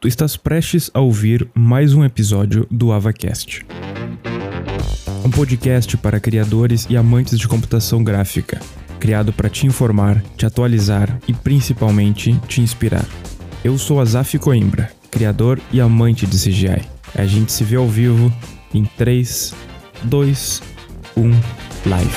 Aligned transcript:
Tu 0.00 0.08
estás 0.08 0.34
prestes 0.34 0.90
a 0.94 1.00
ouvir 1.00 1.46
mais 1.54 1.92
um 1.92 2.02
episódio 2.02 2.66
do 2.70 2.90
AvaCast. 2.90 3.66
Um 5.22 5.30
podcast 5.30 5.94
para 5.98 6.18
criadores 6.18 6.86
e 6.88 6.96
amantes 6.96 7.38
de 7.38 7.46
computação 7.46 8.02
gráfica, 8.02 8.58
criado 8.98 9.30
para 9.30 9.50
te 9.50 9.66
informar, 9.66 10.24
te 10.38 10.46
atualizar 10.46 11.20
e 11.28 11.34
principalmente 11.34 12.34
te 12.48 12.62
inspirar. 12.62 13.04
Eu 13.62 13.76
sou 13.76 14.00
Azaf 14.00 14.38
Coimbra, 14.38 14.90
criador 15.10 15.60
e 15.70 15.82
amante 15.82 16.26
de 16.26 16.38
CGI. 16.38 16.80
A 17.14 17.26
gente 17.26 17.52
se 17.52 17.62
vê 17.62 17.76
ao 17.76 17.86
vivo 17.86 18.32
em 18.72 18.86
3, 18.96 19.54
2, 20.04 20.62
1, 21.14 21.30
live. 21.84 22.10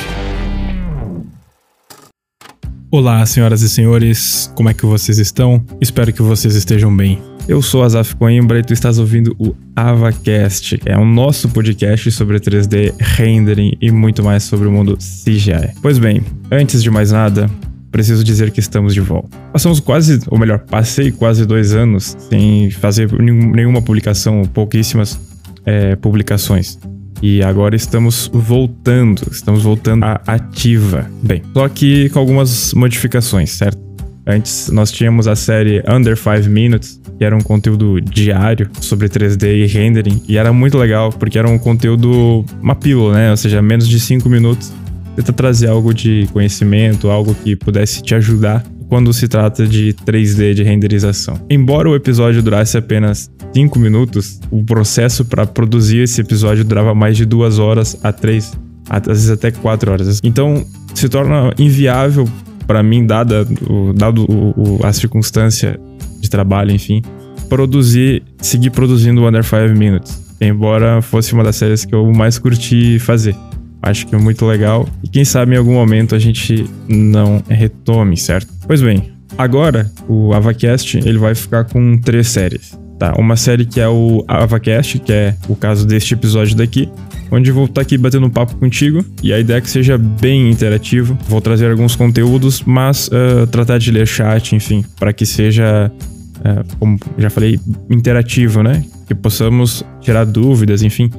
Olá, 2.89 3.25
senhoras 3.25 3.61
e 3.61 3.68
senhores, 3.68 4.50
como 4.55 4.70
é 4.70 4.73
que 4.73 4.86
vocês 4.86 5.18
estão? 5.18 5.65
Espero 5.81 6.13
que 6.13 6.21
vocês 6.21 6.55
estejam 6.55 6.96
bem. 6.96 7.32
Eu 7.46 7.61
sou 7.61 7.83
Azaf 7.83 8.15
Coimbra 8.15 8.60
e 8.60 8.64
tu 8.64 8.71
estás 8.71 8.97
ouvindo 8.97 9.36
o 9.38 9.54
AvaCast, 9.75 10.79
é 10.86 10.97
o 10.97 11.04
nosso 11.04 11.50
podcast 11.50 12.10
sobre 12.11 12.39
3D, 12.39 12.93
rendering 12.97 13.78
e 13.82 13.92
muito 13.92 14.24
mais 14.24 14.43
sobre 14.43 14.66
o 14.66 14.71
mundo 14.71 14.97
CGI. 14.97 15.74
Pois 15.82 16.00
bem, 16.00 16.24
antes 16.50 16.82
de 16.82 16.89
mais 16.89 17.11
nada, 17.11 17.50
preciso 17.92 18.24
dizer 18.24 18.50
que 18.52 18.61
estamos 18.61 18.93
de 18.93 19.02
volta. 19.02 19.38
Passamos 19.52 19.82
quase, 19.82 20.21
ou 20.28 20.39
melhor, 20.39 20.60
passei 20.60 21.11
quase 21.11 21.46
dois 21.46 21.74
anos 21.74 22.16
sem 22.29 22.71
fazer 22.71 23.11
nenhuma 23.11 23.82
publicação, 23.82 24.44
pouquíssimas 24.44 25.19
é, 25.66 25.97
publicações. 25.97 26.80
E 27.21 27.44
agora 27.44 27.75
estamos 27.75 28.30
voltando, 28.33 29.21
estamos 29.30 29.64
voltando 29.64 30.04
à 30.04 30.21
ativa. 30.25 31.10
Bem, 31.21 31.41
só 31.54 31.68
que 31.68 32.09
com 32.09 32.19
algumas 32.19 32.73
modificações, 32.73 33.52
certo? 33.52 33.83
Antes 34.25 34.69
nós 34.69 34.91
tínhamos 34.91 35.27
a 35.27 35.36
série 35.36 35.83
Under 35.88 36.17
5 36.17 36.50
Minutes, 36.50 37.02
que 37.17 37.23
era 37.23 37.36
um 37.36 37.41
conteúdo 37.41 38.00
diário 38.00 38.69
sobre 38.80 39.09
3D 39.09 39.63
e 39.63 39.65
rendering, 39.65 40.21
e 40.27 40.38
era 40.38 40.53
muito 40.53 40.77
legal, 40.77 41.11
porque 41.11 41.38
era 41.38 41.49
um 41.49 41.57
conteúdo, 41.57 42.45
uma 42.61 42.75
pílula, 42.75 43.13
né? 43.13 43.31
Ou 43.31 43.38
seja, 43.38 43.61
menos 43.61 43.88
de 43.88 43.99
5 43.99 44.30
minutos. 44.30 44.71
Tenta 45.15 45.31
trazer 45.31 45.67
algo 45.67 45.93
de 45.93 46.27
conhecimento, 46.33 47.09
algo 47.09 47.35
que 47.35 47.55
pudesse 47.55 48.02
te 48.02 48.15
ajudar 48.15 48.63
quando 48.89 49.11
se 49.13 49.27
trata 49.27 49.67
de 49.67 49.95
3D 50.05 50.53
de 50.53 50.63
renderização. 50.63 51.39
Embora 51.49 51.89
o 51.89 51.95
episódio 51.95 52.41
durasse 52.41 52.77
apenas 52.77 53.30
5 53.53 53.77
minutos, 53.77 54.39
o 54.49 54.63
processo 54.63 55.25
para 55.25 55.45
produzir 55.45 55.99
esse 55.99 56.21
episódio 56.21 56.63
durava 56.63 56.95
mais 56.95 57.17
de 57.17 57.25
2 57.25 57.59
horas 57.59 57.97
a 58.03 58.11
3, 58.11 58.53
às 58.89 59.05
vezes 59.05 59.30
até 59.30 59.52
4 59.52 59.91
horas. 59.91 60.19
Então 60.23 60.65
se 60.93 61.09
torna 61.09 61.52
inviável 61.58 62.27
para 62.66 62.81
mim, 62.83 63.06
dada 63.06 63.47
o, 63.69 63.94
dado 63.94 64.25
o, 64.30 64.80
o, 64.80 64.86
a 64.86 64.92
circunstância 64.94 65.80
de 66.19 66.30
trabalho, 66.30 66.72
enfim, 66.72 67.02
produzir, 67.50 68.23
seguir 68.39 68.70
produzindo 68.72 69.22
o 69.22 69.28
Under 69.28 69.44
5 69.44 69.78
Minutes. 69.78 70.23
Embora 70.39 71.02
fosse 71.02 71.33
uma 71.33 71.44
das 71.44 71.55
séries 71.55 71.86
que 71.86 71.94
eu 71.94 72.11
mais 72.11 72.38
curti 72.38 73.00
fazer. 73.00 73.36
Acho 73.81 74.08
que 74.08 74.16
é 74.16 74.17
muito 74.17 74.45
legal. 74.45 74.88
E 75.03 75.08
quem 75.08 75.25
sabe 75.25 75.55
em 75.55 75.58
algum 75.58 75.73
momento 75.73 76.16
a 76.16 76.20
gente 76.20 76.66
não 76.88 77.44
retome, 77.50 78.16
certo? 78.17 78.52
Pois 78.66 78.81
bem, 78.81 79.11
agora 79.38 79.92
o 80.08 80.33
AvaCast 80.33 80.98
ele 80.98 81.17
vai 81.17 81.36
ficar 81.36 81.66
com 81.66 81.98
três 81.98 82.27
séries. 82.30 82.77
Tá, 82.98 83.14
uma 83.17 83.36
série 83.36 83.66
que 83.66 83.81
é 83.81 83.88
o 83.88 84.23
AvaCast, 84.27 85.00
que 85.00 85.11
é 85.11 85.36
o 85.50 85.55
caso 85.55 85.86
deste 85.86 86.14
episódio 86.14 86.55
daqui, 86.55 86.89
onde 87.34 87.52
vou 87.52 87.66
estar 87.66 87.76
tá 87.76 87.81
aqui 87.81 87.98
batendo 87.98 88.30
papo 88.30 88.56
contigo 88.58 89.03
e 89.22 89.34
a 89.34 89.39
ideia 89.39 89.58
é 89.58 89.62
que 89.62 89.70
seja 89.70 89.98
bem 89.98 90.52
interativo. 90.52 91.17
Vou 91.28 91.42
trazer 91.42 91.70
alguns 91.72 91.95
conteúdos, 91.95 92.62
mas 92.64 93.08
uh, 93.08 93.48
tratar 93.48 93.80
de 93.80 93.92
ler 93.92 94.08
chat, 94.08 94.56
enfim, 94.56 94.86
para 95.00 95.12
que 95.12 95.26
seja, 95.26 95.92
uh, 96.38 96.78
como 96.78 97.00
já 97.17 97.30
falei, 97.30 97.59
interativo, 97.89 98.61
né? 98.61 98.86
Que 99.08 99.16
possamos 99.16 99.84
tirar 100.02 100.26
dúvidas, 100.26 100.84
enfim. 100.84 101.09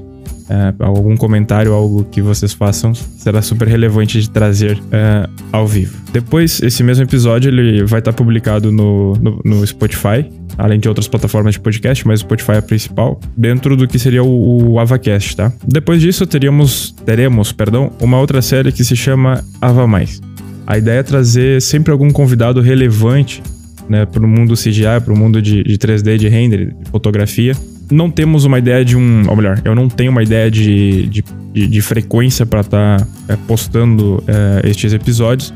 Uh, 0.45 0.85
algum 0.85 1.17
comentário, 1.17 1.73
algo 1.73 2.05
que 2.05 2.20
vocês 2.23 2.53
façam, 2.53 2.95
será 2.95 3.42
super 3.42 3.67
relevante 3.67 4.20
de 4.20 4.30
trazer 4.30 4.77
uh, 4.77 5.29
ao 5.51 5.67
vivo. 5.67 5.97
Depois, 6.13 6.63
esse 6.63 6.83
mesmo 6.85 7.05
episódio 7.05 7.48
ele 7.48 7.83
vai 7.85 7.98
estar 7.98 8.13
publicado 8.13 8.70
no, 8.70 9.14
no, 9.14 9.41
no 9.45 9.67
Spotify, 9.67 10.30
além 10.59 10.79
de 10.79 10.89
outras 10.89 11.09
plataformas 11.09 11.55
de 11.55 11.61
podcast, 11.61 12.07
mas 12.07 12.20
o 12.20 12.23
Spotify 12.23 12.53
é 12.53 12.59
a 12.59 12.63
principal, 12.63 13.20
dentro 13.37 13.77
do 13.77 13.87
que 13.87 13.98
seria 13.98 14.23
o, 14.23 14.73
o 14.73 14.79
AvaCast, 14.79 15.37
tá? 15.37 15.53
Depois 15.67 16.01
disso, 16.01 16.27
teríamos, 16.27 16.95
teremos, 17.05 17.53
perdão, 17.53 17.92
uma 18.01 18.19
outra 18.19 18.41
série 18.42 18.73
que 18.73 18.85
se 18.85 18.97
chama 18.97 19.45
Ava 19.61 19.87
Mais. 19.87 20.20
A 20.67 20.79
ideia 20.79 21.01
é 21.01 21.03
trazer 21.03 21.61
sempre 21.61 21.92
algum 21.92 22.11
convidado 22.11 22.61
relevante 22.61 23.42
né, 23.89 24.07
para 24.07 24.25
o 24.25 24.29
mundo 24.29 24.55
CGI, 24.55 25.01
para 25.05 25.13
o 25.13 25.17
mundo 25.17 25.42
de, 25.42 25.63
de 25.63 25.79
3D, 25.79 26.17
de 26.17 26.29
render, 26.29 26.75
de 26.75 26.91
fotografia. 26.91 27.55
Não 27.91 28.11
temos 28.11 28.45
uma 28.45 28.59
ideia 28.59 28.85
de 28.85 28.97
um. 28.97 29.29
Ou 29.29 29.36
melhor, 29.36 29.61
eu 29.65 29.75
não 29.75 29.89
tenho 29.89 30.11
uma 30.11 30.23
ideia 30.23 30.51
de, 30.51 31.07
de, 31.07 31.25
de, 31.53 31.67
de 31.67 31.83
frequência 31.83 32.47
para 32.47 32.61
estar 32.61 33.01
tá, 33.01 33.07
é, 33.29 33.36
postando 33.47 34.25
é, 34.27 34.69
estes 34.71 34.95
episódios, 34.95 35.53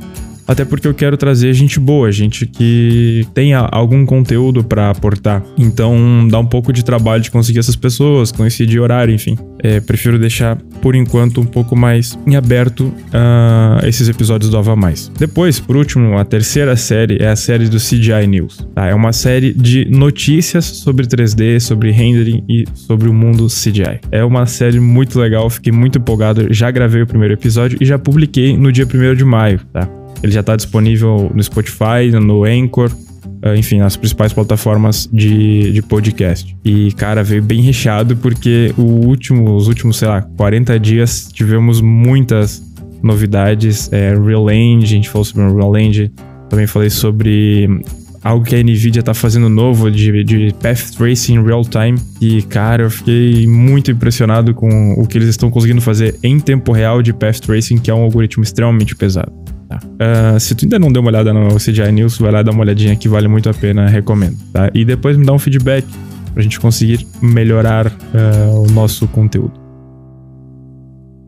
até 0.49 0.65
porque 0.65 0.89
eu 0.89 0.95
quero 0.95 1.19
trazer 1.19 1.53
gente 1.53 1.79
boa, 1.79 2.11
gente 2.11 2.47
que 2.47 3.27
tenha 3.35 3.59
algum 3.59 4.07
conteúdo 4.07 4.65
para 4.65 4.89
aportar. 4.89 5.43
Então 5.59 6.27
dá 6.27 6.39
um 6.39 6.47
pouco 6.47 6.73
de 6.73 6.83
trabalho 6.83 7.23
de 7.23 7.31
conseguir 7.31 7.59
essas 7.59 7.77
pessoas, 7.77 8.33
coincidir 8.33 8.81
horário, 8.81 9.15
enfim. 9.15 9.37
É, 9.63 9.79
prefiro 9.79 10.19
deixar 10.19 10.57
por 10.81 10.95
enquanto 10.95 11.41
um 11.41 11.45
pouco 11.45 11.77
mais 11.77 12.19
em 12.27 12.37
aberto 12.37 12.85
uh, 12.85 13.87
esses 13.87 14.09
episódios 14.09 14.51
do 14.51 14.57
Ava 14.57 14.75
Mais. 14.75 15.13
Depois, 15.19 15.61
por 15.61 15.77
último, 15.77 16.17
a 16.17 16.25
terceira 16.25 16.77
série 16.77 17.19
é 17.21 17.29
a 17.29 17.37
série 17.37 17.69
do 17.69 17.77
CGI 17.77 18.27
News. 18.27 18.67
Tá? 18.75 18.87
É 18.87 18.95
uma 18.95 19.13
série 19.13 19.53
de 19.53 19.85
notícias 19.91 20.65
sobre 20.65 21.07
3D, 21.07 21.61
sobre 21.61 21.91
rendering 21.91 22.43
e 22.49 22.65
sobre 22.73 23.09
o 23.09 23.13
mundo 23.13 23.49
CGI. 23.49 24.01
É 24.11 24.25
uma 24.25 24.47
série 24.47 24.81
muito 24.81 25.19
legal, 25.19 25.51
fiquei 25.51 25.73
muito 25.73 25.99
empolgado. 25.99 26.47
Já 26.55 26.71
gravei 26.71 27.03
o 27.03 27.07
primeiro 27.07 27.35
episódio 27.35 27.77
e 27.81 27.85
já 27.85 27.99
publiquei 27.99 28.57
no 28.57 28.73
dia 28.73 28.87
1 28.87 29.15
de 29.15 29.25
maio, 29.25 29.61
tá? 29.73 29.98
Ele 30.23 30.33
já 30.33 30.41
está 30.41 30.57
disponível 30.57 31.31
no 31.35 31.43
Spotify, 31.43 32.11
no 32.13 32.45
Anchor, 32.45 32.91
eh, 33.43 33.57
enfim, 33.57 33.79
nas 33.79 33.97
principais 33.97 34.33
plataformas 34.33 35.09
de, 35.13 35.73
de 35.73 35.83
podcast. 35.83 36.57
E, 36.65 36.93
cara, 36.93 37.23
veio 37.23 37.43
bem 37.43 37.61
recheado 37.61 38.17
porque 38.17 38.75
o 38.77 38.83
último, 38.83 39.55
os 39.55 39.69
últimos, 39.69 39.97
sei 39.99 40.09
lá, 40.09 40.23
40 40.23 40.79
dias 40.81 41.29
tivemos 41.33 41.81
muitas 41.81 42.63
novidades. 43.03 43.93
É, 43.93 44.15
Real 44.15 44.51
Engine, 44.51 44.85
a 44.85 44.87
gente 44.87 45.09
falou 45.09 45.25
sobre 45.25 45.53
Real 45.53 45.77
Engine. 45.77 46.13
Também 46.49 46.67
falei 46.67 46.91
sobre 46.91 47.69
algo 48.25 48.45
que 48.45 48.57
a 48.57 48.63
NVIDIA 48.63 49.03
tá 49.03 49.15
fazendo 49.15 49.49
novo 49.49 49.91
de, 49.91 50.25
de 50.25 50.55
Path 50.61 50.97
Tracing 50.97 51.43
Real 51.43 51.63
Time. 51.63 51.99
E, 52.21 52.43
cara, 52.43 52.85
eu 52.85 52.91
fiquei 52.91 53.47
muito 53.47 53.91
impressionado 53.91 54.55
com 54.55 54.95
o 54.95 55.07
que 55.07 55.17
eles 55.17 55.29
estão 55.29 55.51
conseguindo 55.51 55.81
fazer 55.81 56.19
em 56.23 56.41
tempo 56.41 56.73
real 56.73 57.03
de 57.03 57.13
Path 57.13 57.41
Tracing, 57.41 57.79
que 57.79 57.91
é 57.91 57.95
um 57.95 58.03
algoritmo 58.03 58.43
extremamente 58.43 58.97
pesado. 58.97 59.33
Uh, 59.85 60.39
se 60.39 60.55
tu 60.55 60.65
ainda 60.65 60.79
não 60.79 60.91
deu 60.91 61.01
uma 61.01 61.11
olhada 61.11 61.33
no 61.33 61.57
CGI 61.57 61.93
News, 61.93 62.19
vai 62.19 62.33
lá 62.33 62.43
dar 62.43 62.53
uma 62.53 62.61
olhadinha 62.61 62.97
que 62.97 63.09
vale 63.09 63.29
muito 63.29 63.49
a 63.49 63.55
pena, 63.55 63.89
recomendo. 63.89 64.37
Tá? 64.53 64.71
E 64.75 64.85
depois 64.85 65.17
me 65.17 65.25
dá 65.25 65.33
um 65.33 65.39
feedback 65.39 65.87
pra 66.35 66.43
gente 66.43 66.61
conseguir 66.61 67.07
melhorar 67.21 67.87
uh, 67.89 68.63
o 68.63 68.71
nosso 68.71 69.07
conteúdo. 69.09 69.69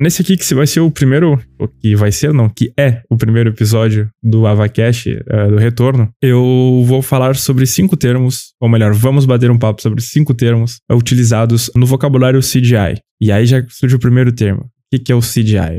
Nesse 0.00 0.22
aqui, 0.22 0.34
que 0.34 0.54
vai 0.54 0.66
ser 0.66 0.80
o 0.80 0.90
primeiro, 0.90 1.38
o 1.58 1.68
que 1.68 1.94
vai 1.94 2.10
ser, 2.10 2.32
não, 2.32 2.48
que 2.48 2.72
é 2.74 3.02
o 3.10 3.18
primeiro 3.18 3.50
episódio 3.50 4.08
do 4.22 4.46
Avacash, 4.46 5.06
uh, 5.06 5.50
do 5.50 5.58
Retorno, 5.58 6.08
eu 6.22 6.82
vou 6.86 7.02
falar 7.02 7.36
sobre 7.36 7.66
cinco 7.66 7.98
termos, 7.98 8.54
ou 8.58 8.68
melhor, 8.68 8.94
vamos 8.94 9.26
bater 9.26 9.50
um 9.50 9.58
papo 9.58 9.82
sobre 9.82 10.00
cinco 10.00 10.32
termos 10.32 10.78
utilizados 10.90 11.70
no 11.76 11.84
vocabulário 11.84 12.40
CGI. 12.40 12.98
E 13.20 13.30
aí 13.30 13.44
já 13.44 13.62
surge 13.68 13.96
o 13.96 13.98
primeiro 13.98 14.32
termo. 14.32 14.70
O 14.92 14.98
que 14.98 15.12
é 15.12 15.14
o 15.14 15.20
CGI? 15.20 15.78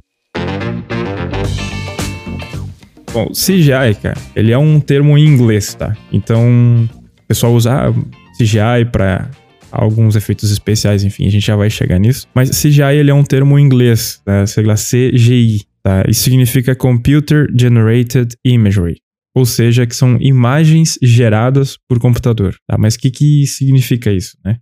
Bom, 3.13 3.27
CGI, 3.31 3.95
cara, 4.01 4.17
ele 4.33 4.53
é 4.53 4.57
um 4.57 4.79
termo 4.79 5.17
em 5.17 5.25
inglês, 5.25 5.73
tá? 5.73 5.97
Então, 6.13 6.85
o 6.85 7.27
pessoal 7.27 7.53
usa 7.53 7.93
CGI 8.37 8.85
para 8.89 9.29
alguns 9.69 10.15
efeitos 10.15 10.49
especiais, 10.49 11.03
enfim, 11.03 11.27
a 11.27 11.29
gente 11.29 11.45
já 11.45 11.57
vai 11.57 11.69
chegar 11.69 11.99
nisso. 11.99 12.25
Mas 12.33 12.49
CGI, 12.49 12.95
ele 12.95 13.11
é 13.11 13.13
um 13.13 13.23
termo 13.23 13.59
em 13.59 13.65
inglês, 13.65 14.21
tá? 14.23 14.47
Sigla 14.47 14.75
CGI, 14.75 15.61
tá? 15.83 16.05
Isso 16.07 16.21
significa 16.21 16.73
Computer 16.73 17.47
Generated 17.53 18.33
Imagery. 18.45 18.95
Ou 19.35 19.45
seja, 19.45 19.85
que 19.85 19.95
são 19.95 20.17
imagens 20.21 20.97
geradas 21.01 21.77
por 21.89 21.99
computador, 21.99 22.55
tá? 22.65 22.77
Mas 22.77 22.95
o 22.95 22.99
que, 22.99 23.11
que 23.11 23.45
significa 23.45 24.09
isso, 24.09 24.37
né? 24.43 24.57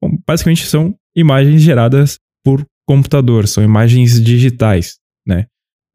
Bom, 0.00 0.16
basicamente 0.24 0.66
são 0.66 0.94
imagens 1.16 1.62
geradas 1.62 2.18
por 2.44 2.64
computador, 2.86 3.48
são 3.48 3.62
imagens 3.64 4.22
digitais, 4.22 4.98
né? 5.26 5.46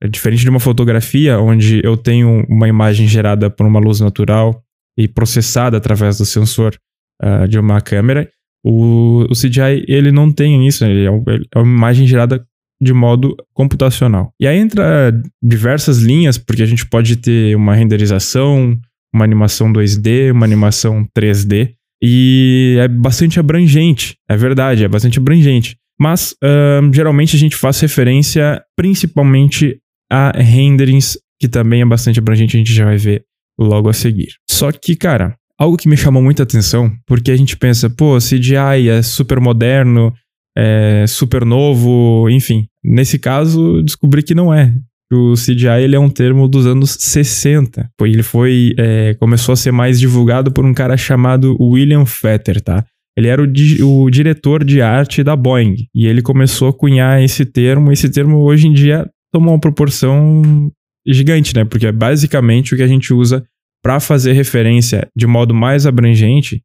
É 0.04 0.08
diferente 0.08 0.42
de 0.42 0.50
uma 0.50 0.60
fotografia, 0.60 1.40
onde 1.40 1.80
eu 1.82 1.96
tenho 1.96 2.46
uma 2.50 2.68
imagem 2.68 3.08
gerada 3.08 3.50
por 3.50 3.66
uma 3.66 3.80
luz 3.80 4.02
natural 4.02 4.62
e 4.98 5.08
processada 5.08 5.78
através 5.78 6.18
do 6.18 6.26
sensor 6.26 6.76
uh, 7.24 7.48
de 7.48 7.58
uma 7.58 7.80
câmera. 7.80 8.30
O, 8.66 9.26
o, 9.30 9.34
CGI, 9.34 9.86
ele 9.88 10.12
não 10.12 10.30
tem 10.30 10.68
isso, 10.68 10.84
ele 10.84 11.06
é, 11.06 11.34
ele 11.34 11.46
é, 11.56 11.60
uma 11.60 11.78
imagem 11.78 12.06
gerada 12.06 12.46
de 12.82 12.94
modo 12.94 13.34
computacional. 13.54 14.34
E 14.38 14.46
aí 14.46 14.58
entra 14.58 15.14
diversas 15.42 16.00
linhas, 16.00 16.38
porque 16.38 16.64
a 16.64 16.66
gente 16.66 16.86
pode 16.86 17.16
ter 17.16 17.56
uma 17.56 17.74
renderização, 17.74 18.78
uma 19.14 19.24
animação 19.24 19.72
2D, 19.72 20.34
uma 20.34 20.46
animação 20.46 21.08
3D. 21.18 21.76
E 22.02 22.76
é 22.82 22.90
bastante 22.90 23.40
abrangente, 23.40 24.18
é 24.30 24.36
verdade, 24.36 24.84
é 24.84 24.88
bastante 24.90 25.18
abrangente. 25.18 25.78
Mas 25.98 26.36
uh, 26.44 26.94
geralmente 26.94 27.38
a 27.38 27.40
gente 27.40 27.56
faz 27.56 27.80
referência 27.80 28.62
principalmente 28.76 29.80
a 30.14 30.32
renderings, 30.32 31.18
que 31.40 31.48
também 31.48 31.82
é 31.82 31.86
bastante 31.86 32.20
abrangente, 32.20 32.56
a 32.56 32.60
gente 32.60 32.72
já 32.72 32.86
vai 32.86 32.98
ver 32.98 33.24
logo 33.60 33.90
a 33.90 33.94
seguir. 33.94 34.30
Só 34.48 34.72
que, 34.72 34.96
cara, 34.96 35.36
algo 35.58 35.76
que 35.76 35.90
me 35.90 35.98
chamou 35.98 36.22
muita 36.22 36.44
atenção, 36.44 36.92
porque 37.08 37.32
a 37.32 37.36
gente 37.36 37.58
pensa, 37.58 37.90
pô, 37.90 38.18
CGI 38.20 38.90
é 38.90 39.02
super 39.02 39.40
moderno, 39.40 40.14
é 40.56 41.06
super 41.08 41.44
novo, 41.44 42.30
enfim. 42.30 42.68
Nesse 42.84 43.18
caso, 43.18 43.82
descobri 43.82 44.22
que 44.22 44.36
não 44.36 44.54
é. 44.54 44.72
O 45.12 45.34
CGI 45.34 45.84
ele 45.84 45.96
é 45.96 46.00
um 46.00 46.10
termo 46.10 46.48
dos 46.48 46.68
anos 46.68 46.96
60. 47.00 47.90
Ele 48.02 48.24
foi. 48.24 48.74
É, 48.78 49.16
começou 49.16 49.54
a 49.54 49.56
ser 49.56 49.72
mais 49.72 50.00
divulgado 50.00 50.52
por 50.52 50.66
um 50.66 50.74
cara 50.74 50.96
chamado 50.98 51.56
William 51.60 52.06
Fetter, 52.06 52.62
tá? 52.62 52.86
Ele 53.16 53.28
era 53.28 53.42
o, 53.42 53.48
di 53.48 53.84
o, 53.84 54.10
diretor 54.10 54.64
de 54.64 54.82
arte 54.82 55.24
da 55.24 55.36
Boeing. 55.36 55.88
E 55.94 56.08
ele 56.08 56.22
começou 56.22 56.70
a 56.70 56.74
cunhar 56.74 57.22
esse 57.22 57.46
termo. 57.46 57.92
Esse 57.92 58.10
termo 58.10 58.40
hoje 58.40 58.68
em 58.68 58.74
dia 58.74 59.08
tomou 59.34 59.54
uma 59.54 59.60
proporção 59.60 60.72
gigante, 61.06 61.56
né? 61.56 61.66
Porque 61.66 61.88
é 61.88 61.92
basicamente 61.92 62.74
o 62.74 62.78
que 62.78 62.84
a 62.84 62.88
gente 62.88 63.14
usa 63.14 63.44
para 63.84 64.00
fazer 64.00 64.34
referência 64.34 65.10
de 65.16 65.28
modo 65.28 65.54
mais 65.54 65.86
abrangente 65.86 66.62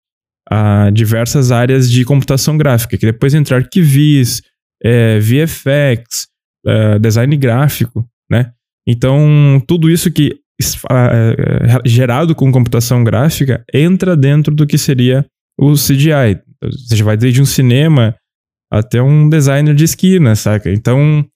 a 0.49 0.91
diversas 0.91 1.51
áreas 1.51 1.91
de 1.91 2.05
computação 2.05 2.57
gráfica, 2.57 2.97
que 2.97 3.07
depois 3.07 3.35
entra 3.35 3.57
arquivis, 3.57 4.41
é, 4.83 5.19
VFX, 5.19 6.29
é, 6.67 6.99
design 6.99 7.37
gráfico, 7.37 8.07
né? 8.31 8.53
Então, 8.87 9.63
tudo 9.67 9.91
isso 9.91 10.11
que 10.11 10.37
é, 10.91 11.79
gerado 11.85 12.35
com 12.35 12.51
computação 12.51 13.05
gráfica 13.05 13.65
entra 13.73 14.17
dentro 14.17 14.55
do 14.55 14.67
que 14.67 14.79
seria 14.79 15.27
o 15.59 15.73
CGI. 15.73 16.41
Você 16.63 17.03
vai 17.03 17.17
desde 17.17 17.43
um 17.43 17.47
cinema 17.47 18.15
até 18.71 19.03
um 19.03 19.29
designer 19.29 19.75
de 19.75 19.85
esquina, 19.85 20.35
saca? 20.35 20.71
Então, 20.71 21.27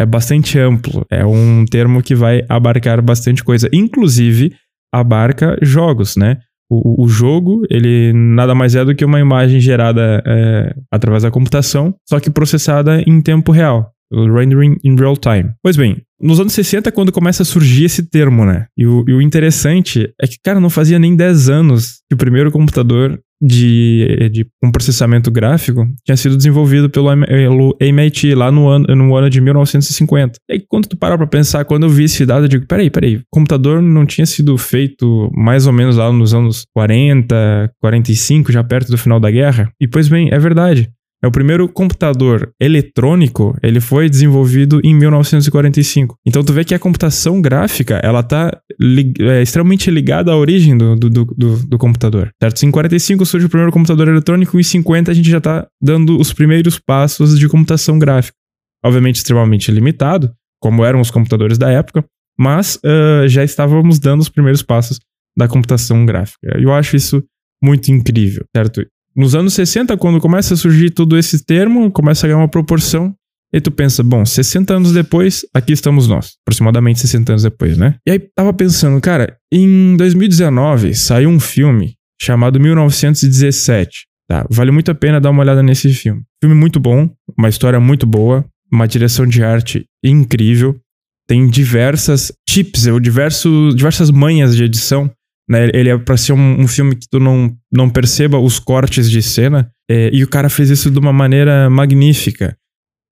é 0.00 0.06
bastante 0.06 0.58
amplo. 0.58 1.04
É 1.10 1.26
um 1.26 1.66
termo 1.66 2.02
que 2.02 2.14
vai 2.14 2.42
abarcar 2.48 3.02
bastante 3.02 3.44
coisa. 3.44 3.68
Inclusive, 3.70 4.54
abarca 4.90 5.58
jogos, 5.60 6.16
né? 6.16 6.38
O, 6.70 7.04
o 7.04 7.08
jogo, 7.08 7.62
ele 7.68 8.10
nada 8.14 8.54
mais 8.54 8.74
é 8.74 8.82
do 8.82 8.94
que 8.94 9.04
uma 9.04 9.20
imagem 9.20 9.60
gerada 9.60 10.22
é, 10.24 10.74
através 10.90 11.24
da 11.24 11.30
computação, 11.30 11.94
só 12.08 12.18
que 12.18 12.30
processada 12.30 13.02
em 13.06 13.20
tempo 13.20 13.52
real. 13.52 13.90
Rendering 14.12 14.76
in 14.82 14.96
real 14.96 15.16
time. 15.16 15.52
Pois 15.62 15.76
bem, 15.76 15.98
nos 16.20 16.40
anos 16.40 16.52
60 16.54 16.90
quando 16.90 17.12
começa 17.12 17.42
a 17.42 17.46
surgir 17.46 17.84
esse 17.84 18.08
termo, 18.08 18.44
né? 18.46 18.66
E 18.76 18.86
o, 18.86 19.04
e 19.06 19.12
o 19.12 19.20
interessante 19.20 20.12
é 20.20 20.26
que, 20.26 20.36
cara, 20.42 20.58
não 20.58 20.70
fazia 20.70 20.98
nem 20.98 21.14
10 21.14 21.48
anos 21.48 22.00
que 22.08 22.14
o 22.14 22.18
primeiro 22.18 22.50
computador 22.50 23.20
de, 23.40 24.28
de 24.30 24.46
um 24.62 24.70
processamento 24.70 25.30
gráfico 25.30 25.86
tinha 26.04 26.16
sido 26.16 26.36
desenvolvido 26.36 26.90
pelo, 26.90 27.08
pelo 27.26 27.76
MIT 27.80 28.34
lá 28.34 28.52
no 28.52 28.68
ano, 28.68 28.94
no 28.94 29.16
ano 29.16 29.30
de 29.30 29.40
1950. 29.40 30.38
E 30.48 30.54
aí, 30.54 30.64
quando 30.68 30.86
tu 30.86 30.96
parar 30.96 31.16
pra 31.16 31.26
pensar, 31.26 31.64
quando 31.64 31.84
eu 31.84 31.88
vi 31.88 32.04
esse 32.04 32.26
dado, 32.26 32.44
eu 32.44 32.48
digo, 32.48 32.66
peraí, 32.66 32.90
peraí, 32.90 33.20
computador 33.30 33.80
não 33.80 34.04
tinha 34.04 34.26
sido 34.26 34.56
feito 34.58 35.30
mais 35.34 35.66
ou 35.66 35.72
menos 35.72 35.96
lá 35.96 36.12
nos 36.12 36.34
anos 36.34 36.66
40, 36.74 37.72
45, 37.80 38.52
já 38.52 38.62
perto 38.62 38.90
do 38.90 38.98
final 38.98 39.18
da 39.18 39.30
guerra? 39.30 39.72
E 39.80 39.88
pois 39.88 40.08
bem, 40.08 40.28
é 40.30 40.38
verdade. 40.38 40.90
É 41.22 41.26
o 41.26 41.30
primeiro 41.30 41.68
computador 41.68 42.50
eletrônico, 42.58 43.54
ele 43.62 43.78
foi 43.78 44.08
desenvolvido 44.08 44.80
em 44.82 44.94
1945. 44.94 46.16
Então 46.26 46.42
tu 46.42 46.52
vê 46.52 46.64
que 46.64 46.74
a 46.74 46.78
computação 46.78 47.42
gráfica, 47.42 48.00
ela 48.02 48.22
tá 48.22 48.58
li 48.80 49.12
é, 49.20 49.42
extremamente 49.42 49.90
ligada 49.90 50.32
à 50.32 50.36
origem 50.36 50.78
do, 50.78 50.96
do, 50.96 51.10
do, 51.10 51.56
do, 51.66 51.78
computador, 51.78 52.30
certo? 52.42 52.62
Em 52.62 52.70
45 52.70 53.26
surge 53.26 53.46
o 53.46 53.50
primeiro 53.50 53.70
computador 53.70 54.08
eletrônico 54.08 54.56
e 54.56 54.60
em 54.60 54.64
50 54.64 55.10
a 55.10 55.14
gente 55.14 55.28
já 55.28 55.40
tá 55.40 55.66
dando 55.80 56.18
os 56.18 56.32
primeiros 56.32 56.78
passos 56.78 57.38
de 57.38 57.48
computação 57.48 57.98
gráfica. 57.98 58.34
Obviamente 58.82 59.16
extremamente 59.16 59.70
limitado, 59.70 60.32
como 60.58 60.84
eram 60.86 61.02
os 61.02 61.10
computadores 61.10 61.58
da 61.58 61.70
época, 61.70 62.02
mas 62.38 62.76
uh, 62.76 63.28
já 63.28 63.44
estávamos 63.44 63.98
dando 63.98 64.20
os 64.20 64.30
primeiros 64.30 64.62
passos 64.62 64.98
da 65.36 65.46
computação 65.46 66.06
gráfica. 66.06 66.58
Eu 66.58 66.72
acho 66.72 66.96
isso 66.96 67.22
muito 67.62 67.92
incrível, 67.92 68.44
certo? 68.56 68.86
Nos 69.14 69.34
anos 69.34 69.54
60, 69.54 69.96
quando 69.96 70.20
começa 70.20 70.54
a 70.54 70.56
surgir 70.56 70.90
todo 70.90 71.18
esse 71.18 71.44
termo, 71.44 71.90
começa 71.90 72.26
a 72.26 72.28
ganhar 72.28 72.38
uma 72.38 72.48
proporção, 72.48 73.14
e 73.52 73.60
tu 73.60 73.70
pensa, 73.70 74.02
bom, 74.02 74.24
60 74.24 74.74
anos 74.74 74.92
depois, 74.92 75.44
aqui 75.52 75.72
estamos 75.72 76.06
nós. 76.06 76.34
Aproximadamente 76.44 77.00
60 77.00 77.32
anos 77.32 77.42
depois, 77.42 77.76
né? 77.76 77.96
E 78.06 78.12
aí 78.12 78.18
tava 78.18 78.52
pensando, 78.52 79.00
cara, 79.00 79.36
em 79.52 79.96
2019 79.96 80.94
saiu 80.94 81.28
um 81.28 81.40
filme 81.40 81.96
chamado 82.20 82.60
1917. 82.60 84.06
Tá, 84.28 84.46
vale 84.48 84.70
muito 84.70 84.92
a 84.92 84.94
pena 84.94 85.20
dar 85.20 85.30
uma 85.30 85.42
olhada 85.42 85.62
nesse 85.62 85.92
filme. 85.92 86.22
Filme 86.40 86.54
muito 86.54 86.78
bom, 86.78 87.10
uma 87.36 87.48
história 87.48 87.80
muito 87.80 88.06
boa, 88.06 88.44
uma 88.72 88.86
direção 88.86 89.26
de 89.26 89.42
arte 89.42 89.84
incrível. 90.04 90.78
Tem 91.26 91.48
diversas 91.48 92.32
chips, 92.48 92.86
ou 92.86 93.00
diversos, 93.00 93.74
diversas 93.74 94.10
manhas 94.10 94.54
de 94.54 94.62
edição 94.62 95.10
né? 95.50 95.68
Ele 95.74 95.88
é 95.88 95.98
pra 95.98 96.16
ser 96.16 96.32
um, 96.32 96.60
um, 96.60 96.68
filme 96.68 96.94
que 96.94 97.08
tu 97.10 97.18
não, 97.18 97.52
não 97.72 97.90
perceba 97.90 98.38
os 98.38 98.60
cortes 98.60 99.10
de 99.10 99.20
cena. 99.20 99.68
É, 99.90 100.08
e 100.12 100.22
o 100.22 100.28
cara 100.28 100.48
fez 100.48 100.70
isso 100.70 100.88
de 100.88 100.98
uma 101.00 101.12
maneira 101.12 101.68
magnífica. 101.68 102.56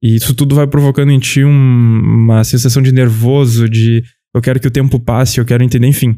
E 0.01 0.15
isso 0.15 0.33
tudo 0.33 0.55
vai 0.55 0.69
provocando 0.69 1.11
em 1.11 1.19
ti 1.19 1.43
um, 1.43 1.51
uma 1.51 2.45
sensação 2.45 2.81
de 2.81 2.93
nervoso, 2.93 3.69
de 3.69 4.05
eu 4.33 4.41
quero 4.41 4.61
que 4.61 4.69
o 4.69 4.71
tempo 4.71 5.01
passe, 5.01 5.39
eu 5.39 5.45
quero 5.45 5.65
entender, 5.65 5.89
enfim. 5.89 6.15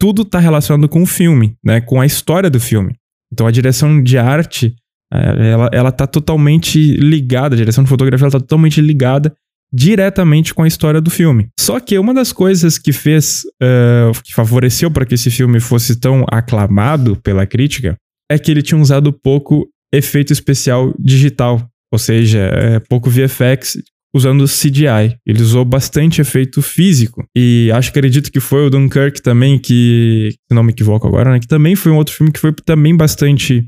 Tudo 0.00 0.24
tá 0.24 0.38
relacionado 0.38 0.88
com 0.88 1.02
o 1.02 1.06
filme, 1.06 1.54
né? 1.62 1.82
Com 1.82 2.00
a 2.00 2.06
história 2.06 2.48
do 2.48 2.58
filme. 2.58 2.94
Então 3.30 3.46
a 3.46 3.50
direção 3.50 4.02
de 4.02 4.16
arte, 4.16 4.74
é, 5.12 5.50
ela, 5.50 5.70
ela 5.74 5.92
tá 5.92 6.06
totalmente 6.06 6.96
ligada, 6.96 7.54
a 7.54 7.58
direção 7.58 7.84
de 7.84 7.90
fotografia 7.90 8.24
ela 8.24 8.32
tá 8.32 8.40
totalmente 8.40 8.80
ligada 8.80 9.34
diretamente 9.72 10.52
com 10.52 10.62
a 10.62 10.68
história 10.68 11.00
do 11.00 11.10
filme. 11.10 11.48
Só 11.58 11.78
que 11.78 11.98
uma 11.98 12.12
das 12.12 12.32
coisas 12.32 12.78
que 12.78 12.92
fez, 12.92 13.42
uh, 13.62 14.12
que 14.22 14.34
favoreceu 14.34 14.90
para 14.90 15.06
que 15.06 15.14
esse 15.14 15.30
filme 15.30 15.60
fosse 15.60 15.98
tão 15.98 16.24
aclamado 16.30 17.16
pela 17.16 17.46
crítica, 17.46 17.96
é 18.30 18.38
que 18.38 18.50
ele 18.50 18.62
tinha 18.62 18.80
usado 18.80 19.12
pouco 19.12 19.68
efeito 19.92 20.32
especial 20.32 20.94
digital, 20.98 21.68
ou 21.92 21.98
seja, 21.98 22.38
é, 22.38 22.78
pouco 22.80 23.10
VFX 23.10 23.78
usando 24.14 24.44
CGI. 24.44 25.16
Ele 25.26 25.42
usou 25.42 25.64
bastante 25.64 26.20
efeito 26.20 26.62
físico. 26.62 27.24
E 27.36 27.70
acho 27.72 27.92
que 27.92 27.98
acredito 27.98 28.30
que 28.30 28.40
foi 28.40 28.66
o 28.66 28.70
Dunkirk 28.70 29.22
também, 29.22 29.58
que, 29.58 30.30
se 30.32 30.54
não 30.54 30.62
me 30.62 30.72
equivoco 30.72 31.06
agora, 31.06 31.32
né, 31.32 31.40
que 31.40 31.48
também 31.48 31.74
foi 31.74 31.92
um 31.92 31.96
outro 31.96 32.14
filme 32.14 32.32
que 32.32 32.40
foi 32.40 32.52
também 32.64 32.96
bastante 32.96 33.64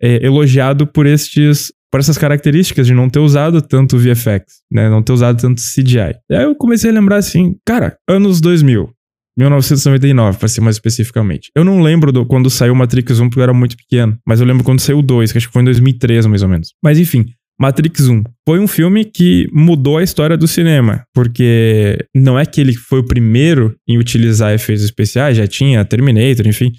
é, 0.00 0.24
elogiado 0.24 0.86
por 0.86 1.06
estes 1.06 1.72
por 1.90 2.00
essas 2.00 2.18
características 2.18 2.86
de 2.86 2.94
não 2.94 3.08
ter 3.08 3.18
usado 3.18 3.62
tanto 3.62 3.98
VFX, 3.98 4.62
né? 4.70 4.88
Não 4.88 5.02
ter 5.02 5.12
usado 5.12 5.40
tanto 5.40 5.60
CGI. 5.60 6.16
Aí 6.30 6.42
eu 6.42 6.54
comecei 6.54 6.90
a 6.90 6.94
lembrar 6.94 7.16
assim, 7.16 7.56
cara, 7.64 7.96
anos 8.08 8.40
2000, 8.40 8.90
1999, 9.38 10.38
para 10.38 10.48
ser 10.48 10.60
mais 10.60 10.76
especificamente. 10.76 11.50
Eu 11.54 11.64
não 11.64 11.80
lembro 11.80 12.10
do, 12.10 12.24
quando 12.24 12.50
saiu 12.50 12.74
Matrix 12.74 13.20
1 13.20 13.28
porque 13.28 13.38
eu 13.38 13.44
era 13.44 13.54
muito 13.54 13.76
pequeno, 13.76 14.18
mas 14.26 14.40
eu 14.40 14.46
lembro 14.46 14.64
quando 14.64 14.80
saiu 14.80 14.98
o 14.98 15.02
2, 15.02 15.32
que 15.32 15.38
acho 15.38 15.46
que 15.46 15.52
foi 15.52 15.62
em 15.62 15.66
2003 15.66 16.26
mais 16.26 16.42
ou 16.42 16.48
menos. 16.48 16.74
Mas 16.82 16.98
enfim, 16.98 17.26
Matrix 17.60 18.08
1 18.08 18.22
foi 18.46 18.58
um 18.58 18.66
filme 18.66 19.04
que 19.04 19.48
mudou 19.52 19.98
a 19.98 20.02
história 20.02 20.36
do 20.36 20.48
cinema, 20.48 21.04
porque 21.14 21.98
não 22.14 22.38
é 22.38 22.44
que 22.44 22.60
ele 22.60 22.74
foi 22.74 23.00
o 23.00 23.06
primeiro 23.06 23.74
em 23.88 23.98
utilizar 23.98 24.52
efeitos 24.52 24.84
especiais, 24.84 25.36
já 25.36 25.46
tinha 25.46 25.84
Terminator, 25.84 26.46
enfim, 26.46 26.72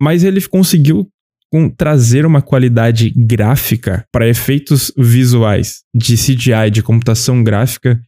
mas 0.00 0.22
ele 0.24 0.40
conseguiu 0.42 1.08
com 1.50 1.68
trazer 1.68 2.26
uma 2.26 2.42
qualidade 2.42 3.10
gráfica 3.10 4.04
para 4.12 4.28
efeitos 4.28 4.92
visuais 4.96 5.82
de 5.94 6.16
CGI, 6.16 6.70
de 6.70 6.82
computação 6.82 7.42
gráfica, 7.42 8.00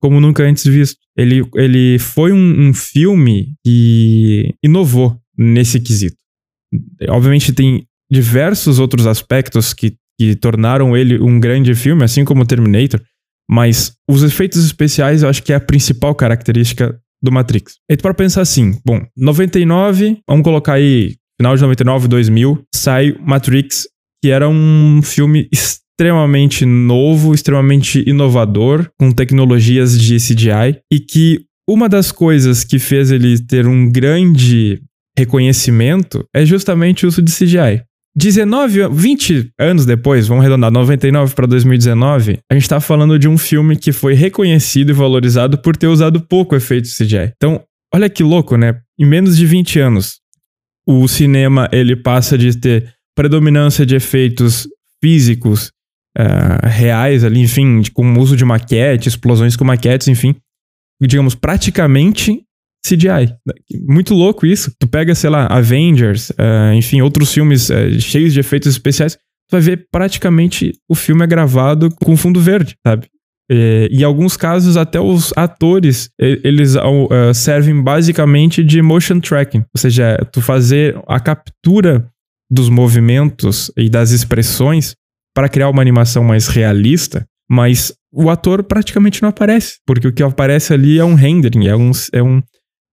como 0.00 0.20
nunca 0.20 0.42
antes 0.42 0.64
visto. 0.64 0.98
Ele, 1.16 1.42
ele 1.54 1.98
foi 1.98 2.32
um, 2.32 2.68
um 2.68 2.74
filme 2.74 3.54
que 3.64 4.54
inovou 4.62 5.16
nesse 5.36 5.80
quesito. 5.80 6.16
Obviamente 7.08 7.52
tem 7.52 7.86
diversos 8.10 8.78
outros 8.78 9.06
aspectos 9.06 9.72
que, 9.72 9.94
que 10.18 10.34
tornaram 10.34 10.96
ele 10.96 11.18
um 11.18 11.40
grande 11.40 11.74
filme, 11.74 12.04
assim 12.04 12.24
como 12.24 12.46
Terminator, 12.46 13.00
mas 13.50 13.94
os 14.08 14.22
efeitos 14.22 14.64
especiais 14.64 15.22
eu 15.22 15.28
acho 15.28 15.42
que 15.42 15.52
é 15.52 15.56
a 15.56 15.60
principal 15.60 16.14
característica 16.14 16.98
do 17.22 17.30
Matrix. 17.30 17.74
E 17.88 17.96
para 17.96 18.12
pensar 18.12 18.42
assim, 18.42 18.78
bom, 18.84 19.00
99, 19.16 20.18
vamos 20.26 20.42
colocar 20.42 20.74
aí 20.74 21.14
final 21.42 21.56
de 21.56 21.62
99, 21.62 22.06
2000, 22.06 22.62
sai 22.72 23.16
Matrix, 23.20 23.88
que 24.22 24.30
era 24.30 24.48
um 24.48 25.00
filme 25.02 25.48
extremamente 25.50 26.64
novo, 26.64 27.34
extremamente 27.34 28.08
inovador, 28.08 28.88
com 28.96 29.10
tecnologias 29.10 30.00
de 30.00 30.18
CGI, 30.18 30.78
e 30.92 31.00
que 31.00 31.40
uma 31.68 31.88
das 31.88 32.12
coisas 32.12 32.62
que 32.62 32.78
fez 32.78 33.10
ele 33.10 33.40
ter 33.40 33.66
um 33.66 33.90
grande 33.90 34.80
reconhecimento 35.18 36.24
é 36.32 36.46
justamente 36.46 37.04
o 37.04 37.08
uso 37.08 37.20
de 37.20 37.32
CGI. 37.32 37.82
19, 38.16 38.88
20 38.92 39.50
anos 39.58 39.84
depois, 39.84 40.28
vamos 40.28 40.44
arredondar, 40.44 40.70
99 40.70 41.34
para 41.34 41.46
2019, 41.48 42.38
a 42.48 42.54
gente 42.54 42.68
tá 42.68 42.78
falando 42.78 43.18
de 43.18 43.26
um 43.26 43.36
filme 43.36 43.74
que 43.74 43.90
foi 43.90 44.14
reconhecido 44.14 44.90
e 44.90 44.94
valorizado 44.94 45.58
por 45.58 45.76
ter 45.76 45.88
usado 45.88 46.20
pouco 46.20 46.54
efeito 46.54 46.86
CGI. 46.86 47.32
Então, 47.36 47.60
olha 47.92 48.08
que 48.08 48.22
louco, 48.22 48.56
né? 48.56 48.78
Em 48.96 49.06
menos 49.06 49.36
de 49.36 49.44
20 49.46 49.80
anos, 49.80 50.21
o 50.86 51.06
cinema 51.06 51.68
ele 51.72 51.96
passa 51.96 52.36
de 52.36 52.56
ter 52.58 52.94
predominância 53.14 53.84
de 53.84 53.94
efeitos 53.94 54.66
físicos 55.02 55.70
uh, 56.18 56.66
reais 56.66 57.24
ali, 57.24 57.40
enfim, 57.40 57.80
de, 57.80 57.90
com 57.90 58.18
uso 58.18 58.36
de 58.36 58.44
maquete, 58.44 59.08
explosões 59.08 59.56
com 59.56 59.64
maquetes, 59.64 60.08
enfim, 60.08 60.34
digamos, 61.00 61.34
praticamente 61.34 62.42
CGI. 62.84 63.34
Muito 63.86 64.14
louco 64.14 64.44
isso. 64.44 64.72
Tu 64.78 64.88
pega, 64.88 65.14
sei 65.14 65.30
lá, 65.30 65.46
Avengers, 65.46 66.30
uh, 66.30 66.74
enfim, 66.74 67.00
outros 67.00 67.32
filmes 67.32 67.70
uh, 67.70 68.00
cheios 68.00 68.32
de 68.32 68.40
efeitos 68.40 68.68
especiais, 68.68 69.14
tu 69.14 69.52
vai 69.52 69.60
ver 69.60 69.86
praticamente 69.90 70.72
o 70.88 70.94
filme 70.94 71.22
é 71.22 71.26
gravado 71.26 71.90
com 71.96 72.16
fundo 72.16 72.40
verde, 72.40 72.76
sabe? 72.84 73.08
E, 73.52 74.00
em 74.00 74.02
alguns 74.02 74.36
casos, 74.36 74.78
até 74.78 74.98
os 74.98 75.32
atores, 75.36 76.08
eles 76.18 76.74
uh, 76.74 77.34
servem 77.34 77.82
basicamente 77.82 78.64
de 78.64 78.80
motion 78.80 79.20
tracking. 79.20 79.58
Ou 79.58 79.78
seja, 79.78 80.16
tu 80.32 80.40
fazer 80.40 80.98
a 81.06 81.20
captura 81.20 82.08
dos 82.50 82.70
movimentos 82.70 83.70
e 83.76 83.90
das 83.90 84.10
expressões 84.10 84.94
para 85.34 85.48
criar 85.48 85.68
uma 85.68 85.82
animação 85.82 86.24
mais 86.24 86.48
realista, 86.48 87.26
mas 87.50 87.92
o 88.12 88.30
ator 88.30 88.62
praticamente 88.62 89.22
não 89.22 89.28
aparece, 89.28 89.78
porque 89.86 90.06
o 90.06 90.12
que 90.12 90.22
aparece 90.22 90.72
ali 90.72 90.98
é 90.98 91.04
um 91.04 91.14
rendering, 91.14 91.66
é 91.66 91.76
um, 91.76 91.90
é 92.12 92.22
um, 92.22 92.42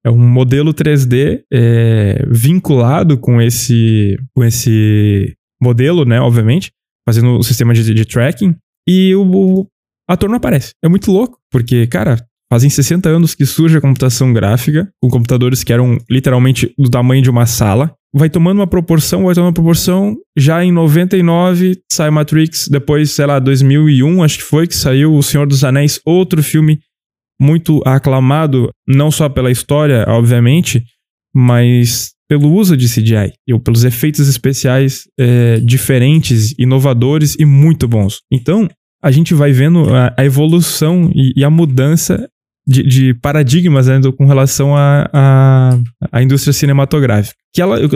é 0.05 0.09
um 0.09 0.17
modelo 0.17 0.73
3D 0.73 1.41
é, 1.51 2.25
vinculado 2.29 3.17
com 3.17 3.41
esse, 3.41 4.17
com 4.33 4.43
esse 4.43 5.35
modelo, 5.61 6.05
né, 6.05 6.19
obviamente, 6.21 6.71
fazendo 7.05 7.37
o 7.37 7.43
sistema 7.43 7.73
de, 7.73 7.93
de 7.93 8.05
tracking, 8.05 8.55
e 8.87 9.13
o, 9.13 9.23
o 9.23 9.67
ator 10.09 10.29
não 10.29 10.37
aparece. 10.37 10.73
É 10.83 10.89
muito 10.89 11.11
louco, 11.11 11.37
porque, 11.51 11.87
cara, 11.87 12.17
fazem 12.51 12.69
60 12.69 13.07
anos 13.07 13.35
que 13.35 13.45
surge 13.45 13.77
a 13.77 13.81
computação 13.81 14.33
gráfica, 14.33 14.89
com 15.01 15.09
computadores 15.09 15.63
que 15.63 15.71
eram 15.71 15.97
literalmente 16.09 16.73
do 16.77 16.89
tamanho 16.89 17.21
de 17.21 17.29
uma 17.29 17.45
sala, 17.45 17.93
vai 18.13 18.29
tomando 18.29 18.57
uma 18.57 18.67
proporção, 18.67 19.25
vai 19.25 19.35
tomando 19.35 19.49
uma 19.49 19.53
proporção. 19.53 20.17
Já 20.37 20.63
em 20.63 20.71
99 20.71 21.79
sai 21.91 22.09
Matrix, 22.09 22.67
depois, 22.67 23.11
sei 23.11 23.25
lá, 23.25 23.39
2001, 23.39 24.23
acho 24.23 24.39
que 24.39 24.43
foi 24.43 24.67
que 24.67 24.75
saiu 24.75 25.13
O 25.13 25.23
Senhor 25.23 25.47
dos 25.47 25.63
Anéis, 25.63 25.99
outro 26.03 26.41
filme 26.41 26.79
muito 27.39 27.81
aclamado, 27.85 28.69
não 28.87 29.09
só 29.11 29.29
pela 29.29 29.51
história, 29.51 30.03
obviamente, 30.07 30.83
mas 31.33 32.11
pelo 32.27 32.51
uso 32.53 32.75
de 32.75 32.87
CGI, 32.87 33.33
ou 33.51 33.59
pelos 33.59 33.83
efeitos 33.83 34.27
especiais 34.27 35.07
é, 35.19 35.59
diferentes, 35.59 36.53
inovadores 36.59 37.35
e 37.39 37.45
muito 37.45 37.87
bons. 37.87 38.21
Então, 38.31 38.67
a 39.01 39.11
gente 39.11 39.33
vai 39.33 39.51
vendo 39.51 39.93
a, 39.93 40.13
a 40.17 40.25
evolução 40.25 41.09
e, 41.13 41.33
e, 41.37 41.43
a 41.43 41.49
mudança 41.49 42.29
de, 42.67 42.83
de 42.83 43.13
paradigmas 43.15 43.87
né, 43.87 43.99
com 44.17 44.25
relação 44.25 44.75
à 44.75 45.09
a, 45.11 45.73
a, 45.73 45.79
a, 46.11 46.23
indústria 46.23 46.53
cinematográfica. 46.53 47.35
Que 47.53 47.61
ela, 47.61 47.79
eu, 47.79 47.89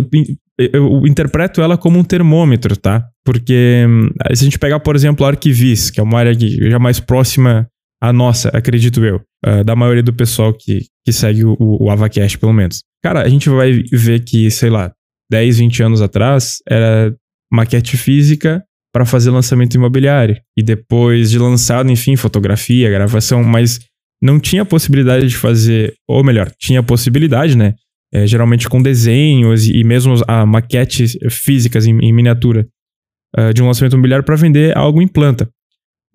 eu, 0.58 0.70
eu, 0.74 1.08
interpreto 1.08 1.62
ela 1.62 1.78
como 1.78 2.00
um 2.00 2.04
termômetro, 2.04 2.76
tá? 2.76 3.06
Porque 3.24 3.86
hum, 3.88 4.10
se 4.34 4.44
a 4.44 4.46
gente 4.46 4.58
pegar, 4.58 4.80
por 4.80 4.96
exemplo, 4.96 5.26
a 5.26 5.30
Arquivis, 5.30 5.90
que 5.90 6.00
é 6.00 6.04
uma 6.04 6.18
área 6.18 6.36
que 6.36 6.70
já 6.70 6.80
mais 6.80 7.00
próxima 7.00 7.68
à 8.02 8.12
nossa, 8.12 8.50
acredito 8.50 9.04
eu, 9.06 9.22
uh, 9.46 9.64
da 9.64 9.76
maioria 9.76 10.04
do 10.04 10.14
pessoal 10.14 10.54
que, 10.54 10.88
que 11.06 11.14
segue 11.14 11.44
o, 11.46 11.56
o 11.60 11.90
Avacast, 11.90 12.38
pelo 12.38 12.54
menos. 12.54 12.84
Cara, 13.04 13.22
a 13.22 13.30
gente 13.30 13.50
vai 13.50 13.84
ver 13.92 14.24
que, 14.24 14.50
sei 14.50 14.70
lá, 14.70 14.92
10, 15.30 15.60
20 15.60 15.84
anos 15.84 16.02
atrás, 16.02 16.58
era 16.68 17.16
maquete 17.52 17.96
física 17.96 18.64
para 18.94 19.06
fazer 19.06 19.32
lançamento 19.32 19.74
imobiliário. 19.74 20.40
E 20.56 20.62
depois 20.62 21.32
de 21.32 21.40
lançado, 21.40 21.92
enfim, 21.92 22.16
fotografia, 22.16 22.90
gravação, 22.90 23.44
mas 23.44 23.80
não 24.22 24.40
tinha 24.40 24.64
possibilidade 24.64 25.28
de 25.28 25.36
fazer, 25.36 25.96
ou 26.08 26.24
melhor, 26.24 26.50
tinha 26.58 26.82
possibilidade, 26.84 27.58
né? 27.58 27.74
É, 28.14 28.28
geralmente 28.28 28.70
com 28.70 28.80
desenhos 28.80 29.68
e 29.68 29.84
mesmo 29.84 30.14
a 30.28 30.46
maquetes 30.46 31.18
físicas 31.32 31.88
em, 31.88 31.98
em 31.98 32.14
miniatura 32.14 32.68
uh, 33.36 33.52
de 33.52 33.64
um 33.64 33.66
lançamento 33.66 33.94
imobiliário 33.94 34.24
para 34.24 34.36
vender 34.36 34.78
algo 34.78 35.02
em 35.02 35.08
planta. 35.08 35.50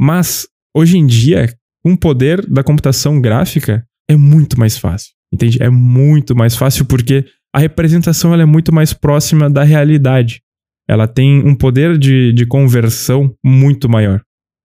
Mas 0.01 0.47
hoje 0.73 0.97
em 0.97 1.05
dia, 1.05 1.53
com 1.83 1.95
o 1.95 1.99
poder 1.99 2.47
da 2.47 2.63
computação 2.63 3.21
gráfica, 3.21 3.85
é 4.09 4.17
muito 4.17 4.59
mais 4.59 4.79
fácil. 4.79 5.13
Entende? 5.33 5.61
É 5.61 5.69
muito 5.69 6.37
mais 6.37 6.55
fácil 6.55 6.85
porque 6.85 7.25
a 7.53 7.59
representação 7.59 8.33
ela 8.33 8.43
é 8.43 8.47
muito 8.47 8.73
mais 8.73 8.93
próxima 8.93 9.51
da 9.51 9.65
realidade. 9.65 10.41
Ela 10.89 11.07
tem 11.07 11.47
um 11.47 11.55
poder 11.55 11.99
de, 11.99 12.33
de 12.33 12.47
conversão 12.47 13.35
muito 13.45 13.89
maior. 13.89 14.23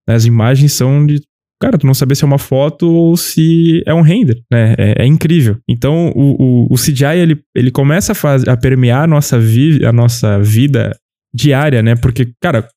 As 0.08 0.26
imagens 0.26 0.74
são 0.74 1.06
de 1.06 1.22
cara, 1.64 1.78
tu 1.78 1.88
não 1.88 1.94
saber 1.94 2.16
se 2.16 2.26
é 2.26 2.28
uma 2.28 2.38
foto 2.38 2.92
ou 2.92 3.16
se 3.16 3.82
é 3.86 3.94
um 3.94 4.02
render, 4.02 4.42
né? 4.52 4.76
É, 4.78 5.04
é 5.04 5.06
incrível. 5.06 5.58
Então, 5.68 6.12
o, 6.14 6.68
o, 6.68 6.74
o, 6.74 6.76
CGI, 6.76 7.18
ele, 7.18 7.42
ele 7.56 7.72
começa 7.72 8.12
a, 8.12 8.16
faz, 8.16 8.46
a 8.46 8.58
permear 8.58 9.04
a 9.04 9.08
nossa, 9.08 9.40
vi, 9.40 9.86
a 9.86 9.94
nossa 9.94 10.42
vida 10.42 10.94
diária, 11.34 11.82
né? 11.82 11.96
Porque, 11.96 12.34
cara, 12.42 12.68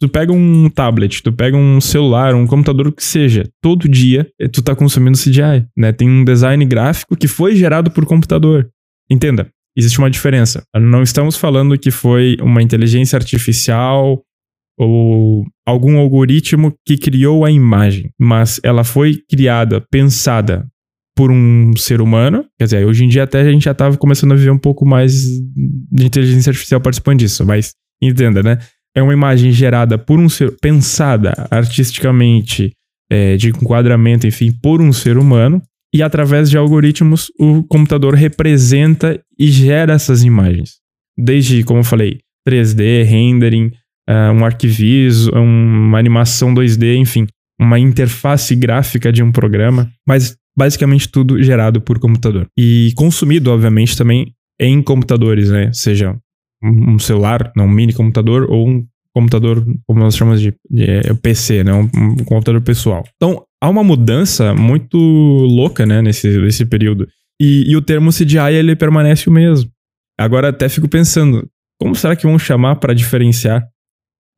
tu 0.00 0.08
pega 0.08 0.32
um 0.32 0.70
tablet, 0.70 1.22
tu 1.24 1.32
pega 1.32 1.56
um 1.56 1.80
celular, 1.80 2.36
um 2.36 2.46
computador, 2.46 2.86
o 2.86 2.92
que 2.92 3.02
seja, 3.02 3.48
todo 3.60 3.88
dia 3.88 4.28
eh, 4.40 4.46
tu 4.46 4.62
tá 4.62 4.76
consumindo 4.76 5.18
CGI, 5.18 5.66
né? 5.76 5.92
Tem 5.92 6.08
um 6.08 6.24
design 6.24 6.64
gráfico 6.64 7.16
que 7.16 7.26
foi 7.26 7.56
gerado 7.56 7.90
por 7.90 8.06
computador. 8.06 8.68
Entenda, 9.10 9.48
existe 9.76 9.98
uma 9.98 10.10
diferença. 10.10 10.62
Não 10.74 11.02
estamos 11.02 11.36
falando 11.36 11.78
que 11.78 11.90
foi 11.90 12.36
uma 12.40 12.62
inteligência 12.62 13.16
artificial 13.16 14.22
ou 14.78 15.44
algum 15.66 15.98
algoritmo 15.98 16.74
que 16.86 16.96
criou 16.96 17.44
a 17.44 17.50
imagem, 17.50 18.10
mas 18.18 18.60
ela 18.62 18.84
foi 18.84 19.20
criada, 19.28 19.80
pensada 19.90 20.66
por 21.16 21.30
um 21.30 21.74
ser 21.76 22.00
humano. 22.00 22.44
Quer 22.58 22.64
dizer, 22.64 22.86
hoje 22.86 23.04
em 23.04 23.08
dia 23.08 23.24
até 23.24 23.40
a 23.40 23.50
gente 23.50 23.64
já 23.64 23.72
estava 23.72 23.96
começando 23.96 24.32
a 24.32 24.36
viver 24.36 24.50
um 24.50 24.58
pouco 24.58 24.86
mais 24.86 25.14
de 25.14 26.06
inteligência 26.06 26.50
artificial 26.50 26.80
participando 26.80 27.20
disso, 27.20 27.44
mas 27.44 27.72
entenda, 28.02 28.42
né? 28.42 28.58
É 28.94 29.02
uma 29.02 29.12
imagem 29.12 29.50
gerada 29.50 29.98
por 29.98 30.18
um 30.18 30.28
ser, 30.28 30.54
pensada 30.60 31.46
artisticamente, 31.50 32.72
é, 33.10 33.36
de 33.36 33.48
enquadramento, 33.48 34.26
enfim, 34.26 34.52
por 34.62 34.80
um 34.80 34.92
ser 34.92 35.16
humano, 35.16 35.62
e 35.94 36.02
através 36.02 36.50
de 36.50 36.58
algoritmos 36.58 37.30
o 37.38 37.62
computador 37.64 38.14
representa 38.14 39.20
e 39.38 39.48
gera 39.48 39.94
essas 39.94 40.22
imagens. 40.22 40.76
Desde, 41.16 41.62
como 41.62 41.80
eu 41.80 41.84
falei, 41.84 42.20
3D, 42.46 43.04
rendering, 43.04 43.72
uh, 44.08 44.32
um 44.34 44.44
arquiviso, 44.44 45.30
uma 45.32 45.98
animação 45.98 46.54
2D, 46.54 46.96
enfim, 46.96 47.26
uma 47.58 47.78
interface 47.78 48.54
gráfica 48.54 49.12
de 49.12 49.22
um 49.22 49.32
programa, 49.32 49.90
mas 50.06 50.36
basicamente 50.56 51.08
tudo 51.08 51.42
gerado 51.42 51.80
por 51.80 51.98
computador. 51.98 52.46
E 52.58 52.92
consumido, 52.96 53.50
obviamente, 53.50 53.96
também 53.96 54.32
em 54.60 54.82
computadores, 54.82 55.50
né? 55.50 55.70
Seja 55.72 56.16
um 56.62 56.98
celular, 56.98 57.52
não, 57.54 57.66
um 57.66 57.70
mini 57.70 57.92
computador, 57.92 58.50
ou 58.50 58.68
um 58.68 58.86
computador, 59.14 59.64
como 59.86 60.00
nós 60.00 60.16
chamamos 60.16 60.40
de, 60.40 60.54
de 60.70 60.84
é, 60.84 61.14
PC, 61.14 61.64
né? 61.64 61.72
Um, 61.72 61.88
um, 61.94 62.16
computador 62.16 62.60
pessoal. 62.62 63.04
Então, 63.16 63.44
há 63.62 63.68
uma 63.68 63.84
mudança 63.84 64.54
muito 64.54 64.96
louca, 64.96 65.86
né, 65.86 66.02
nesse, 66.02 66.28
nesse 66.38 66.64
período. 66.64 67.08
E, 67.40 67.70
e 67.70 67.76
o 67.76 67.82
termo 67.82 68.10
CGI, 68.10 68.54
ele 68.54 68.76
permanece 68.76 69.28
o 69.28 69.32
mesmo. 69.32 69.70
Agora 70.18 70.48
até 70.48 70.68
fico 70.68 70.88
pensando, 70.88 71.48
como 71.80 71.94
será 71.94 72.16
que 72.16 72.26
vão 72.26 72.38
chamar 72.38 72.76
para 72.76 72.94
diferenciar 72.94 73.66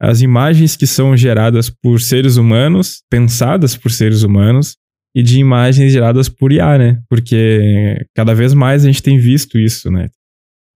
as 0.01 0.21
imagens 0.21 0.77
que 0.77 0.87
são 0.87 1.17
geradas 1.17 1.71
por 1.71 2.01
seres 2.01 2.37
humanos, 2.37 3.03
pensadas 3.11 3.77
por 3.77 3.91
seres 3.91 4.23
humanos, 4.23 4.77
e 5.15 5.23
de 5.23 5.39
imagens 5.39 5.93
geradas 5.93 6.29
por 6.29 6.53
IA, 6.53 6.79
né? 6.79 7.01
Porque 7.09 8.07
cada 8.15 8.35
vez 8.35 8.55
mais 8.55 8.85
a 8.85 8.87
gente 8.87 9.03
tem 9.03 9.19
visto 9.19 9.59
isso, 9.59 9.91
né? 9.91 10.09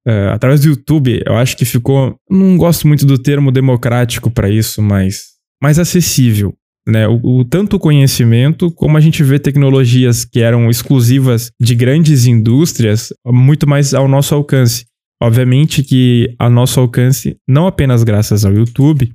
Uh, 0.07 0.31
através 0.33 0.61
do 0.61 0.69
YouTube, 0.69 1.23
eu 1.25 1.37
acho 1.37 1.57
que 1.57 1.65
ficou. 1.65 2.17
Não 2.29 2.57
gosto 2.57 2.89
muito 2.89 3.07
do 3.07 3.17
termo 3.17 3.53
democrático 3.53 4.31
para 4.31 4.51
isso, 4.51 4.83
mas 4.83 5.33
mais 5.63 5.79
acessível. 5.79 6.57
Né? 6.87 7.07
O, 7.07 7.21
o, 7.23 7.45
tanto 7.45 7.79
conhecimento, 7.79 8.71
como 8.71 8.97
a 8.97 9.01
gente 9.01 9.23
vê 9.23 9.39
tecnologias 9.39 10.25
que 10.25 10.41
eram 10.41 10.69
exclusivas 10.69 11.51
de 11.61 11.75
grandes 11.75 12.27
indústrias, 12.27 13.13
muito 13.25 13.69
mais 13.69 13.95
ao 13.95 14.09
nosso 14.09 14.35
alcance. 14.35 14.85
Obviamente 15.23 15.85
que 15.85 16.35
a 16.39 16.51
nosso 16.51 16.81
alcance, 16.81 17.37
não 17.49 17.69
apenas 17.69 18.03
graças 18.03 18.45
ao 18.45 18.53
YouTube, 18.53 19.13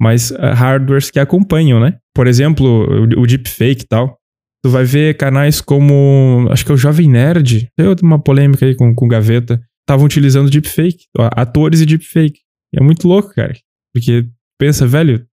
mas 0.00 0.30
uh, 0.30 0.36
hardwares 0.54 1.10
que 1.10 1.20
acompanham, 1.20 1.78
né? 1.78 1.98
Por 2.14 2.26
exemplo, 2.26 2.66
o, 2.66 3.22
o 3.22 3.26
deepfake 3.26 3.84
e 3.84 3.86
tal. 3.86 4.16
Tu 4.64 4.70
vai 4.70 4.84
ver 4.84 5.16
canais 5.16 5.60
como, 5.60 6.46
acho 6.50 6.64
que 6.64 6.72
é 6.72 6.74
o 6.74 6.78
Jovem 6.78 7.08
Nerd, 7.08 7.68
tem 7.76 7.86
uma 8.02 8.18
polêmica 8.18 8.64
aí 8.64 8.74
com, 8.74 8.94
com 8.94 9.08
Gaveta, 9.08 9.60
estavam 9.82 10.06
utilizando 10.06 10.50
deepfake, 10.50 11.04
atores 11.36 11.80
e 11.80 11.86
deepfake. 11.86 12.40
É 12.74 12.82
muito 12.82 13.06
louco, 13.06 13.34
cara. 13.34 13.52
Porque 13.92 14.26
pensa, 14.58 14.86
velho, 14.86 15.26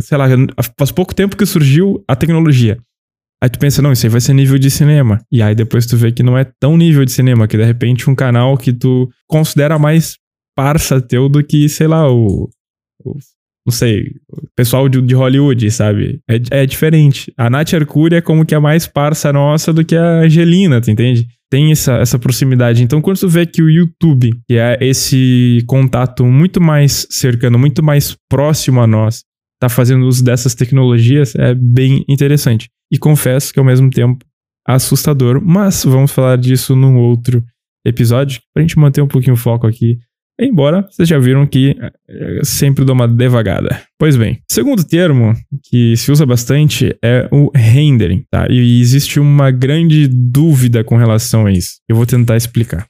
sei 0.00 0.18
lá, 0.18 0.26
faz 0.78 0.90
pouco 0.90 1.14
tempo 1.14 1.36
que 1.36 1.46
surgiu 1.46 2.02
a 2.08 2.16
tecnologia. 2.16 2.78
Aí 3.42 3.50
tu 3.50 3.58
pensa, 3.58 3.82
não, 3.82 3.92
isso 3.92 4.06
aí 4.06 4.10
vai 4.10 4.20
ser 4.20 4.32
nível 4.32 4.58
de 4.58 4.70
cinema. 4.70 5.20
E 5.30 5.42
aí 5.42 5.54
depois 5.54 5.86
tu 5.86 5.96
vê 5.96 6.10
que 6.10 6.22
não 6.22 6.38
é 6.38 6.44
tão 6.58 6.76
nível 6.76 7.04
de 7.04 7.12
cinema, 7.12 7.46
que 7.46 7.56
de 7.56 7.64
repente 7.64 8.08
um 8.08 8.14
canal 8.14 8.56
que 8.56 8.72
tu 8.72 9.10
considera 9.28 9.78
mais 9.78 10.16
parça 10.56 11.00
teu 11.00 11.28
do 11.28 11.44
que, 11.44 11.68
sei 11.68 11.86
lá, 11.86 12.10
o, 12.10 12.48
o 13.04 13.18
não 13.66 13.72
sei, 13.72 14.12
pessoal 14.54 14.88
de, 14.88 15.02
de 15.02 15.12
Hollywood, 15.12 15.68
sabe? 15.72 16.20
É, 16.30 16.62
é 16.62 16.66
diferente. 16.66 17.32
A 17.36 17.50
Nath 17.50 17.74
Arcuri 17.74 18.14
é 18.14 18.20
como 18.20 18.46
que 18.46 18.54
a 18.54 18.60
mais 18.60 18.86
parça 18.86 19.32
nossa 19.32 19.72
do 19.72 19.84
que 19.84 19.96
a 19.96 20.20
Angelina, 20.20 20.80
tu 20.80 20.88
entende? 20.88 21.26
Tem 21.50 21.72
essa, 21.72 21.94
essa 21.94 22.16
proximidade. 22.16 22.84
Então, 22.84 23.02
quando 23.02 23.18
tu 23.18 23.28
vê 23.28 23.44
que 23.44 23.60
o 23.60 23.68
YouTube, 23.68 24.30
que 24.48 24.56
é 24.56 24.78
esse 24.80 25.64
contato 25.66 26.24
muito 26.24 26.60
mais 26.60 27.08
cercano, 27.10 27.58
muito 27.58 27.82
mais 27.82 28.16
próximo 28.30 28.80
a 28.80 28.86
nós, 28.86 29.24
tá 29.58 29.68
fazendo 29.68 30.06
uso 30.06 30.24
dessas 30.24 30.54
tecnologias, 30.54 31.34
é 31.34 31.54
bem 31.54 32.04
interessante. 32.08 32.68
E 32.90 32.98
confesso 32.98 33.52
que 33.52 33.58
ao 33.58 33.64
mesmo 33.64 33.90
tempo 33.90 34.24
assustador, 34.66 35.40
mas 35.40 35.84
vamos 35.84 36.12
falar 36.12 36.36
disso 36.36 36.74
num 36.74 36.96
outro 36.96 37.44
episódio, 37.84 38.40
pra 38.52 38.62
gente 38.62 38.78
manter 38.78 39.00
um 39.00 39.08
pouquinho 39.08 39.34
o 39.34 39.38
foco 39.38 39.66
aqui 39.66 39.98
Embora 40.38 40.86
vocês 40.90 41.08
já 41.08 41.18
viram 41.18 41.46
que 41.46 41.74
eh, 41.80 42.40
sempre 42.42 42.84
dou 42.84 42.94
uma 42.94 43.08
devagada. 43.08 43.80
Pois 43.98 44.16
bem, 44.16 44.38
segundo 44.50 44.84
termo 44.84 45.34
que 45.64 45.96
se 45.96 46.12
usa 46.12 46.26
bastante 46.26 46.94
é 47.02 47.26
o 47.32 47.50
rendering, 47.54 48.22
tá? 48.30 48.46
E 48.50 48.80
existe 48.80 49.18
uma 49.18 49.50
grande 49.50 50.06
dúvida 50.06 50.84
com 50.84 50.96
relação 50.96 51.46
a 51.46 51.52
isso. 51.52 51.76
Eu 51.88 51.96
vou 51.96 52.04
tentar 52.04 52.36
explicar. 52.36 52.86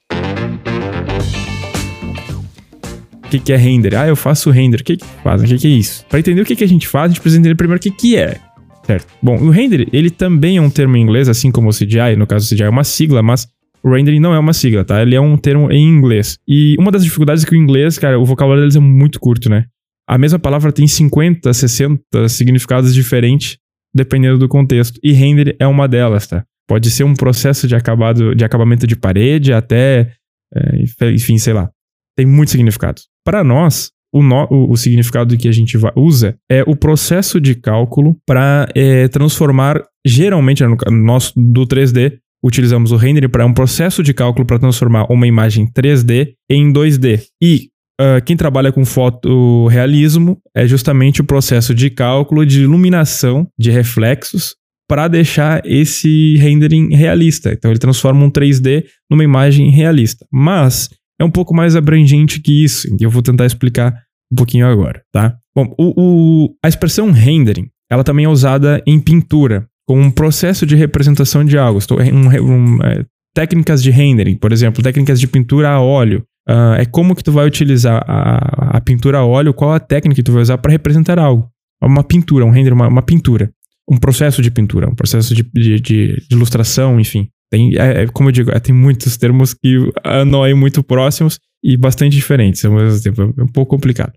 O 3.27 3.29
que, 3.29 3.39
que 3.39 3.51
é 3.51 3.57
render? 3.57 3.93
Ah, 3.93 4.07
eu 4.07 4.15
faço 4.15 4.49
render. 4.49 4.79
O 4.79 4.83
que, 4.85 4.95
que 4.95 5.05
faz? 5.21 5.43
O 5.43 5.45
que, 5.45 5.57
que 5.57 5.67
é 5.67 5.71
isso? 5.71 6.05
Para 6.07 6.19
entender 6.19 6.41
o 6.41 6.45
que, 6.45 6.55
que 6.55 6.63
a 6.63 6.67
gente 6.67 6.87
faz, 6.87 7.05
a 7.05 7.07
gente 7.09 7.19
precisa 7.19 7.41
entender 7.41 7.55
primeiro 7.55 7.77
o 7.77 7.81
que, 7.81 7.91
que 7.91 8.15
é. 8.15 8.39
Certo? 8.85 9.05
Bom, 9.21 9.35
o 9.35 9.49
render, 9.49 9.85
ele 9.91 10.09
também 10.09 10.55
é 10.55 10.61
um 10.61 10.69
termo 10.69 10.95
em 10.95 11.01
inglês, 11.01 11.27
assim 11.27 11.51
como 11.51 11.67
o 11.67 11.73
CGI. 11.73 12.15
No 12.17 12.25
caso, 12.25 12.45
o 12.45 12.49
CGI 12.49 12.63
é 12.63 12.69
uma 12.69 12.85
sigla, 12.85 13.21
mas 13.21 13.45
o 13.83 13.93
rendering 13.93 14.21
não 14.21 14.33
é 14.33 14.39
uma 14.39 14.53
sigla, 14.53 14.85
tá? 14.85 15.01
Ele 15.01 15.13
é 15.13 15.19
um 15.19 15.35
termo 15.35 15.69
em 15.69 15.83
inglês. 15.83 16.37
E 16.47 16.77
uma 16.79 16.89
das 16.89 17.03
dificuldades 17.03 17.43
é 17.43 17.47
que 17.47 17.53
o 17.53 17.57
inglês, 17.57 17.99
cara, 17.99 18.17
o 18.17 18.23
vocabulário 18.23 18.63
deles 18.63 18.77
é 18.77 18.79
muito 18.79 19.19
curto, 19.19 19.49
né? 19.49 19.65
A 20.07 20.17
mesma 20.17 20.39
palavra 20.39 20.71
tem 20.71 20.87
50, 20.87 21.53
60 21.53 22.29
significados 22.29 22.93
diferentes 22.93 23.57
dependendo 23.93 24.37
do 24.37 24.47
contexto. 24.47 24.99
E 25.03 25.11
render 25.11 25.55
é 25.59 25.67
uma 25.67 25.85
delas, 25.85 26.27
tá? 26.27 26.45
Pode 26.65 26.89
ser 26.89 27.03
um 27.03 27.13
processo 27.13 27.67
de 27.67 27.75
acabado, 27.75 28.33
de 28.33 28.45
acabamento 28.45 28.87
de 28.87 28.95
parede 28.95 29.51
até, 29.51 30.13
é, 30.53 31.11
enfim, 31.11 31.37
sei 31.37 31.53
lá. 31.53 31.69
Tem 32.15 32.25
muitos 32.25 32.51
significados. 32.51 33.07
Para 33.27 33.43
nós, 33.43 33.91
o, 34.13 34.23
no, 34.23 34.47
o, 34.49 34.71
o, 34.71 34.77
significado 34.77 35.35
que 35.35 35.49
a 35.49 35.51
gente 35.51 35.77
usa 35.97 36.37
é 36.49 36.63
o 36.65 36.77
processo 36.77 37.41
de 37.41 37.55
cálculo 37.55 38.15
para 38.25 38.69
é, 38.73 39.09
transformar, 39.09 39.83
geralmente, 40.05 40.63
no 40.63 40.77
nosso 40.91 41.33
do 41.35 41.67
3D, 41.67 42.19
utilizamos 42.41 42.93
o 42.93 42.95
rendering 42.95 43.27
para 43.27 43.45
um 43.45 43.53
processo 43.53 44.01
de 44.01 44.13
cálculo 44.13 44.45
para 44.45 44.59
transformar 44.59 45.11
uma 45.11 45.27
imagem 45.27 45.69
3D 45.69 46.35
em 46.49 46.71
2D. 46.71 47.23
E 47.43 47.67
uh, 47.99 48.23
quem 48.23 48.37
trabalha 48.37 48.71
com 48.71 48.85
fotorrealismo 48.85 50.37
é 50.55 50.65
justamente 50.65 51.19
o 51.19 51.25
processo 51.25 51.75
de 51.75 51.89
cálculo 51.89 52.45
de 52.45 52.61
iluminação 52.61 53.45
de 53.59 53.71
reflexos 53.71 54.55
para 54.87 55.09
deixar 55.09 55.61
esse 55.65 56.37
rendering 56.37 56.95
realista. 56.95 57.51
Então 57.51 57.69
ele 57.69 57.79
transforma 57.79 58.23
um 58.23 58.31
3D 58.31 58.85
numa 59.11 59.25
imagem 59.25 59.69
realista. 59.69 60.25
Mas 60.31 60.89
é 61.19 61.23
um 61.23 61.31
pouco 61.31 61.55
mais 61.55 61.75
abrangente 61.75 62.39
que 62.39 62.63
isso, 62.63 62.87
e 62.99 63.03
eu 63.03 63.09
vou 63.09 63.21
tentar 63.21 63.45
explicar 63.45 63.93
um 64.31 64.35
pouquinho 64.35 64.67
agora, 64.67 65.01
tá? 65.11 65.35
Bom, 65.55 65.73
o, 65.77 65.93
o, 65.97 66.55
a 66.63 66.67
expressão 66.67 67.11
rendering, 67.11 67.67
ela 67.89 68.03
também 68.03 68.25
é 68.25 68.29
usada 68.29 68.81
em 68.85 68.99
pintura 68.99 69.67
com 69.87 69.99
um 69.99 70.11
processo 70.11 70.65
de 70.65 70.75
representação 70.75 71.43
de 71.43 71.57
algo. 71.57 71.79
Estou, 71.79 71.99
um, 71.99 72.27
um, 72.27 72.83
é, 72.83 73.05
técnicas 73.33 73.81
de 73.81 73.89
rendering, 73.89 74.35
por 74.35 74.51
exemplo, 74.51 74.83
técnicas 74.83 75.19
de 75.19 75.27
pintura 75.27 75.69
a 75.69 75.81
óleo. 75.81 76.23
Uh, 76.49 76.75
é 76.77 76.85
como 76.85 77.15
que 77.15 77.23
tu 77.23 77.31
vai 77.31 77.45
utilizar 77.45 78.03
a, 78.07 78.77
a, 78.77 78.81
pintura 78.81 79.17
a 79.17 79.25
óleo, 79.25 79.53
qual 79.53 79.73
a 79.73 79.79
técnica 79.79 80.15
que 80.15 80.23
tu 80.23 80.31
vai 80.31 80.41
usar 80.41 80.57
para 80.57 80.71
representar 80.71 81.19
algo. 81.19 81.49
Uma 81.81 82.03
pintura, 82.03 82.45
um 82.45 82.49
render, 82.49 82.71
uma, 82.73 82.87
uma, 82.87 83.01
pintura. 83.01 83.51
Um 83.89 83.97
processo 83.97 84.41
de 84.41 84.49
pintura, 84.49 84.89
um 84.89 84.95
processo 84.95 85.33
de, 85.35 85.43
de, 85.53 85.79
de 85.79 86.17
ilustração, 86.31 86.99
enfim. 86.99 87.27
Tem, 87.51 87.75
é, 87.77 88.03
é, 88.03 88.07
como 88.07 88.29
eu 88.29 88.33
digo, 88.33 88.51
é, 88.51 88.59
tem 88.59 88.75
muitos 88.75 89.17
termos 89.17 89.53
que 89.53 89.91
andam 90.03 90.43
aí 90.43 90.53
muito 90.53 90.83
próximos 90.83 91.39
e 91.63 91.77
bastante 91.77 92.13
diferentes 92.13 92.63
ao 92.65 92.73
mesmo 92.73 93.01
tempo. 93.01 93.33
É 93.37 93.43
um 93.43 93.47
pouco 93.47 93.75
complicado. 93.75 94.13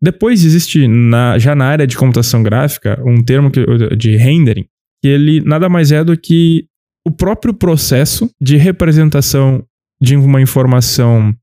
Depois 0.00 0.44
existe, 0.44 0.86
na, 0.86 1.38
já 1.38 1.54
na 1.54 1.66
área 1.66 1.86
de 1.86 1.96
computação 1.96 2.42
gráfica, 2.42 3.02
um 3.04 3.22
termo 3.22 3.50
que, 3.50 3.64
de 3.96 4.16
rendering, 4.16 4.64
que 5.02 5.08
ele 5.08 5.40
nada 5.40 5.68
mais 5.68 5.90
é 5.90 6.04
do 6.04 6.16
que 6.16 6.66
o 7.04 7.10
próprio 7.10 7.52
processo 7.52 8.30
de 8.40 8.56
representação 8.56 9.64
de 10.00 10.14
uma 10.14 10.40
informação 10.40 11.34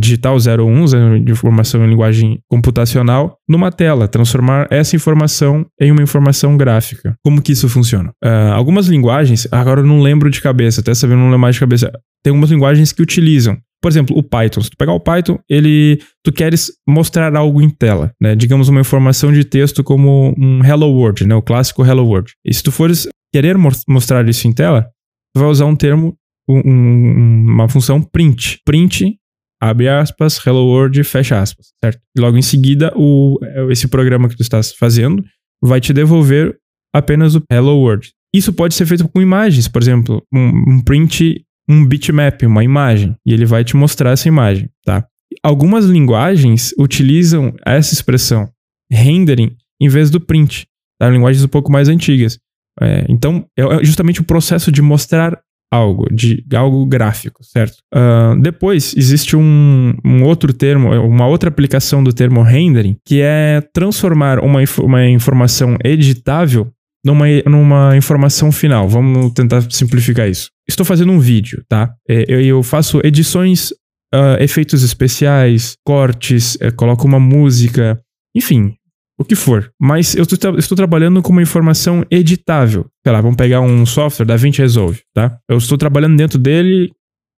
digital 0.00 0.36
01, 0.36 1.24
de 1.24 1.32
informação 1.32 1.84
em 1.84 1.88
linguagem 1.88 2.40
computacional, 2.48 3.36
numa 3.48 3.70
tela, 3.70 4.08
transformar 4.08 4.66
essa 4.70 4.96
informação 4.96 5.66
em 5.80 5.92
uma 5.92 6.02
informação 6.02 6.56
gráfica. 6.56 7.14
Como 7.22 7.42
que 7.42 7.52
isso 7.52 7.68
funciona? 7.68 8.10
Uh, 8.24 8.52
algumas 8.54 8.86
linguagens, 8.86 9.46
agora 9.50 9.80
eu 9.80 9.86
não 9.86 10.00
lembro 10.00 10.30
de 10.30 10.40
cabeça, 10.40 10.80
até 10.80 10.94
sabendo 10.94 11.18
não 11.18 11.26
lembro 11.26 11.40
mais 11.40 11.56
de 11.56 11.60
cabeça, 11.60 11.92
tem 12.22 12.30
algumas 12.30 12.50
linguagens 12.50 12.92
que 12.92 13.02
utilizam 13.02 13.56
por 13.80 13.90
exemplo, 13.90 14.16
o 14.18 14.22
Python. 14.22 14.60
Se 14.60 14.70
tu 14.70 14.76
pegar 14.76 14.92
o 14.92 15.00
Python, 15.00 15.38
ele, 15.48 16.00
tu 16.24 16.32
queres 16.32 16.72
mostrar 16.86 17.34
algo 17.36 17.62
em 17.62 17.70
tela, 17.70 18.12
né? 18.20 18.34
Digamos 18.34 18.68
uma 18.68 18.80
informação 18.80 19.32
de 19.32 19.44
texto 19.44 19.84
como 19.84 20.34
um 20.36 20.64
Hello 20.64 20.88
World, 20.88 21.26
né? 21.26 21.34
O 21.34 21.42
clássico 21.42 21.84
Hello 21.84 22.04
World. 22.04 22.32
E 22.44 22.52
se 22.52 22.62
tu 22.62 22.72
fores 22.72 23.08
querer 23.32 23.56
mostrar 23.88 24.28
isso 24.28 24.48
em 24.48 24.52
tela, 24.52 24.88
tu 25.32 25.40
vai 25.40 25.48
usar 25.48 25.66
um 25.66 25.76
termo, 25.76 26.16
um, 26.48 27.44
uma 27.46 27.68
função 27.68 28.02
print. 28.02 28.60
Print, 28.64 29.16
abre 29.60 29.88
aspas, 29.88 30.38
Hello 30.44 30.66
World, 30.66 31.02
fecha 31.04 31.40
aspas, 31.40 31.68
certo? 31.82 32.00
E 32.16 32.20
logo 32.20 32.36
em 32.36 32.42
seguida, 32.42 32.92
o, 32.96 33.38
esse 33.70 33.88
programa 33.88 34.28
que 34.28 34.36
tu 34.36 34.42
estás 34.42 34.72
fazendo 34.72 35.24
vai 35.62 35.80
te 35.80 35.92
devolver 35.92 36.56
apenas 36.94 37.34
o 37.34 37.42
Hello 37.50 37.78
World. 37.78 38.10
Isso 38.34 38.52
pode 38.52 38.74
ser 38.74 38.86
feito 38.86 39.08
com 39.08 39.20
imagens, 39.20 39.68
por 39.68 39.82
exemplo, 39.82 40.22
um, 40.32 40.74
um 40.74 40.80
print 40.82 41.44
um 41.68 41.84
bitmap, 41.84 42.42
uma 42.44 42.64
imagem, 42.64 43.14
e 43.26 43.32
ele 43.32 43.44
vai 43.44 43.62
te 43.62 43.76
mostrar 43.76 44.12
essa 44.12 44.26
imagem, 44.26 44.70
tá? 44.84 45.06
Algumas 45.42 45.84
linguagens 45.84 46.72
utilizam 46.78 47.54
essa 47.64 47.92
expressão 47.92 48.50
rendering 48.90 49.54
em 49.80 49.88
vez 49.88 50.10
do 50.10 50.18
print, 50.18 50.66
tá? 50.98 51.10
Linguagens 51.10 51.44
um 51.44 51.48
pouco 51.48 51.70
mais 51.70 51.88
antigas. 51.88 52.38
É, 52.80 53.04
então, 53.08 53.44
é 53.56 53.84
justamente 53.84 54.20
o 54.20 54.24
processo 54.24 54.72
de 54.72 54.80
mostrar 54.80 55.38
algo, 55.70 56.06
de 56.10 56.44
algo 56.54 56.84
gráfico, 56.86 57.44
certo? 57.44 57.78
Uh, 57.94 58.40
depois, 58.40 58.94
existe 58.96 59.36
um, 59.36 59.94
um, 60.04 60.22
outro 60.24 60.52
termo, 60.52 60.90
uma 61.06 61.26
outra 61.26 61.48
aplicação 61.48 62.02
do 62.02 62.12
termo 62.12 62.42
rendering, 62.42 62.96
que 63.04 63.20
é 63.20 63.60
transformar 63.72 64.40
uma, 64.40 64.60
uma 64.82 65.06
informação 65.06 65.76
editável 65.84 66.70
numa, 67.04 67.26
numa 67.46 67.96
informação 67.96 68.50
final. 68.50 68.88
Vamos 68.88 69.32
tentar 69.32 69.62
simplificar 69.70 70.28
isso. 70.28 70.50
Estou 70.68 70.84
fazendo 70.84 71.12
um 71.12 71.18
vídeo, 71.18 71.62
tá? 71.68 71.94
É, 72.08 72.24
eu, 72.28 72.40
eu 72.40 72.62
faço 72.62 73.00
edições, 73.04 73.70
uh, 74.14 74.40
efeitos 74.40 74.82
especiais, 74.82 75.76
cortes, 75.84 76.56
uh, 76.56 76.74
coloco 76.76 77.06
uma 77.06 77.20
música, 77.20 78.00
enfim, 78.34 78.74
o 79.18 79.24
que 79.24 79.34
for. 79.34 79.72
Mas 79.80 80.14
eu 80.14 80.22
estou, 80.22 80.58
estou, 80.58 80.76
trabalhando 80.76 81.20
com 81.20 81.32
uma 81.32 81.42
informação 81.42 82.04
editável. 82.10 82.86
Sei 83.04 83.12
lá, 83.12 83.20
vamos 83.20 83.36
pegar 83.36 83.60
um 83.60 83.84
software 83.84 84.24
da 84.24 84.34
DaVinci 84.34 84.60
Resolve, 84.60 85.02
tá? 85.12 85.38
Eu 85.48 85.58
estou 85.58 85.76
trabalhando 85.76 86.16
dentro 86.16 86.38
dele 86.38 86.92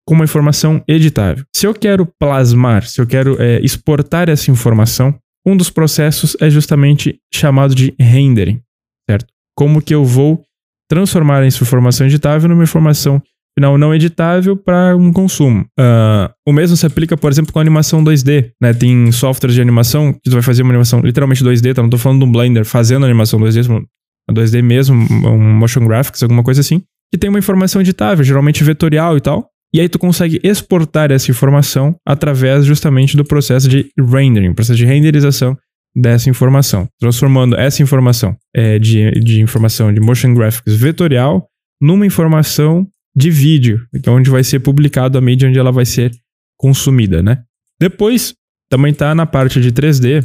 com 0.07 0.15
uma 0.15 0.25
informação 0.25 0.83
editável. 0.87 1.45
Se 1.55 1.67
eu 1.67 1.75
quero 1.75 2.07
plasmar, 2.19 2.87
se 2.87 3.01
eu 3.01 3.07
quero 3.07 3.41
é, 3.41 3.61
exportar 3.61 4.29
essa 4.29 4.51
informação, 4.51 5.19
um 5.47 5.57
dos 5.57 5.71
processos 5.71 6.37
é 6.41 6.51
justamente 6.51 7.19
chamado 7.33 7.75
de 7.75 7.95
rendering, 7.99 8.61
certo? 9.09 9.33
como 9.61 9.83
que 9.83 9.95
eu 9.95 10.03
vou 10.05 10.43
transformar 10.89 11.45
essa 11.45 11.63
informação 11.63 12.07
editável 12.07 12.49
numa 12.49 12.63
informação 12.63 13.23
final 13.61 13.77
não 13.77 13.95
editável 13.95 14.57
para 14.57 14.97
um 14.97 15.13
consumo. 15.13 15.67
Uh, 15.79 16.33
o 16.49 16.53
mesmo 16.53 16.77
se 16.77 16.87
aplica, 16.87 17.15
por 17.17 17.31
exemplo, 17.31 17.53
com 17.53 17.61
animação 17.61 18.03
2D. 18.03 18.53
Né? 18.61 18.73
Tem 18.73 19.13
softwares 19.13 19.55
de 19.55 19.61
animação 19.61 20.15
que 20.15 20.21
tu 20.25 20.33
vai 20.33 20.43
fazer 20.43 20.63
uma 20.63 20.71
animação 20.71 21.01
literalmente 21.01 21.45
2D, 21.45 21.75
tá? 21.75 21.83
não 21.83 21.89
estou 21.89 22.01
falando 22.01 22.21
de 22.21 22.25
um 22.25 22.33
Blender 22.33 22.65
fazendo 22.65 23.05
animação 23.05 23.39
2D, 23.39 23.85
2D 24.33 24.63
mesmo, 24.63 24.97
um 24.97 25.55
motion 25.55 25.87
graphics, 25.87 26.23
alguma 26.23 26.43
coisa 26.43 26.63
assim, 26.63 26.83
que 27.13 27.19
tem 27.19 27.29
uma 27.29 27.39
informação 27.39 27.83
editável, 27.83 28.25
geralmente 28.25 28.65
vetorial 28.65 29.17
e 29.19 29.21
tal. 29.21 29.47
E 29.75 29.81
aí 29.81 29.89
tu 29.89 29.99
consegue 29.99 30.41
exportar 30.43 31.13
essa 31.13 31.31
informação 31.31 31.95
através 32.05 32.65
justamente 32.65 33.17
do 33.17 33.25
processo 33.25 33.69
de 33.69 33.91
rendering, 33.99 34.55
processo 34.55 34.79
de 34.79 34.87
renderização 34.87 35.57
dessa 35.95 36.31
informação, 36.31 36.89
transformando 36.99 37.57
essa 37.57 37.83
informação 37.83 38.37
é, 38.55 38.79
de, 38.79 39.11
de 39.13 39.41
informação 39.41 39.93
de 39.93 40.01
motion 40.01 40.35
graphics 40.35 40.75
vetorial 40.75 41.47
numa 41.81 42.07
informação 42.07 42.87
de 43.21 43.31
vídeo, 43.31 43.87
que 44.03 44.09
é 44.09 44.13
onde 44.13 44.31
vai 44.31 44.43
ser 44.43 44.61
publicado 44.61 45.17
a 45.17 45.21
mídia 45.21 45.49
onde 45.49 45.59
ela 45.59 45.71
vai 45.71 45.85
ser 45.85 46.11
consumida, 46.57 47.23
né? 47.23 47.43
Depois, 47.81 48.35
também 48.69 48.93
está 48.93 49.15
na 49.15 49.27
parte 49.27 49.61
de 49.61 49.73
3D, 49.73 50.25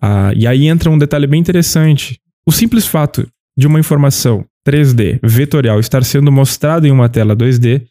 ah, 0.00 0.32
e 0.34 0.46
aí 0.46 0.66
entra 0.66 0.90
um 0.90 0.98
detalhe 0.98 1.26
bem 1.26 1.40
interessante. 1.40 2.18
O 2.46 2.52
simples 2.52 2.86
fato 2.86 3.26
de 3.56 3.66
uma 3.66 3.80
informação 3.80 4.44
3D 4.66 5.20
vetorial 5.22 5.80
estar 5.80 6.04
sendo 6.04 6.30
mostrado 6.30 6.86
em 6.86 6.90
uma 6.90 7.08
tela 7.08 7.36
2D 7.36 7.82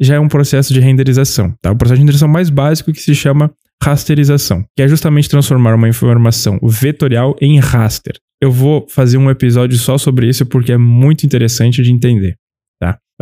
já 0.00 0.16
é 0.16 0.20
um 0.20 0.28
processo 0.28 0.72
de 0.72 0.80
renderização, 0.80 1.54
tá? 1.60 1.70
O 1.70 1.76
processo 1.76 1.96
de 1.96 2.00
renderização 2.00 2.28
mais 2.28 2.50
básico 2.50 2.92
que 2.92 3.00
se 3.00 3.14
chama 3.14 3.52
rasterização, 3.82 4.64
que 4.76 4.82
é 4.82 4.88
justamente 4.88 5.28
transformar 5.28 5.74
uma 5.74 5.88
informação 5.88 6.58
vetorial 6.62 7.36
em 7.40 7.58
raster. 7.58 8.14
Eu 8.40 8.50
vou 8.50 8.86
fazer 8.88 9.18
um 9.18 9.30
episódio 9.30 9.76
só 9.78 9.98
sobre 9.98 10.28
isso 10.28 10.46
porque 10.46 10.72
é 10.72 10.78
muito 10.78 11.24
interessante 11.24 11.82
de 11.82 11.92
entender? 11.92 12.36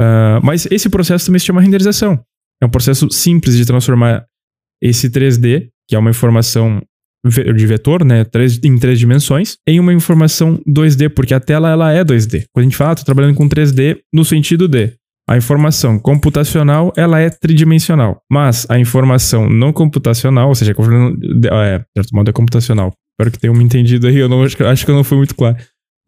Uh, 0.01 0.41
mas 0.43 0.67
esse 0.71 0.89
processo 0.89 1.27
também 1.27 1.39
se 1.39 1.47
chama 1.47 1.61
renderização. 1.61 2.19
É 2.63 2.67
um 2.67 2.71
processo 2.71 3.11
simples 3.11 3.57
de 3.57 3.67
transformar 3.67 4.25
esse 4.83 5.11
3D, 5.11 5.69
que 5.87 5.95
é 5.95 5.99
uma 5.99 6.11
informação 6.11 6.81
de 7.23 7.67
vetor, 7.67 8.03
né, 8.03 8.25
em 8.65 8.79
três 8.79 8.99
dimensões, 8.99 9.59
em 9.69 9.79
uma 9.79 9.93
informação 9.93 10.59
2D, 10.67 11.11
porque 11.11 11.35
a 11.35 11.41
tela 11.41 11.69
ela 11.69 11.93
é 11.93 12.03
2D. 12.03 12.45
Quando 12.51 12.63
a 12.63 12.69
gente 12.69 12.77
fala, 12.77 12.93
ah, 12.93 12.95
tô 12.95 13.05
trabalhando 13.05 13.35
com 13.35 13.47
3D 13.47 13.99
no 14.13 14.25
sentido 14.25 14.67
de 14.67 14.95
a 15.29 15.37
informação 15.37 15.99
computacional 15.99 16.93
ela 16.97 17.21
é 17.21 17.29
tridimensional, 17.29 18.21
mas 18.31 18.67
a 18.71 18.79
informação 18.79 19.49
não 19.49 19.73
computacional, 19.73 20.49
ou 20.49 20.55
seja, 20.55 20.73
é, 20.73 21.79
de 21.79 21.85
certo 21.97 22.15
modo 22.15 22.31
é 22.31 22.33
computacional. 22.33 22.93
Espero 23.13 23.31
que 23.31 23.39
tenham 23.39 23.55
me 23.55 23.63
entendido 23.63 24.07
aí, 24.07 24.17
eu 24.17 24.29
não, 24.29 24.43
acho 24.43 24.57
que 24.57 24.91
eu 24.91 24.95
não 24.95 25.05
fui 25.05 25.19
muito 25.19 25.35
claro. 25.35 25.57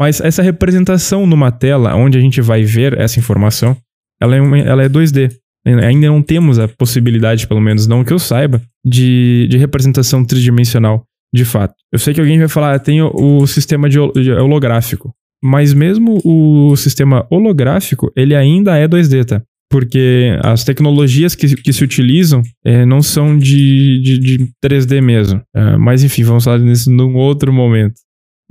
Mas 0.02 0.20
essa 0.20 0.42
representação 0.42 1.28
numa 1.28 1.52
tela 1.52 1.94
onde 1.94 2.18
a 2.18 2.20
gente 2.20 2.40
vai 2.40 2.64
ver 2.64 2.98
essa 2.98 3.20
informação, 3.20 3.76
ela 4.20 4.34
é, 4.34 4.40
uma, 4.40 4.58
ela 4.58 4.82
é 4.82 4.88
2D. 4.88 5.30
Ainda 5.64 6.08
não 6.08 6.20
temos 6.20 6.58
a 6.58 6.66
possibilidade, 6.66 7.46
pelo 7.46 7.60
menos 7.60 7.86
não 7.86 8.02
que 8.02 8.12
eu 8.12 8.18
saiba, 8.18 8.60
de, 8.84 9.46
de 9.48 9.56
representação 9.56 10.24
tridimensional 10.24 11.04
de 11.32 11.44
fato. 11.44 11.74
Eu 11.92 12.00
sei 12.00 12.12
que 12.12 12.20
alguém 12.20 12.36
vai 12.36 12.48
falar, 12.48 12.74
ah, 12.74 12.78
tem 12.80 13.00
o, 13.00 13.12
o 13.14 13.46
sistema 13.46 13.88
de 13.88 14.00
holográfico. 14.00 15.14
Mas 15.40 15.72
mesmo 15.72 16.20
o 16.24 16.74
sistema 16.74 17.24
holográfico, 17.30 18.10
ele 18.16 18.34
ainda 18.34 18.76
é 18.76 18.88
2D, 18.88 19.24
tá? 19.24 19.40
Porque 19.70 20.36
as 20.42 20.64
tecnologias 20.64 21.36
que, 21.36 21.54
que 21.54 21.72
se 21.72 21.84
utilizam 21.84 22.42
é, 22.64 22.84
não 22.84 23.02
são 23.02 23.38
de, 23.38 24.00
de, 24.02 24.18
de 24.18 24.48
3D 24.64 25.00
mesmo. 25.00 25.40
É, 25.54 25.76
mas 25.76 26.02
enfim, 26.02 26.24
vamos 26.24 26.42
falar 26.42 26.58
nisso 26.58 26.90
num 26.90 27.14
outro 27.14 27.52
momento. 27.52 27.94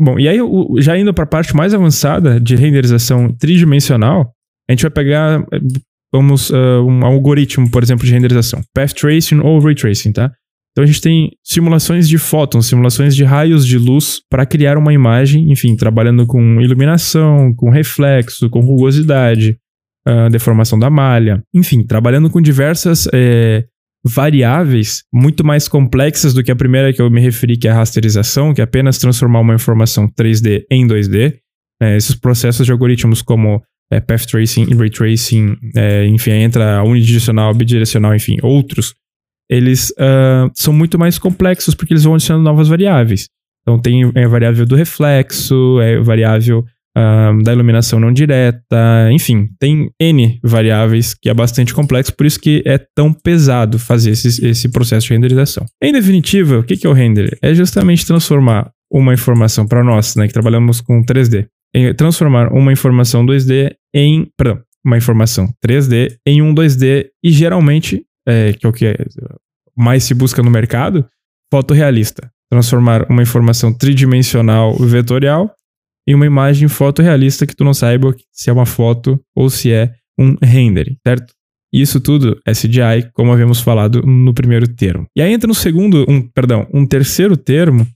Bom, 0.03 0.17
e 0.17 0.27
aí, 0.27 0.39
já 0.79 0.97
indo 0.97 1.13
para 1.13 1.25
a 1.25 1.27
parte 1.27 1.55
mais 1.55 1.75
avançada 1.75 2.39
de 2.39 2.55
renderização 2.55 3.31
tridimensional, 3.37 4.33
a 4.67 4.71
gente 4.73 4.81
vai 4.81 4.89
pegar, 4.89 5.45
vamos, 6.11 6.49
uh, 6.49 6.83
um 6.83 7.05
algoritmo, 7.05 7.69
por 7.69 7.83
exemplo, 7.83 8.03
de 8.03 8.11
renderização. 8.11 8.61
Path 8.73 8.93
Tracing 8.93 9.41
ou 9.41 9.59
Ray 9.59 9.75
Tracing, 9.75 10.11
tá? 10.11 10.31
Então 10.71 10.83
a 10.83 10.87
gente 10.87 11.01
tem 11.01 11.29
simulações 11.43 12.09
de 12.09 12.17
fótons, 12.17 12.65
simulações 12.65 13.15
de 13.15 13.23
raios 13.23 13.63
de 13.67 13.77
luz 13.77 14.21
para 14.27 14.43
criar 14.43 14.75
uma 14.75 14.91
imagem, 14.91 15.51
enfim, 15.51 15.75
trabalhando 15.75 16.25
com 16.25 16.59
iluminação, 16.59 17.53
com 17.53 17.69
reflexo, 17.69 18.49
com 18.49 18.59
rugosidade, 18.59 19.55
uh, 20.07 20.31
deformação 20.31 20.79
da 20.79 20.89
malha, 20.89 21.43
enfim, 21.53 21.85
trabalhando 21.85 22.27
com 22.27 22.41
diversas 22.41 23.07
é, 23.13 23.65
variáveis 24.03 25.03
muito 25.13 25.43
mais 25.43 25.67
complexas 25.67 26.33
do 26.33 26.43
que 26.43 26.51
a 26.51 26.55
primeira 26.55 26.91
que 26.91 27.01
eu 27.01 27.09
me 27.09 27.21
referi, 27.21 27.57
que 27.57 27.67
é 27.67 27.71
a 27.71 27.75
rasterização, 27.75 28.53
que 28.53 28.61
é 28.61 28.63
apenas 28.63 28.97
transformar 28.97 29.41
uma 29.41 29.55
informação 29.55 30.07
3D 30.07 30.63
em 30.69 30.87
2D. 30.87 31.37
É, 31.81 31.97
esses 31.97 32.15
processos 32.15 32.65
de 32.65 32.71
algoritmos 32.71 33.21
como 33.21 33.61
é, 33.91 33.99
path 33.99 34.25
tracing, 34.25 34.65
ray 34.75 34.89
tracing, 34.89 35.57
é, 35.75 36.05
enfim, 36.05 36.31
entra 36.31 36.83
unidirecional, 36.83 37.53
bidirecional, 37.53 38.15
enfim, 38.15 38.37
outros 38.41 38.93
eles 39.51 39.89
uh, 39.91 40.49
são 40.53 40.73
muito 40.73 40.97
mais 40.97 41.19
complexos 41.19 41.75
porque 41.75 41.91
eles 41.91 42.05
vão 42.05 42.13
adicionando 42.13 42.45
novas 42.45 42.69
variáveis. 42.69 43.27
Então 43.61 43.77
tem 43.77 44.05
a 44.05 44.27
variável 44.27 44.65
do 44.65 44.77
reflexo, 44.77 45.79
é 45.81 45.99
variável 45.99 46.65
uh, 46.97 47.43
da 47.43 47.53
iluminação 47.53 47.99
não 47.99 48.11
direta, 48.11 49.09
enfim, 49.11 49.49
tem 49.59 49.89
N 49.99 50.39
variáveis 50.43 51.13
que 51.13 51.29
é 51.29 51.33
bastante 51.33 51.73
complexo, 51.73 52.15
por 52.15 52.25
isso 52.25 52.39
que 52.39 52.61
é 52.65 52.77
tão 52.95 53.13
pesado 53.13 53.79
fazer 53.79 54.11
esse, 54.11 54.45
esse 54.45 54.69
processo 54.69 55.07
de 55.07 55.13
renderização. 55.13 55.65
Em 55.81 55.91
definitiva, 55.91 56.59
o 56.59 56.63
que 56.63 56.85
é 56.85 56.89
o 56.89 56.93
render? 56.93 57.37
É 57.41 57.53
justamente 57.53 58.05
transformar 58.05 58.71
uma 58.91 59.13
informação 59.13 59.65
para 59.67 59.83
nós, 59.83 60.15
né, 60.15 60.27
que 60.27 60.33
trabalhamos 60.33 60.81
com 60.81 61.01
3D, 61.03 61.47
transformar 61.95 62.51
uma 62.51 62.73
informação 62.73 63.25
2D 63.25 63.73
em, 63.93 64.27
perdão, 64.37 64.61
uma 64.85 64.97
informação 64.97 65.47
3D 65.65 66.15
em 66.27 66.41
um 66.41 66.53
2D 66.53 67.07
e 67.23 67.31
geralmente 67.31 68.03
é, 68.27 68.53
que 68.53 68.65
é 68.65 68.69
o 68.69 68.73
que 68.73 68.85
é, 68.85 68.95
mais 69.75 70.03
se 70.03 70.13
busca 70.13 70.41
no 70.41 70.51
mercado, 70.51 71.05
fotorrealista. 71.51 72.29
Transformar 72.51 73.09
uma 73.09 73.21
informação 73.21 73.73
tridimensional 73.73 74.75
vetorial 74.75 75.53
em 76.07 76.15
uma 76.15 76.25
imagem 76.25 76.67
fotorrealista 76.67 77.45
que 77.45 77.55
tu 77.55 77.63
não 77.63 77.73
saiba 77.73 78.15
se 78.31 78.49
é 78.49 78.53
uma 78.53 78.65
foto 78.65 79.19
ou 79.35 79.49
se 79.49 79.71
é 79.71 79.93
um 80.19 80.35
render, 80.41 80.95
certo? 81.05 81.33
Isso 81.73 82.01
tudo 82.01 82.37
é 82.45 82.51
CGI, 82.51 83.11
como 83.13 83.31
havíamos 83.31 83.61
falado 83.61 84.01
no 84.01 84.33
primeiro 84.33 84.67
termo. 84.67 85.05
E 85.15 85.21
aí 85.21 85.31
entra 85.31 85.47
no 85.47 85.55
segundo, 85.55 86.05
um, 86.09 86.21
perdão, 86.21 86.67
um 86.73 86.85
terceiro 86.85 87.37
termo 87.37 87.87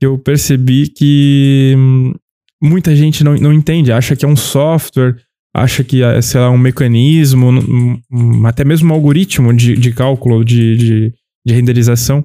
que 0.00 0.06
eu 0.06 0.18
percebi 0.18 0.88
que 0.88 1.74
hum, 1.76 2.14
muita 2.62 2.96
gente 2.96 3.22
não, 3.22 3.34
não 3.34 3.52
entende, 3.52 3.92
acha 3.92 4.16
que 4.16 4.24
é 4.24 4.28
um 4.28 4.36
software 4.36 5.16
acha 5.54 5.84
que 5.84 6.02
é, 6.02 6.20
sei 6.22 6.40
lá, 6.40 6.50
um 6.50 6.58
mecanismo, 6.58 7.50
um, 7.50 8.00
um, 8.10 8.46
até 8.46 8.64
mesmo 8.64 8.90
um 8.90 8.94
algoritmo 8.94 9.52
de, 9.52 9.76
de 9.76 9.92
cálculo, 9.92 10.44
de, 10.44 10.76
de, 10.76 11.14
de, 11.46 11.54
renderização. 11.54 12.24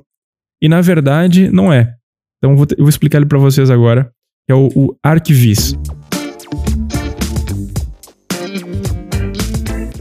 E 0.62 0.69
na 0.69 0.82
verdade, 0.82 1.49
não 1.49 1.71
é. 1.71 1.93
Então 2.38 2.56
vou, 2.56 2.65
eu 2.71 2.84
vou 2.84 2.89
explicar 2.89 3.17
ele 3.17 3.25
para 3.25 3.38
vocês 3.38 3.69
agora, 3.69 4.12
que 4.47 4.53
é 4.53 4.55
o, 4.55 4.69
o. 4.73 4.95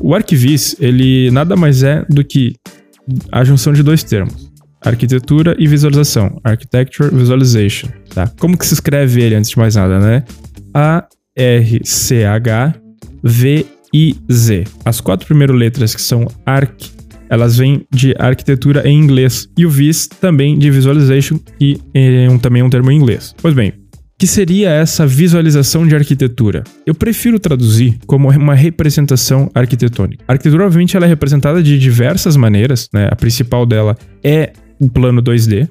O 0.00 0.14
ArcVis, 0.14 0.76
ele 0.78 1.32
nada 1.32 1.56
mais 1.56 1.82
é 1.82 2.04
do 2.08 2.24
que 2.24 2.54
a 3.32 3.42
junção 3.42 3.72
de 3.72 3.82
dois 3.82 4.04
termos. 4.04 4.52
Arquitetura 4.80 5.56
e 5.58 5.66
visualização. 5.66 6.40
Architecture 6.44 7.12
Visualization. 7.12 7.88
Tá? 8.14 8.30
Como 8.38 8.56
que 8.56 8.64
se 8.64 8.74
escreve 8.74 9.20
ele 9.20 9.34
antes 9.34 9.50
de 9.50 9.58
mais 9.58 9.74
nada, 9.74 9.98
né? 9.98 10.22
A-R-C-H 10.72 12.74
V 13.24 13.66
e 13.92 14.14
Z. 14.30 14.64
As 14.84 15.00
quatro 15.00 15.26
primeiras 15.26 15.56
letras 15.56 15.92
que 15.92 16.00
são 16.00 16.24
ARC, 16.44 16.92
elas 17.28 17.56
vêm 17.56 17.84
de 17.92 18.14
arquitetura 18.16 18.88
em 18.88 18.96
inglês. 18.96 19.48
E 19.58 19.66
o 19.66 19.70
VIS 19.70 20.06
também 20.06 20.56
de 20.56 20.70
visualization, 20.70 21.40
e 21.60 21.80
é 21.92 22.30
um, 22.30 22.38
também 22.38 22.62
um 22.62 22.70
termo 22.70 22.92
em 22.92 22.96
inglês. 22.96 23.34
Pois 23.42 23.54
bem, 23.54 23.72
que 24.18 24.26
seria 24.26 24.70
essa 24.70 25.06
visualização 25.06 25.86
de 25.86 25.94
arquitetura? 25.94 26.64
Eu 26.86 26.94
prefiro 26.94 27.38
traduzir 27.38 27.98
como 28.06 28.30
uma 28.30 28.54
representação 28.54 29.50
arquitetônica. 29.54 30.24
A 30.26 30.32
arquitetura, 30.32 30.64
obviamente, 30.64 30.96
ela 30.96 31.04
é 31.04 31.08
representada 31.08 31.62
de 31.62 31.78
diversas 31.78 32.36
maneiras, 32.36 32.88
né? 32.92 33.08
A 33.10 33.16
principal 33.16 33.66
dela 33.66 33.96
é 34.24 34.52
o 34.80 34.88
plano 34.88 35.22
2D, 35.22 35.68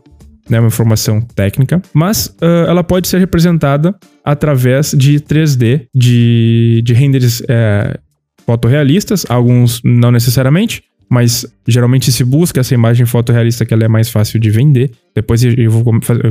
né, 0.49 0.59
uma 0.59 0.67
informação 0.67 1.21
técnica, 1.21 1.81
mas 1.93 2.27
uh, 2.41 2.67
ela 2.67 2.83
pode 2.83 3.07
ser 3.07 3.19
representada 3.19 3.95
através 4.23 4.91
de 4.91 5.19
3D, 5.19 5.87
de, 5.93 6.81
de 6.83 6.93
renders 6.93 7.41
é, 7.47 7.99
fotorrealistas, 8.45 9.25
alguns 9.27 9.81
não 9.83 10.11
necessariamente, 10.11 10.83
mas 11.09 11.45
geralmente 11.67 12.11
se 12.11 12.23
busca 12.23 12.59
essa 12.59 12.73
imagem 12.73 13.05
fotorrealista 13.05 13.65
que 13.65 13.73
ela 13.73 13.85
é 13.85 13.87
mais 13.87 14.09
fácil 14.09 14.39
de 14.39 14.49
vender. 14.49 14.91
Depois 15.15 15.43
eu 15.43 15.71
vou 15.71 15.83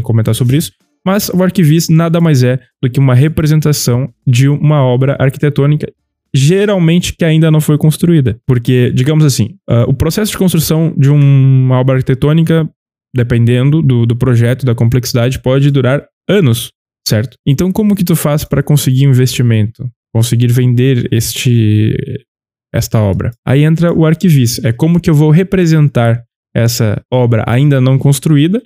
comentar 0.02 0.34
sobre 0.34 0.56
isso. 0.56 0.72
Mas 1.06 1.28
o 1.28 1.42
ArcVis 1.42 1.88
nada 1.88 2.20
mais 2.20 2.42
é 2.42 2.58
do 2.82 2.88
que 2.88 2.98
uma 2.98 3.14
representação 3.14 4.12
de 4.26 4.48
uma 4.48 4.82
obra 4.82 5.16
arquitetônica, 5.20 5.86
geralmente 6.34 7.14
que 7.14 7.24
ainda 7.24 7.50
não 7.50 7.60
foi 7.60 7.76
construída. 7.76 8.38
Porque, 8.46 8.90
digamos 8.92 9.24
assim, 9.24 9.56
uh, 9.68 9.88
o 9.88 9.94
processo 9.94 10.32
de 10.32 10.38
construção 10.38 10.94
de 10.96 11.10
uma 11.10 11.78
obra 11.78 11.96
arquitetônica 11.96 12.68
dependendo 13.14 13.80
do, 13.80 14.04
do 14.04 14.16
projeto, 14.16 14.66
da 14.66 14.74
complexidade, 14.74 15.38
pode 15.38 15.70
durar 15.70 16.04
anos, 16.28 16.72
certo? 17.06 17.36
Então, 17.46 17.70
como 17.70 17.94
que 17.94 18.04
tu 18.04 18.16
faz 18.16 18.44
para 18.44 18.62
conseguir 18.62 19.04
investimento? 19.04 19.88
Conseguir 20.12 20.48
vender 20.48 21.08
este 21.12 21.96
esta 22.74 23.00
obra? 23.00 23.30
Aí 23.46 23.62
entra 23.62 23.92
o 23.92 24.04
arquivis. 24.04 24.58
É 24.64 24.72
como 24.72 24.98
que 24.98 25.08
eu 25.08 25.14
vou 25.14 25.30
representar 25.30 26.24
essa 26.52 27.00
obra 27.12 27.44
ainda 27.46 27.80
não 27.80 27.96
construída, 27.98 28.60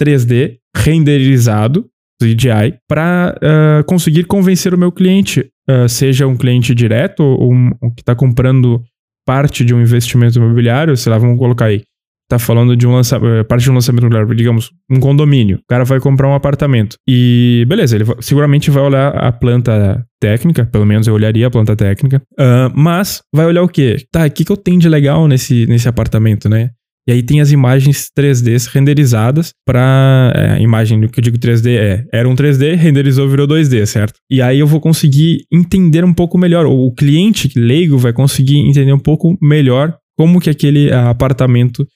3D, 0.00 0.57
renderizado, 0.76 1.86
CGI, 2.20 2.78
para 2.88 3.34
uh, 3.36 3.84
conseguir 3.84 4.24
convencer 4.24 4.74
o 4.74 4.78
meu 4.78 4.90
cliente, 4.90 5.50
uh, 5.70 5.88
seja 5.88 6.26
um 6.26 6.36
cliente 6.36 6.74
direto 6.74 7.22
ou 7.22 7.52
um, 7.52 7.70
que 7.94 8.00
está 8.00 8.14
comprando 8.14 8.82
parte 9.24 9.64
de 9.64 9.74
um 9.74 9.80
investimento 9.80 10.38
imobiliário, 10.38 10.96
sei 10.96 11.12
lá, 11.12 11.18
vamos 11.18 11.38
colocar 11.38 11.66
aí 11.66 11.82
tá 12.28 12.38
falando 12.38 12.76
de 12.76 12.86
um 12.86 12.92
lançamento, 12.92 13.26
eh, 13.26 13.42
parte 13.42 13.62
de 13.62 13.70
um 13.70 13.74
lançamento 13.74 14.02
imobiliário, 14.02 14.34
digamos, 14.34 14.70
um 14.90 15.00
condomínio. 15.00 15.56
O 15.56 15.66
cara 15.66 15.82
vai 15.82 15.98
comprar 15.98 16.28
um 16.28 16.34
apartamento. 16.34 16.96
E 17.08 17.64
beleza, 17.66 17.96
ele 17.96 18.04
seguramente 18.20 18.70
vai 18.70 18.82
olhar 18.82 19.08
a 19.16 19.32
planta 19.32 20.04
técnica, 20.20 20.66
pelo 20.66 20.84
menos 20.84 21.06
eu 21.06 21.14
olharia 21.14 21.46
a 21.46 21.50
planta 21.50 21.74
técnica. 21.74 22.22
Uh, 22.38 22.70
mas 22.74 23.22
vai 23.34 23.46
olhar 23.46 23.62
o 23.62 23.68
quê? 23.68 23.96
Tá, 24.12 24.26
o 24.26 24.30
que, 24.30 24.44
que 24.44 24.52
eu 24.52 24.56
tenho 24.56 24.78
de 24.78 24.88
legal 24.88 25.26
nesse, 25.26 25.66
nesse 25.66 25.88
apartamento, 25.88 26.50
né? 26.50 26.70
E 27.08 27.12
aí 27.12 27.22
tem 27.22 27.40
as 27.40 27.50
imagens 27.50 28.10
3D 28.16 28.70
renderizadas 28.70 29.52
para 29.66 30.30
é, 30.36 30.62
imagem 30.62 31.08
que 31.08 31.18
eu 31.18 31.24
digo 31.24 31.38
3D 31.38 31.70
é, 31.70 32.04
era 32.12 32.28
um 32.28 32.34
3D, 32.34 32.74
renderizou, 32.76 33.26
virou 33.28 33.48
2D, 33.48 33.86
certo? 33.86 34.20
E 34.30 34.42
aí 34.42 34.58
eu 34.58 34.66
vou 34.66 34.80
conseguir 34.80 35.46
entender 35.50 36.04
um 36.04 36.12
pouco 36.12 36.36
melhor, 36.36 36.66
ou 36.66 36.86
o 36.86 36.94
cliente 36.94 37.50
leigo 37.56 37.96
vai 37.96 38.12
conseguir 38.12 38.58
entender 38.58 38.92
um 38.92 38.98
pouco 38.98 39.38
melhor 39.40 39.96
como 40.18 40.38
que 40.38 40.50
aquele 40.50 40.92
apartamento 40.92 41.86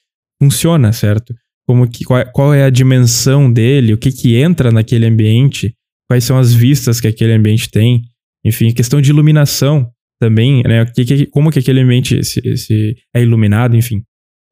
funciona, 0.41 0.91
certo? 0.91 1.33
como 1.65 1.89
que, 1.89 2.03
qual, 2.03 2.25
qual 2.31 2.53
é 2.53 2.63
a 2.63 2.69
dimensão 2.69 3.51
dele, 3.51 3.93
o 3.93 3.97
que 3.97 4.11
que 4.11 4.35
entra 4.35 4.71
naquele 4.71 5.05
ambiente, 5.05 5.73
quais 6.09 6.23
são 6.23 6.37
as 6.37 6.53
vistas 6.53 6.99
que 6.99 7.07
aquele 7.07 7.33
ambiente 7.33 7.69
tem, 7.69 8.01
enfim, 8.45 8.73
questão 8.73 9.01
de 9.01 9.09
iluminação 9.09 9.89
também, 10.19 10.61
né? 10.63 10.85
Que, 10.85 11.05
que, 11.05 11.25
como 11.27 11.51
que 11.51 11.59
aquele 11.59 11.81
ambiente 11.81 12.23
se, 12.23 12.57
se 12.57 12.95
é 13.15 13.21
iluminado, 13.21 13.75
enfim. 13.75 14.01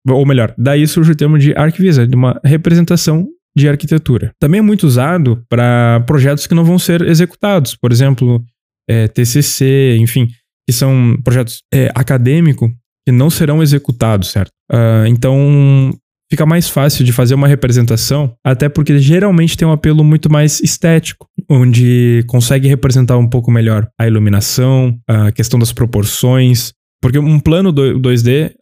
Ou 0.07 0.25
melhor, 0.25 0.53
daí 0.57 0.87
surge 0.87 1.11
o 1.11 1.15
termo 1.15 1.37
de 1.37 1.53
arquivisa, 1.55 2.07
de 2.07 2.15
uma 2.15 2.39
representação 2.43 3.27
de 3.55 3.67
arquitetura. 3.67 4.31
Também 4.39 4.59
é 4.59 4.61
muito 4.61 4.87
usado 4.87 5.43
para 5.49 6.03
projetos 6.07 6.47
que 6.47 6.55
não 6.55 6.63
vão 6.63 6.79
ser 6.79 7.01
executados, 7.01 7.75
por 7.75 7.91
exemplo, 7.91 8.43
é, 8.89 9.07
TCC, 9.07 9.97
enfim, 9.99 10.27
que 10.67 10.73
são 10.73 11.17
projetos 11.23 11.61
é, 11.73 11.91
acadêmicos 11.93 12.69
que 13.05 13.11
não 13.11 13.29
serão 13.29 13.61
executados, 13.61 14.29
certo? 14.29 14.51
Uh, 14.71 15.07
então, 15.07 15.91
fica 16.31 16.45
mais 16.45 16.69
fácil 16.69 17.03
de 17.03 17.11
fazer 17.11 17.33
uma 17.33 17.47
representação, 17.47 18.33
até 18.45 18.69
porque 18.69 18.97
geralmente 18.99 19.57
tem 19.57 19.67
um 19.67 19.71
apelo 19.71 20.03
muito 20.03 20.31
mais 20.31 20.61
estético, 20.61 21.27
onde 21.49 22.23
consegue 22.27 22.67
representar 22.67 23.17
um 23.17 23.27
pouco 23.27 23.51
melhor 23.51 23.87
a 23.99 24.07
iluminação, 24.07 24.97
a 25.07 25.31
questão 25.31 25.59
das 25.59 25.73
proporções, 25.73 26.73
porque 27.01 27.17
um 27.17 27.39
plano 27.39 27.73
2D 27.73 28.53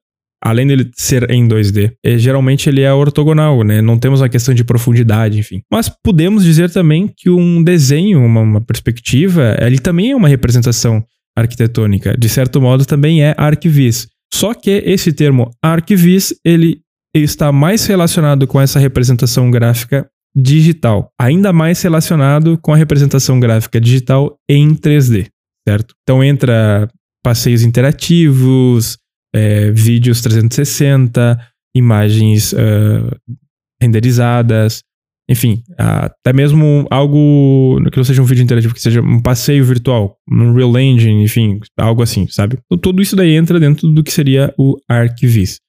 além 0.43 0.67
dele 0.67 0.89
ser 0.95 1.29
em 1.29 1.47
2D, 1.47 1.91
é, 2.03 2.17
geralmente 2.17 2.69
ele 2.69 2.81
é 2.81 2.93
ortogonal, 2.93 3.63
né? 3.63 3.81
Não 3.81 3.97
temos 3.97 4.21
uma 4.21 4.29
questão 4.29 4.53
de 4.53 4.63
profundidade, 4.63 5.39
enfim. 5.39 5.61
Mas 5.71 5.89
podemos 5.89 6.43
dizer 6.43 6.69
também 6.69 7.07
que 7.15 7.29
um 7.29 7.63
desenho, 7.63 8.23
uma, 8.23 8.41
uma 8.41 8.61
perspectiva, 8.61 9.55
ele 9.59 9.79
também 9.79 10.11
é 10.11 10.15
uma 10.15 10.27
representação 10.27 11.03
arquitetônica. 11.37 12.17
De 12.17 12.29
certo 12.29 12.61
modo, 12.61 12.85
também 12.85 13.23
é 13.23 13.33
arquivis. 13.37 14.07
Só 14.33 14.53
que 14.53 14.83
esse 14.85 15.11
termo 15.11 15.49
arquivis, 15.63 16.33
ele 16.45 16.81
está 17.13 17.51
mais 17.51 17.85
relacionado 17.85 18.45
com 18.47 18.61
essa 18.61 18.79
representação 18.79 19.49
gráfica 19.49 20.07
digital, 20.35 21.11
ainda 21.19 21.51
mais 21.51 21.81
relacionado 21.81 22.57
com 22.61 22.71
a 22.71 22.77
representação 22.77 23.39
gráfica 23.39 23.81
digital 23.81 24.37
em 24.47 24.75
3D, 24.75 25.27
certo? 25.67 25.95
Então 26.03 26.23
entra 26.23 26.87
passeios 27.23 27.63
interativos, 27.63 28.97
é, 29.33 29.71
vídeos 29.71 30.21
360, 30.21 31.39
imagens 31.75 32.53
uh, 32.53 33.35
renderizadas, 33.81 34.83
enfim, 35.29 35.61
até 35.77 36.33
mesmo 36.33 36.87
algo 36.89 37.79
que 37.91 37.97
não 37.97 38.03
seja 38.03 38.19
um 38.19 38.25
vídeo 38.25 38.43
interativo, 38.43 38.73
que 38.73 38.81
seja 38.81 38.99
um 38.99 39.21
passeio 39.21 39.63
virtual, 39.63 40.17
um 40.27 40.53
Real 40.53 40.75
Engine, 40.79 41.23
enfim, 41.23 41.59
algo 41.77 42.01
assim, 42.01 42.25
sabe? 42.27 42.57
Então, 42.65 42.79
tudo 42.79 42.99
isso 42.99 43.15
daí 43.15 43.35
entra 43.35 43.59
dentro 43.59 43.87
do 43.93 44.03
que 44.03 44.11
seria 44.11 44.51
o 44.57 44.75
ArcVis. 44.89 45.59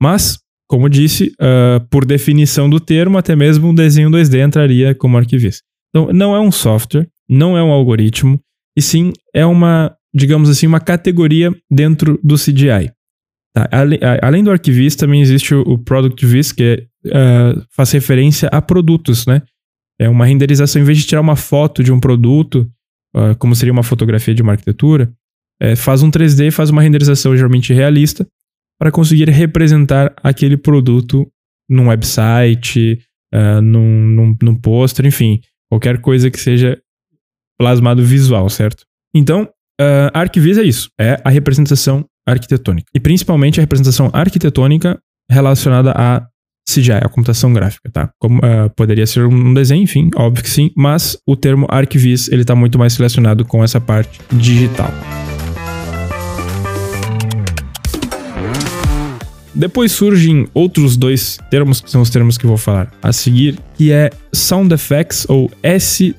Mas, 0.00 0.38
como 0.66 0.88
disse, 0.88 1.34
uh, 1.38 1.86
por 1.90 2.06
definição 2.06 2.70
do 2.70 2.80
termo, 2.80 3.18
até 3.18 3.36
mesmo 3.36 3.68
um 3.68 3.74
desenho 3.74 4.08
2D 4.08 4.42
entraria 4.42 4.94
como 4.94 5.18
ArcVis. 5.18 5.60
Então, 5.90 6.10
não 6.14 6.34
é 6.34 6.40
um 6.40 6.50
software, 6.50 7.06
não 7.28 7.58
é 7.58 7.62
um 7.62 7.70
algoritmo, 7.70 8.40
e 8.74 8.80
sim 8.80 9.12
é 9.34 9.44
uma, 9.44 9.94
digamos 10.14 10.48
assim, 10.48 10.66
uma 10.66 10.80
categoria 10.80 11.54
dentro 11.70 12.18
do 12.24 12.36
CGI. 12.36 12.90
Tá, 13.52 13.68
além 14.22 14.44
do 14.44 14.50
ArcVis, 14.50 14.94
também 14.94 15.20
existe 15.20 15.54
o 15.54 15.76
ProductVis, 15.76 16.52
que 16.52 16.86
uh, 17.06 17.64
faz 17.70 17.90
referência 17.90 18.48
a 18.52 18.62
produtos, 18.62 19.26
né? 19.26 19.42
É 19.98 20.08
uma 20.08 20.24
renderização, 20.24 20.80
em 20.80 20.84
vez 20.84 20.98
de 20.98 21.06
tirar 21.06 21.20
uma 21.20 21.36
foto 21.36 21.82
de 21.82 21.92
um 21.92 21.98
produto, 21.98 22.70
uh, 23.14 23.36
como 23.38 23.54
seria 23.54 23.72
uma 23.72 23.82
fotografia 23.82 24.34
de 24.34 24.42
uma 24.42 24.52
arquitetura, 24.52 25.12
é, 25.60 25.76
faz 25.76 26.02
um 26.02 26.10
3D 26.10 26.48
e 26.48 26.50
faz 26.50 26.70
uma 26.70 26.80
renderização 26.80 27.36
geralmente 27.36 27.74
realista 27.74 28.26
para 28.78 28.90
conseguir 28.90 29.28
representar 29.28 30.14
aquele 30.22 30.56
produto 30.56 31.30
num 31.68 31.88
website, 31.88 32.98
uh, 33.34 33.60
num, 33.60 34.06
num, 34.06 34.36
num 34.42 34.56
pôster, 34.56 35.04
enfim, 35.04 35.40
qualquer 35.68 36.00
coisa 36.00 36.30
que 36.30 36.40
seja 36.40 36.80
plasmado 37.58 38.02
visual, 38.02 38.48
certo? 38.48 38.84
Então, 39.14 39.42
uh, 39.80 40.10
é 40.14 40.62
isso, 40.62 40.90
é 40.98 41.20
a 41.22 41.28
representação 41.28 42.06
arquitetônica. 42.26 42.88
E 42.94 43.00
principalmente 43.00 43.60
a 43.60 43.62
representação 43.62 44.10
arquitetônica 44.12 44.98
relacionada 45.30 45.92
a 45.96 46.26
CGI, 46.68 46.92
a 47.02 47.08
computação 47.08 47.52
gráfica, 47.52 47.90
tá? 47.90 48.10
Como, 48.18 48.38
uh, 48.38 48.70
poderia 48.76 49.06
ser 49.06 49.26
um 49.26 49.52
desenho, 49.52 49.82
enfim, 49.82 50.10
óbvio 50.14 50.44
que 50.44 50.50
sim, 50.50 50.70
mas 50.76 51.18
o 51.26 51.34
termo 51.34 51.66
ArcVis, 51.68 52.28
ele 52.28 52.44
tá 52.44 52.54
muito 52.54 52.78
mais 52.78 52.96
relacionado 52.96 53.44
com 53.44 53.64
essa 53.64 53.80
parte 53.80 54.20
digital. 54.32 54.92
Depois 59.52 59.92
surgem 59.92 60.46
outros 60.54 60.96
dois 60.96 61.38
termos, 61.50 61.80
que 61.80 61.90
são 61.90 62.00
os 62.02 62.10
termos 62.10 62.38
que 62.38 62.46
vou 62.46 62.56
falar 62.56 62.90
a 63.02 63.12
seguir, 63.12 63.58
que 63.74 63.90
é 63.90 64.10
Sound 64.32 64.72
Effects, 64.72 65.26
ou 65.28 65.50
SFX, 65.62 66.12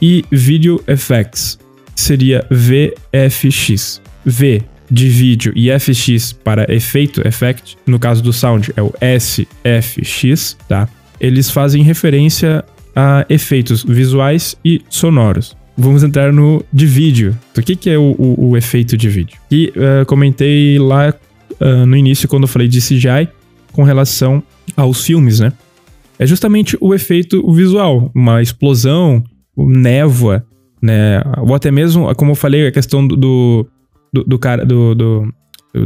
e 0.00 0.24
Video 0.30 0.84
Effects, 0.86 1.58
que 1.94 2.00
seria 2.00 2.46
VFX. 2.50 4.02
V 4.24 4.62
de 4.90 5.08
vídeo 5.08 5.52
e 5.54 5.70
FX 5.70 6.32
para 6.32 6.72
efeito, 6.72 7.26
effect, 7.26 7.78
no 7.86 7.98
caso 7.98 8.22
do 8.22 8.32
sound 8.32 8.72
é 8.76 8.82
o 8.82 8.92
SFX, 9.00 10.56
tá? 10.68 10.88
Eles 11.20 11.50
fazem 11.50 11.82
referência 11.82 12.64
a 12.96 13.24
efeitos 13.28 13.84
visuais 13.84 14.56
e 14.64 14.82
sonoros. 14.88 15.56
Vamos 15.76 16.02
entrar 16.02 16.32
no 16.32 16.64
de 16.72 16.86
vídeo. 16.86 17.38
O 17.56 17.62
que, 17.62 17.76
que 17.76 17.88
é 17.88 17.96
o, 17.96 18.14
o, 18.18 18.50
o 18.50 18.56
efeito 18.56 18.96
de 18.96 19.08
vídeo? 19.08 19.38
E 19.50 19.72
uh, 19.76 20.04
comentei 20.06 20.78
lá 20.78 21.14
uh, 21.60 21.86
no 21.86 21.96
início, 21.96 22.28
quando 22.28 22.42
eu 22.42 22.48
falei 22.48 22.68
de 22.68 22.80
CGI, 22.80 23.28
com 23.72 23.82
relação 23.82 24.42
aos 24.76 25.04
filmes, 25.04 25.40
né? 25.40 25.52
É 26.18 26.26
justamente 26.26 26.76
o 26.80 26.94
efeito 26.94 27.50
visual, 27.52 28.10
uma 28.14 28.42
explosão, 28.42 29.24
névoa, 29.56 30.44
né? 30.82 31.22
Ou 31.38 31.54
até 31.54 31.70
mesmo, 31.70 32.14
como 32.14 32.32
eu 32.32 32.36
falei, 32.36 32.66
a 32.66 32.72
questão 32.72 33.06
do, 33.06 33.16
do 33.16 33.66
do, 34.12 34.38
cara, 34.38 34.64
do, 34.64 34.94
do, 34.94 35.34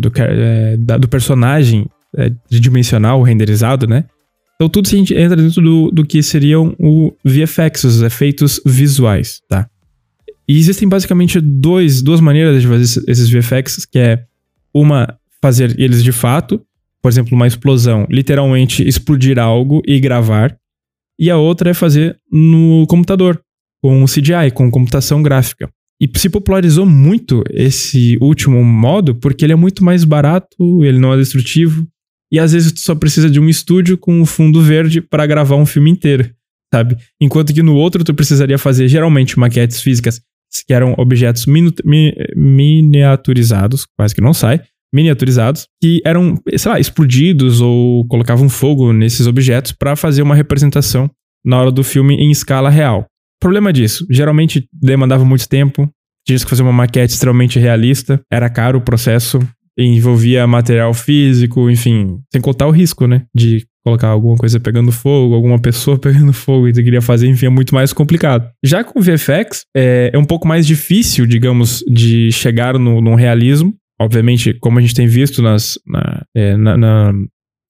do, 0.01 0.13
é, 0.17 0.77
do 0.77 1.09
personagem 1.09 1.87
é, 2.17 2.31
tridimensional 2.49 3.23
renderizado, 3.23 3.87
né? 3.87 4.05
Então 4.55 4.69
tudo 4.69 4.87
isso 4.87 4.97
entra 4.97 5.37
dentro 5.37 5.61
do, 5.61 5.91
do 5.91 6.07
que 6.07 6.23
seriam 6.23 6.75
o 6.79 7.13
VFX, 7.25 7.85
os 7.85 8.03
efeitos 8.03 8.61
visuais, 8.65 9.41
tá? 9.49 9.69
E 10.47 10.59
existem 10.59 10.89
basicamente 10.89 11.41
dois, 11.41 12.03
duas 12.03 12.21
maneiras 12.21 12.61
de 12.61 12.69
fazer 12.69 13.03
esses 13.09 13.31
VFX, 13.31 13.85
que 13.87 13.99
é 13.99 14.25
uma, 14.73 15.17
fazer 15.41 15.79
eles 15.79 16.05
de 16.05 16.13
fato, 16.13 16.61
por 17.03 17.11
exemplo, 17.11 17.35
uma 17.35 17.47
explosão, 17.47 18.07
literalmente 18.11 18.87
explodir 18.87 19.39
algo 19.39 19.83
e 19.87 19.99
gravar, 19.99 20.57
e 21.19 21.31
a 21.31 21.37
outra 21.37 21.71
é 21.71 21.75
fazer 21.75 22.19
no 22.31 22.87
computador, 22.87 23.41
com 23.83 24.05
CGI, 24.05 24.51
com 24.53 24.71
computação 24.71 25.23
gráfica. 25.23 25.71
E 26.01 26.19
se 26.19 26.29
popularizou 26.29 26.85
muito 26.85 27.43
esse 27.51 28.19
último 28.21 28.63
modo 28.65 29.15
porque 29.15 29.45
ele 29.45 29.53
é 29.53 29.57
muito 29.57 29.85
mais 29.85 30.05
barato, 30.05 30.85
ele 30.85 30.99
não 30.99 31.13
é 31.13 31.17
destrutivo. 31.17 31.87
E 32.33 32.39
às 32.39 32.53
vezes 32.53 32.73
tu 32.73 32.81
só 32.81 32.95
precisa 32.95 33.31
de 33.31 33.39
um 33.39 33.49
estúdio 33.49 33.97
com 33.97 34.21
um 34.21 34.27
fundo 34.27 34.61
verde 34.61 35.01
para 35.01 35.27
gravar 35.27 35.57
um 35.57 35.67
filme 35.67 35.91
inteiro, 35.91 36.29
sabe? 36.73 36.97
Enquanto 37.21 37.55
que 37.55 37.63
no 37.63 37.75
outro 37.75 38.03
tu 38.03 38.13
precisaria 38.13 38.59
fazer 38.59 38.89
geralmente 38.89 39.39
maquetes 39.39 39.81
físicas 39.81 40.21
que 40.67 40.73
eram 40.73 40.95
objetos 40.99 41.47
mi 41.47 41.73
miniaturizados, 42.37 43.87
quase 43.97 44.15
que 44.15 44.21
não 44.21 44.33
sai, 44.33 44.61
miniaturizados, 44.93 45.67
que 45.83 46.01
eram, 46.05 46.41
sei 46.57 46.71
lá, 46.71 46.79
explodidos 46.79 47.61
ou 47.61 48.07
colocavam 48.07 48.49
fogo 48.49 48.93
nesses 48.93 49.27
objetos 49.27 49.73
para 49.73 49.97
fazer 49.97 50.23
uma 50.23 50.35
representação 50.35 51.11
na 51.45 51.61
hora 51.61 51.71
do 51.71 51.83
filme 51.83 52.15
em 52.15 52.31
escala 52.31 52.71
real 52.71 53.07
problema 53.45 53.71
disso, 53.71 54.07
geralmente 54.11 54.67
demandava 54.73 55.23
muito 55.23 55.47
tempo, 55.47 55.87
tinha 56.27 56.39
que 56.39 56.49
fazer 56.49 56.63
uma 56.63 56.73
maquete 56.73 57.13
extremamente 57.13 57.59
realista, 57.59 58.19
era 58.33 58.49
caro 58.49 58.79
o 58.79 58.83
processo, 58.83 59.39
envolvia 59.77 60.47
material 60.47 60.95
físico, 60.95 61.69
enfim, 61.69 62.21
sem 62.33 62.41
contar 62.41 62.67
o 62.67 62.71
risco, 62.71 63.07
né, 63.07 63.27
de 63.35 63.67
colocar 63.85 64.09
alguma 64.09 64.35
coisa 64.39 64.59
pegando 64.59 64.91
fogo, 64.91 65.35
alguma 65.35 65.59
pessoa 65.59 65.99
pegando 66.01 66.33
fogo 66.33 66.69
e 66.69 66.73
tu 66.73 66.83
queria 66.83 67.03
fazer, 67.03 67.29
enfim, 67.29 67.45
é 67.45 67.51
muito 67.51 67.75
mais 67.75 67.93
complicado. 67.93 68.49
Já 68.65 68.83
com 68.83 68.99
VFX, 68.99 69.67
é, 69.77 70.11
é 70.15 70.19
um 70.19 70.25
pouco 70.25 70.49
mais 70.49 70.67
difícil, 70.67 71.27
digamos, 71.27 71.85
de 71.87 72.33
chegar 72.33 72.79
no 72.79 73.15
realismo. 73.15 73.75
Obviamente, 74.01 74.55
como 74.55 74.79
a 74.79 74.81
gente 74.81 74.95
tem 74.95 75.07
visto 75.07 75.43
nas, 75.43 75.79
na, 75.87 76.23
é, 76.35 76.57
na, 76.57 76.77
na, 76.79 77.13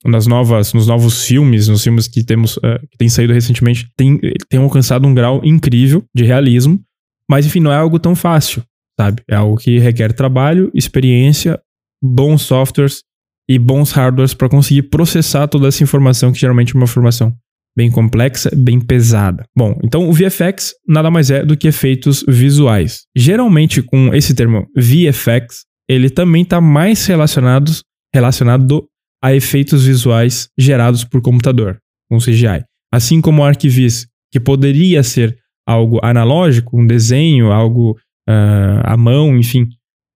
nas 0.04 0.26
novas, 0.26 0.72
nos 0.72 0.86
novos 0.86 1.24
filmes, 1.24 1.68
nos 1.68 1.82
filmes 1.82 2.06
que 2.06 2.24
temos, 2.24 2.56
uh, 2.58 2.78
que 2.90 2.98
tem 2.98 3.08
saído 3.08 3.32
recentemente, 3.32 3.88
tem, 3.96 4.18
tem 4.48 4.60
alcançado 4.60 5.06
um 5.06 5.14
grau 5.14 5.40
incrível 5.44 6.04
de 6.14 6.24
realismo, 6.24 6.80
mas 7.28 7.46
enfim, 7.46 7.60
não 7.60 7.72
é 7.72 7.76
algo 7.76 7.98
tão 7.98 8.14
fácil, 8.14 8.62
sabe? 9.00 9.22
É 9.28 9.34
algo 9.34 9.56
que 9.56 9.78
requer 9.78 10.12
trabalho, 10.12 10.70
experiência, 10.74 11.58
bons 12.02 12.42
softwares 12.42 13.02
e 13.48 13.58
bons 13.58 13.92
hardwares 13.92 14.34
para 14.34 14.48
conseguir 14.48 14.84
processar 14.84 15.48
toda 15.48 15.68
essa 15.68 15.82
informação, 15.82 16.32
que 16.32 16.38
geralmente 16.38 16.74
é 16.74 16.76
uma 16.76 16.84
informação 16.84 17.34
bem 17.76 17.90
complexa, 17.90 18.50
bem 18.54 18.80
pesada. 18.80 19.44
Bom, 19.56 19.76
então 19.82 20.08
o 20.08 20.12
VFX 20.12 20.74
nada 20.86 21.10
mais 21.10 21.30
é 21.30 21.44
do 21.44 21.56
que 21.56 21.68
efeitos 21.68 22.24
visuais. 22.28 23.02
Geralmente 23.16 23.82
com 23.82 24.14
esse 24.14 24.34
termo 24.34 24.66
VFX, 24.76 25.64
ele 25.88 26.08
também 26.08 26.42
está 26.42 26.60
mais 26.60 27.04
relacionado 27.06 27.72
relacionado 28.14 28.88
a 29.24 29.34
efeitos 29.34 29.86
visuais 29.86 30.50
gerados 30.58 31.02
por 31.02 31.22
computador, 31.22 31.80
com 32.10 32.18
CGI. 32.18 32.62
Assim 32.92 33.22
como 33.22 33.40
o 33.40 33.44
ArcViz, 33.44 34.06
que 34.30 34.38
poderia 34.38 35.02
ser 35.02 35.38
algo 35.66 35.98
analógico, 36.02 36.78
um 36.78 36.86
desenho, 36.86 37.50
algo 37.50 37.92
uh, 38.28 38.82
à 38.82 38.98
mão, 38.98 39.34
enfim, 39.34 39.66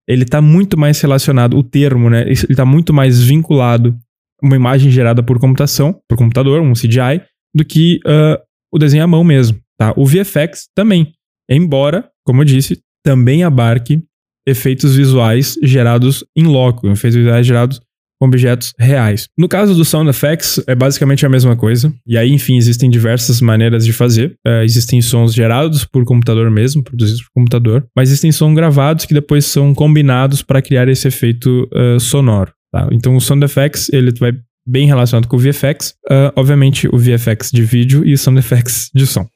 ele 0.06 0.24
está 0.24 0.42
muito 0.42 0.78
mais 0.78 1.00
relacionado, 1.00 1.56
o 1.56 1.62
termo, 1.62 2.10
né? 2.10 2.20
Ele 2.20 2.32
está 2.32 2.66
muito 2.66 2.92
mais 2.92 3.22
vinculado 3.22 3.96
a 4.42 4.46
uma 4.46 4.56
imagem 4.56 4.90
gerada 4.90 5.22
por 5.22 5.40
computação, 5.40 5.98
por 6.06 6.18
computador, 6.18 6.60
um 6.60 6.74
CGI, 6.74 7.22
do 7.54 7.64
que 7.64 8.00
uh, 8.06 8.38
o 8.70 8.78
desenho 8.78 9.04
à 9.04 9.06
mão 9.06 9.24
mesmo, 9.24 9.58
tá? 9.78 9.94
O 9.96 10.04
VFX 10.04 10.68
também, 10.76 11.14
embora, 11.50 12.06
como 12.26 12.42
eu 12.42 12.44
disse, 12.44 12.78
também 13.02 13.42
abarque 13.42 14.02
efeitos 14.46 14.96
visuais 14.96 15.56
gerados 15.62 16.22
em 16.36 16.44
loco, 16.44 16.86
efeitos 16.88 17.16
visuais 17.16 17.46
gerados 17.46 17.80
com 18.20 18.26
objetos 18.26 18.72
reais. 18.78 19.28
No 19.38 19.48
caso 19.48 19.74
do 19.74 19.84
Sound 19.84 20.10
Effects, 20.10 20.62
é 20.66 20.74
basicamente 20.74 21.24
a 21.24 21.28
mesma 21.28 21.56
coisa. 21.56 21.92
E 22.06 22.18
aí, 22.18 22.32
enfim, 22.32 22.56
existem 22.56 22.90
diversas 22.90 23.40
maneiras 23.40 23.84
de 23.84 23.92
fazer. 23.92 24.34
Uh, 24.46 24.62
existem 24.62 25.00
sons 25.00 25.32
gerados 25.32 25.84
por 25.84 26.04
computador 26.04 26.50
mesmo, 26.50 26.82
produzidos 26.82 27.22
por 27.22 27.30
computador, 27.34 27.86
mas 27.96 28.08
existem 28.08 28.32
sons 28.32 28.54
gravados 28.54 29.04
que 29.04 29.14
depois 29.14 29.44
são 29.46 29.74
combinados 29.74 30.42
para 30.42 30.60
criar 30.60 30.88
esse 30.88 31.08
efeito 31.08 31.68
uh, 31.72 32.00
sonoro. 32.00 32.52
Tá? 32.72 32.88
Então, 32.92 33.16
o 33.16 33.20
Sound 33.20 33.44
Effects 33.44 33.88
ele 33.92 34.12
vai 34.18 34.32
bem 34.66 34.86
relacionado 34.86 35.26
com 35.26 35.36
o 35.36 35.38
VFX. 35.38 35.94
Uh, 36.10 36.32
obviamente, 36.36 36.88
o 36.92 36.98
VFX 36.98 37.50
de 37.50 37.62
vídeo 37.62 38.06
e 38.06 38.12
o 38.12 38.18
Sound 38.18 38.38
Effects 38.38 38.90
de 38.94 39.06
som. 39.06 39.26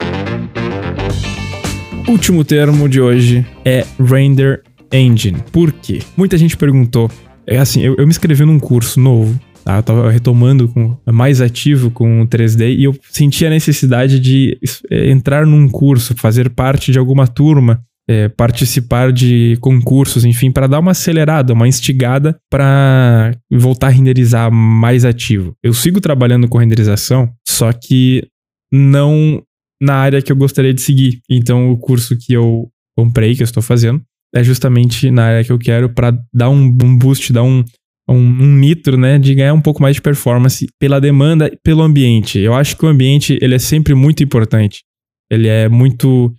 Último 2.06 2.44
termo 2.44 2.88
de 2.88 3.00
hoje 3.00 3.46
é 3.64 3.86
Render 3.98 4.62
Engine. 4.92 5.38
Por 5.50 5.72
quê? 5.72 6.00
Muita 6.16 6.36
gente 6.36 6.56
perguntou. 6.56 7.10
É 7.46 7.58
assim, 7.58 7.82
eu, 7.82 7.96
eu 7.96 8.06
me 8.06 8.10
inscrevi 8.10 8.44
num 8.44 8.58
curso 8.58 9.00
novo 9.00 9.38
Tá? 9.64 9.76
Eu 9.76 9.82
tava 9.82 10.10
retomando 10.10 10.68
com 10.68 10.96
mais 11.06 11.40
ativo 11.40 11.90
com 11.90 12.22
o 12.22 12.26
3D 12.26 12.76
e 12.76 12.84
eu 12.84 12.94
senti 13.10 13.46
a 13.46 13.50
necessidade 13.50 14.18
de 14.18 14.58
é, 14.90 15.10
entrar 15.10 15.46
num 15.46 15.68
curso, 15.68 16.14
fazer 16.16 16.50
parte 16.50 16.90
de 16.90 16.98
alguma 16.98 17.26
turma, 17.26 17.82
é, 18.08 18.28
participar 18.28 19.12
de 19.12 19.56
concursos, 19.60 20.24
enfim, 20.24 20.50
para 20.50 20.66
dar 20.66 20.80
uma 20.80 20.90
acelerada, 20.90 21.52
uma 21.52 21.68
instigada 21.68 22.36
para 22.50 23.32
voltar 23.50 23.88
a 23.88 23.90
renderizar 23.90 24.50
mais 24.50 25.04
ativo. 25.04 25.54
Eu 25.62 25.72
sigo 25.72 26.00
trabalhando 26.00 26.48
com 26.48 26.58
renderização, 26.58 27.32
só 27.46 27.72
que 27.72 28.26
não 28.72 29.42
na 29.80 29.94
área 29.94 30.22
que 30.22 30.30
eu 30.30 30.36
gostaria 30.36 30.74
de 30.74 30.80
seguir. 30.80 31.20
Então, 31.30 31.70
o 31.70 31.76
curso 31.76 32.16
que 32.18 32.32
eu 32.32 32.68
comprei, 32.96 33.34
que 33.34 33.42
eu 33.42 33.44
estou 33.44 33.62
fazendo, 33.62 34.02
é 34.34 34.42
justamente 34.42 35.10
na 35.10 35.24
área 35.24 35.44
que 35.44 35.52
eu 35.52 35.58
quero 35.58 35.88
para 35.88 36.16
dar 36.32 36.48
um, 36.48 36.64
um, 36.82 36.96
boost, 36.96 37.32
dar 37.32 37.42
um, 37.42 37.64
um, 38.08 38.16
um, 38.16 38.56
nitro, 38.56 38.96
né, 38.96 39.18
de 39.18 39.34
ganhar 39.34 39.54
um 39.54 39.60
pouco 39.60 39.82
mais 39.82 39.96
de 39.96 40.02
performance 40.02 40.66
pela 40.78 41.00
demanda, 41.00 41.50
pelo 41.62 41.82
ambiente. 41.82 42.38
Eu 42.38 42.54
acho 42.54 42.76
que 42.76 42.84
o 42.84 42.88
ambiente 42.88 43.38
ele 43.40 43.54
é 43.54 43.58
sempre 43.58 43.94
muito 43.94 44.22
importante. 44.22 44.82
Ele 45.30 45.48
é 45.48 45.68
muito, 45.68 46.32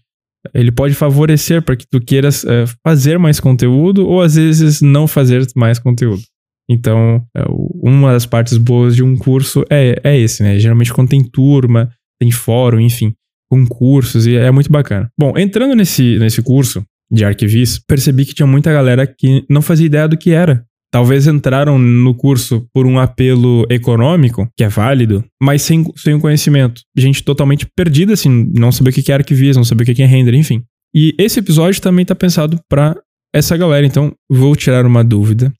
ele 0.53 0.71
pode 0.71 0.93
favorecer 0.93 1.61
para 1.61 1.75
que 1.75 1.85
tu 1.89 1.99
queiras 1.99 2.43
uh, 2.43 2.65
fazer 2.85 3.17
mais 3.17 3.39
conteúdo 3.39 4.07
ou 4.07 4.21
às 4.21 4.35
vezes 4.35 4.81
não 4.81 5.07
fazer 5.07 5.45
mais 5.55 5.79
conteúdo. 5.79 6.21
Então, 6.69 7.17
uh, 7.37 7.79
uma 7.83 8.13
das 8.13 8.25
partes 8.25 8.57
boas 8.57 8.95
de 8.95 9.03
um 9.03 9.17
curso 9.17 9.63
é, 9.69 9.99
é 10.03 10.17
esse, 10.17 10.41
né? 10.43 10.57
Geralmente 10.59 10.93
quando 10.93 11.09
tem 11.09 11.23
turma, 11.23 11.91
tem 12.19 12.31
fórum, 12.31 12.79
enfim, 12.79 13.13
concursos 13.49 14.25
e 14.25 14.35
é 14.35 14.49
muito 14.49 14.71
bacana. 14.71 15.09
Bom, 15.19 15.33
entrando 15.37 15.75
nesse, 15.75 16.17
nesse 16.17 16.41
curso, 16.41 16.83
de 17.13 17.23
arquivis, 17.23 17.77
percebi 17.77 18.25
que 18.25 18.33
tinha 18.33 18.47
muita 18.47 18.73
galera 18.73 19.05
que 19.05 19.45
não 19.47 19.61
fazia 19.61 19.85
ideia 19.85 20.07
do 20.07 20.17
que 20.17 20.31
era. 20.31 20.65
Talvez 20.91 21.27
entraram 21.27 21.77
no 21.79 22.13
curso 22.13 22.67
por 22.73 22.85
um 22.85 22.99
apelo 22.99 23.65
econômico, 23.69 24.47
que 24.55 24.63
é 24.63 24.69
válido, 24.69 25.23
mas 25.41 25.61
sem, 25.61 25.83
sem 25.95 26.19
conhecimento. 26.19 26.81
Gente 26.95 27.23
totalmente 27.23 27.67
perdida, 27.75 28.13
assim, 28.13 28.51
não 28.55 28.71
sabia 28.71 28.91
o 28.91 28.93
que 28.93 29.11
é 29.11 29.15
arquivis, 29.15 29.55
não 29.55 29.63
sabia 29.63 29.91
o 29.91 29.95
que 29.95 30.03
é 30.03 30.05
render, 30.05 30.35
enfim. 30.35 30.63
E 30.95 31.15
esse 31.17 31.39
episódio 31.39 31.81
também 31.81 32.05
tá 32.05 32.13
pensado 32.13 32.59
para 32.69 32.95
essa 33.33 33.57
galera, 33.57 33.85
então 33.85 34.13
vou 34.29 34.55
tirar 34.55 34.85
uma 34.85 35.03
dúvida. 35.03 35.51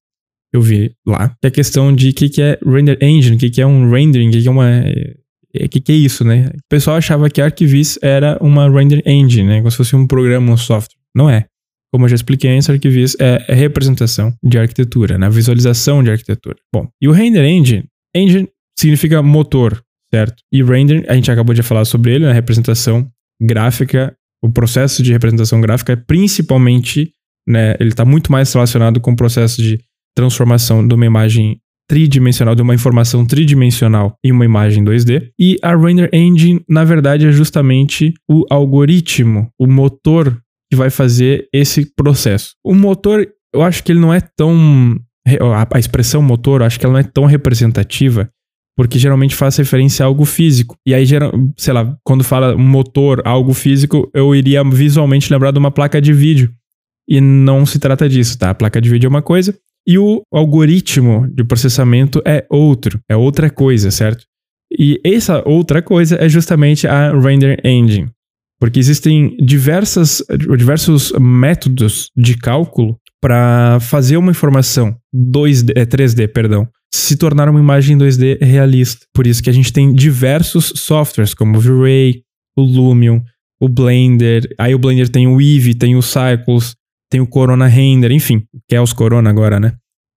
Eu 0.54 0.62
vi 0.62 0.92
lá, 1.06 1.30
que 1.30 1.46
é 1.46 1.48
a 1.48 1.52
questão 1.52 1.94
de 1.94 2.10
o 2.10 2.14
que, 2.14 2.30
que 2.30 2.42
é 2.42 2.60
render 2.64 2.98
engine, 3.02 3.36
o 3.36 3.40
que, 3.40 3.50
que 3.50 3.62
é 3.62 3.66
um 3.66 3.90
rendering, 3.90 4.30
o 4.30 4.32
que, 4.32 4.42
que 4.42 4.48
é 4.48 4.52
uma 4.52 4.84
o 5.56 5.70
que, 5.70 5.80
que, 5.80 5.92
é 5.92 5.96
isso, 5.96 6.24
né? 6.24 6.50
O 6.56 6.70
pessoal 6.70 6.98
achava 6.98 7.30
que 7.30 7.40
Arquivis 7.40 8.00
era 8.02 8.38
uma 8.42 8.68
render 8.70 9.04
engine, 9.06 9.48
né? 9.48 9.58
Como 9.60 9.70
se 9.70 9.78
fosse 9.78 9.96
um 9.96 10.08
programa, 10.08 10.52
um 10.52 10.58
software. 10.58 11.03
Não 11.16 11.30
é. 11.30 11.46
Como 11.94 12.06
eu 12.06 12.10
já 12.10 12.16
expliquei 12.16 12.50
antes, 12.50 12.70
Arquivis 12.70 13.16
é, 13.20 13.46
é 13.48 13.54
representação 13.54 14.34
de 14.44 14.58
arquitetura, 14.58 15.18
né? 15.18 15.30
Visualização 15.30 16.04
de 16.04 16.10
arquitetura. 16.10 16.56
Bom, 16.74 16.88
e 17.00 17.08
o 17.08 17.12
render 17.12 17.46
engine, 17.46 17.86
engine 18.16 18.50
significa 18.78 19.22
motor, 19.22 19.80
certo? 20.12 20.42
E 20.52 20.64
render, 20.64 21.06
a 21.08 21.14
gente 21.14 21.30
acabou 21.30 21.54
de 21.54 21.62
falar 21.62 21.86
sobre 21.86 22.16
ele, 22.16 22.26
né? 22.26 22.34
Representação 22.34 23.08
gráfica, 23.40 24.16
o 24.44 24.52
processo 24.52 25.04
de 25.04 25.12
representação 25.12 25.62
gráfica 25.62 25.94
é 25.94 25.96
principalmente, 25.96 27.14
né? 27.48 27.76
Ele 27.80 27.90
está 27.90 28.04
muito 28.04 28.32
mais 28.32 28.52
relacionado 28.52 29.00
com 29.00 29.12
o 29.12 29.16
processo 29.16 29.62
de 29.62 29.80
transformação 30.16 30.88
de 30.88 30.96
uma 30.96 31.06
imagem 31.06 31.60
tridimensional, 31.88 32.56
de 32.56 32.62
uma 32.62 32.74
informação 32.74 33.26
tridimensional 33.26 34.18
em 34.24 34.32
uma 34.32 34.46
imagem 34.46 34.84
2D. 34.84 35.30
E 35.40 35.58
a 35.62 35.76
Render 35.76 36.10
Engine, 36.12 36.60
na 36.68 36.84
verdade, 36.84 37.28
é 37.28 37.32
justamente 37.32 38.14
o 38.28 38.46
algoritmo, 38.50 39.50
o 39.60 39.68
motor 39.68 40.42
que 40.74 40.76
vai 40.76 40.90
fazer 40.90 41.48
esse 41.54 41.86
processo. 41.96 42.56
O 42.66 42.74
motor, 42.74 43.28
eu 43.54 43.62
acho 43.62 43.84
que 43.84 43.92
ele 43.92 44.00
não 44.00 44.12
é 44.12 44.20
tão. 44.20 45.00
A 45.72 45.80
expressão 45.80 46.22
motor, 46.22 46.62
eu 46.62 46.66
acho 46.66 46.80
que 46.80 46.86
ela 46.86 46.94
não 46.94 47.00
é 47.00 47.04
tão 47.04 47.26
representativa, 47.26 48.28
porque 48.76 48.98
geralmente 48.98 49.36
faz 49.36 49.56
referência 49.56 50.04
a 50.04 50.08
algo 50.08 50.26
físico. 50.26 50.76
E 50.86 50.94
aí, 50.96 51.06
sei 51.56 51.74
lá, 51.74 51.96
quando 52.04 52.24
fala 52.24 52.58
motor, 52.58 53.22
algo 53.24 53.54
físico, 53.54 54.10
eu 54.16 54.36
iria 54.36 54.64
visualmente 54.64 55.32
lembrar 55.32 55.52
de 55.52 55.60
uma 55.60 55.72
placa 55.72 56.02
de 56.02 56.12
vídeo. 56.12 56.52
E 57.08 57.22
não 57.22 57.66
se 57.66 57.78
trata 57.78 58.10
disso, 58.10 58.38
tá? 58.38 58.50
A 58.50 58.56
placa 58.56 58.82
de 58.82 58.90
vídeo 58.90 59.08
é 59.08 59.10
uma 59.10 59.22
coisa 59.22 59.56
e 59.86 59.98
o 59.98 60.24
algoritmo 60.34 61.28
de 61.30 61.44
processamento 61.44 62.22
é 62.26 62.46
outro, 62.50 63.00
é 63.08 63.16
outra 63.16 63.50
coisa, 63.50 63.92
certo? 63.92 64.26
E 64.72 65.00
essa 65.04 65.48
outra 65.48 65.82
coisa 65.82 66.16
é 66.20 66.28
justamente 66.28 66.88
a 66.88 67.12
Render 67.12 67.60
Engine. 67.64 68.10
Porque 68.64 68.80
existem 68.80 69.36
diversas, 69.42 70.24
diversos 70.58 71.12
métodos 71.20 72.10
de 72.16 72.38
cálculo 72.38 72.98
para 73.22 73.78
fazer 73.82 74.16
uma 74.16 74.32
informação 74.32 74.96
2D, 75.14 75.74
3D, 75.86 76.24
é, 76.24 76.28
perdão, 76.28 76.66
se 76.90 77.18
tornar 77.18 77.50
uma 77.50 77.60
imagem 77.60 77.98
2D 77.98 78.42
realista. 78.42 79.06
Por 79.14 79.28
isso 79.28 79.44
que 79.44 79.50
a 79.50 79.54
gente 79.54 79.74
tem 79.74 79.94
diversos 79.94 80.72
softwares 80.78 81.34
como 81.34 81.58
o 81.58 81.60
V-Ray, 81.60 82.22
o 82.56 82.62
Lumion, 82.62 83.20
o 83.60 83.68
Blender, 83.68 84.48
aí 84.58 84.74
o 84.74 84.80
Blender 84.80 85.10
tem 85.10 85.28
o 85.28 85.42
Eevee, 85.42 85.76
tem 85.76 85.98
o 85.98 86.02
Cycles, 86.02 86.74
tem 87.12 87.20
o 87.20 87.28
Corona 87.28 87.68
Render, 87.68 88.14
enfim, 88.14 88.44
que 88.66 88.76
é 88.78 88.80
os 88.80 88.94
Corona 88.94 89.30
agora, 89.30 89.60
né? 89.60 89.74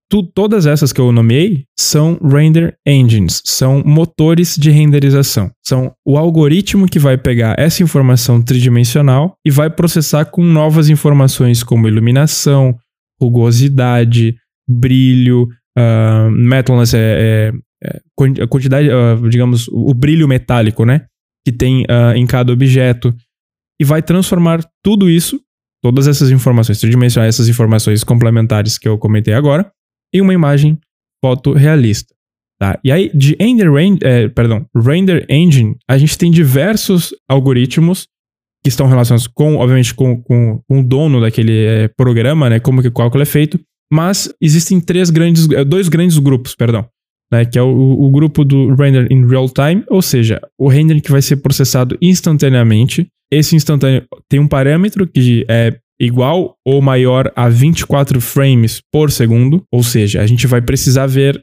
Tu, 0.08 0.22
todas 0.22 0.66
essas 0.66 0.92
que 0.92 1.00
eu 1.00 1.10
nomeei 1.10 1.64
são 1.76 2.16
render 2.22 2.76
engines, 2.86 3.42
são 3.44 3.82
motores 3.84 4.56
de 4.56 4.70
renderização. 4.70 5.50
São 5.64 5.92
o 6.06 6.16
algoritmo 6.16 6.86
que 6.86 6.98
vai 6.98 7.18
pegar 7.18 7.56
essa 7.58 7.82
informação 7.82 8.40
tridimensional 8.40 9.36
e 9.44 9.50
vai 9.50 9.68
processar 9.68 10.26
com 10.26 10.44
novas 10.44 10.88
informações 10.88 11.64
como 11.64 11.88
iluminação, 11.88 12.76
rugosidade, 13.20 14.36
brilho, 14.68 15.48
uh, 15.76 16.30
metalness 16.30 16.94
é, 16.94 17.50
é, 17.82 18.00
é 18.38 18.46
quantidade, 18.46 18.88
uh, 18.88 19.28
digamos, 19.28 19.66
o 19.68 19.92
brilho 19.92 20.28
metálico, 20.28 20.84
né? 20.84 21.06
Que 21.44 21.50
tem 21.50 21.82
uh, 21.82 22.14
em 22.14 22.26
cada 22.28 22.52
objeto. 22.52 23.12
E 23.80 23.84
vai 23.84 24.02
transformar 24.02 24.64
tudo 24.84 25.10
isso 25.10 25.40
todas 25.82 26.08
essas 26.08 26.30
informações 26.30 26.80
tridimensionais, 26.80 27.34
essas 27.34 27.48
informações 27.48 28.02
complementares 28.02 28.76
que 28.76 28.88
eu 28.88 28.98
comentei 28.98 29.34
agora, 29.34 29.70
em 30.12 30.20
uma 30.20 30.34
imagem 30.34 30.78
fotorrealista. 31.24 32.14
Tá? 32.58 32.78
E 32.82 32.90
aí, 32.90 33.10
de 33.14 33.36
render, 33.38 34.06
é, 34.06 34.28
perdão, 34.28 34.66
render 34.74 35.26
engine, 35.28 35.76
a 35.88 35.98
gente 35.98 36.16
tem 36.16 36.30
diversos 36.30 37.14
algoritmos 37.28 38.08
que 38.64 38.68
estão 38.68 38.86
relacionados 38.86 39.26
com, 39.26 39.56
obviamente, 39.56 39.94
com, 39.94 40.20
com, 40.22 40.60
com 40.66 40.80
o 40.80 40.82
dono 40.82 41.20
daquele 41.20 41.64
é, 41.64 41.88
programa, 41.88 42.48
né? 42.48 42.58
Como 42.58 42.80
que 42.80 42.88
o 42.88 42.92
cálculo 42.92 43.22
é 43.22 43.26
feito. 43.26 43.60
Mas 43.92 44.32
existem 44.40 44.80
três 44.80 45.10
grandes, 45.10 45.48
é, 45.50 45.64
dois 45.64 45.88
grandes 45.88 46.18
grupos, 46.18 46.54
perdão. 46.54 46.86
Né, 47.30 47.44
que 47.44 47.58
é 47.58 47.62
o, 47.62 47.68
o, 47.68 48.08
grupo 48.08 48.44
do 48.44 48.72
render 48.76 49.08
in 49.10 49.26
real 49.26 49.48
time, 49.48 49.82
ou 49.88 50.00
seja, 50.00 50.40
o 50.56 50.68
render 50.68 51.00
que 51.00 51.10
vai 51.10 51.20
ser 51.20 51.36
processado 51.38 51.98
instantaneamente. 52.00 53.08
Esse 53.32 53.56
instantâneo 53.56 54.04
tem 54.28 54.38
um 54.38 54.46
parâmetro 54.46 55.08
que 55.08 55.44
é 55.48 55.76
igual 56.00 56.56
ou 56.64 56.82
maior 56.82 57.32
a 57.34 57.48
24 57.48 58.20
frames 58.20 58.80
por 58.92 59.10
segundo, 59.10 59.64
ou 59.72 59.82
seja, 59.82 60.20
a 60.20 60.26
gente 60.26 60.46
vai 60.46 60.60
precisar 60.60 61.06
ver 61.06 61.42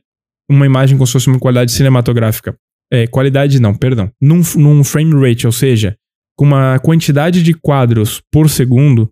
uma 0.50 0.66
imagem 0.66 0.98
com 0.98 1.06
se 1.06 1.14
fosse 1.14 1.28
uma 1.28 1.40
qualidade 1.40 1.72
cinematográfica. 1.72 2.56
É, 2.92 3.08
qualidade 3.08 3.60
não, 3.60 3.74
perdão. 3.74 4.12
Num, 4.22 4.42
num 4.56 4.84
frame 4.84 5.14
rate, 5.16 5.48
ou 5.48 5.52
seja, 5.52 5.96
com 6.38 6.46
uma 6.46 6.80
quantidade 6.80 7.42
de 7.42 7.54
quadros 7.54 8.22
por 8.32 8.50
segundo 8.50 9.10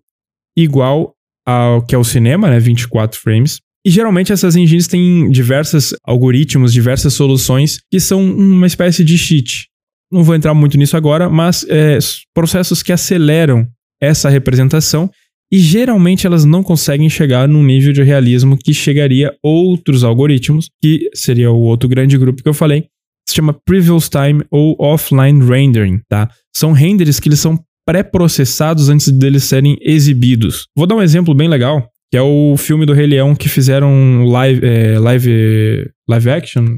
igual 0.56 1.14
ao 1.46 1.82
que 1.82 1.94
é 1.94 1.98
o 1.98 2.04
cinema, 2.04 2.48
né, 2.48 2.60
24 2.60 3.18
frames, 3.18 3.60
E 3.84 3.90
geralmente 3.90 4.32
essas 4.32 4.54
engines 4.54 4.86
têm 4.86 5.28
diversos 5.28 5.92
algoritmos, 6.04 6.72
diversas 6.72 7.14
soluções 7.14 7.80
que 7.90 7.98
são 7.98 8.24
uma 8.24 8.66
espécie 8.66 9.04
de 9.04 9.18
cheat. 9.18 9.68
Não 10.10 10.22
vou 10.22 10.36
entrar 10.36 10.54
muito 10.54 10.78
nisso 10.78 10.96
agora, 10.96 11.28
mas 11.28 11.66
é, 11.68 11.98
processos 12.32 12.80
que 12.80 12.92
aceleram 12.92 13.66
essa 14.00 14.28
representação 14.28 15.10
e 15.52 15.58
geralmente 15.58 16.26
elas 16.26 16.46
não 16.46 16.62
conseguem 16.62 17.10
chegar 17.10 17.46
num 17.46 17.62
nível 17.62 17.92
de 17.92 18.02
realismo 18.02 18.56
que 18.56 18.72
chegaria 18.72 19.34
outros 19.42 20.02
algoritmos, 20.02 20.70
que 20.80 21.10
seria 21.14 21.50
o 21.50 21.60
outro 21.60 21.88
grande 21.88 22.16
grupo 22.16 22.42
que 22.42 22.48
eu 22.48 22.54
falei, 22.54 22.86
se 23.28 23.36
chama 23.36 23.54
Previous 23.66 24.08
Time 24.08 24.42
ou 24.50 24.74
Offline 24.78 25.44
Rendering, 25.44 26.00
tá? 26.08 26.30
São 26.56 26.72
renders 26.72 27.20
que 27.20 27.28
eles 27.28 27.40
são 27.40 27.58
pré-processados 27.86 28.88
antes 28.88 29.08
deles 29.10 29.44
serem 29.44 29.76
exibidos. 29.80 30.66
Vou 30.74 30.86
dar 30.86 30.94
um 30.94 31.02
exemplo 31.02 31.34
bem 31.34 31.48
legal, 31.48 31.86
que 32.10 32.16
é 32.16 32.22
o 32.22 32.56
filme 32.56 32.86
do 32.86 32.94
Rei 32.94 33.06
Leão 33.06 33.34
que 33.34 33.48
fizeram 33.48 34.24
live, 34.24 34.66
é, 34.66 34.98
live, 34.98 35.90
live 36.08 36.30
action. 36.30 36.76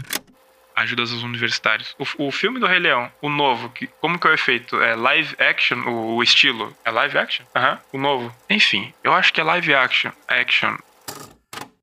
Ajudas 0.77 1.13
aos 1.13 1.23
universitários. 1.23 1.95
O, 1.99 2.27
o, 2.27 2.31
filme 2.31 2.59
do 2.59 2.67
Rei 2.67 2.79
Leão, 2.79 3.09
o 3.23 3.29
novo, 3.29 3.69
que, 3.71 3.87
como 4.01 4.19
que 4.19 4.27
é 4.27 4.31
o 4.31 4.35
efeito? 4.35 4.77
É 4.81 4.95
live 4.97 5.35
action, 5.39 5.79
o, 5.87 6.17
o 6.17 6.23
estilo? 6.23 6.75
É 6.85 6.91
live 6.91 7.17
action? 7.17 7.45
Aham, 7.55 7.73
uhum, 7.73 8.01
o 8.01 8.03
novo. 8.03 8.37
Enfim, 8.51 8.93
eu 9.03 9.13
acho 9.13 9.33
que 9.33 9.41
é 9.41 9.45
live 9.45 9.75
action. 9.75 10.11
Action. 10.27 10.77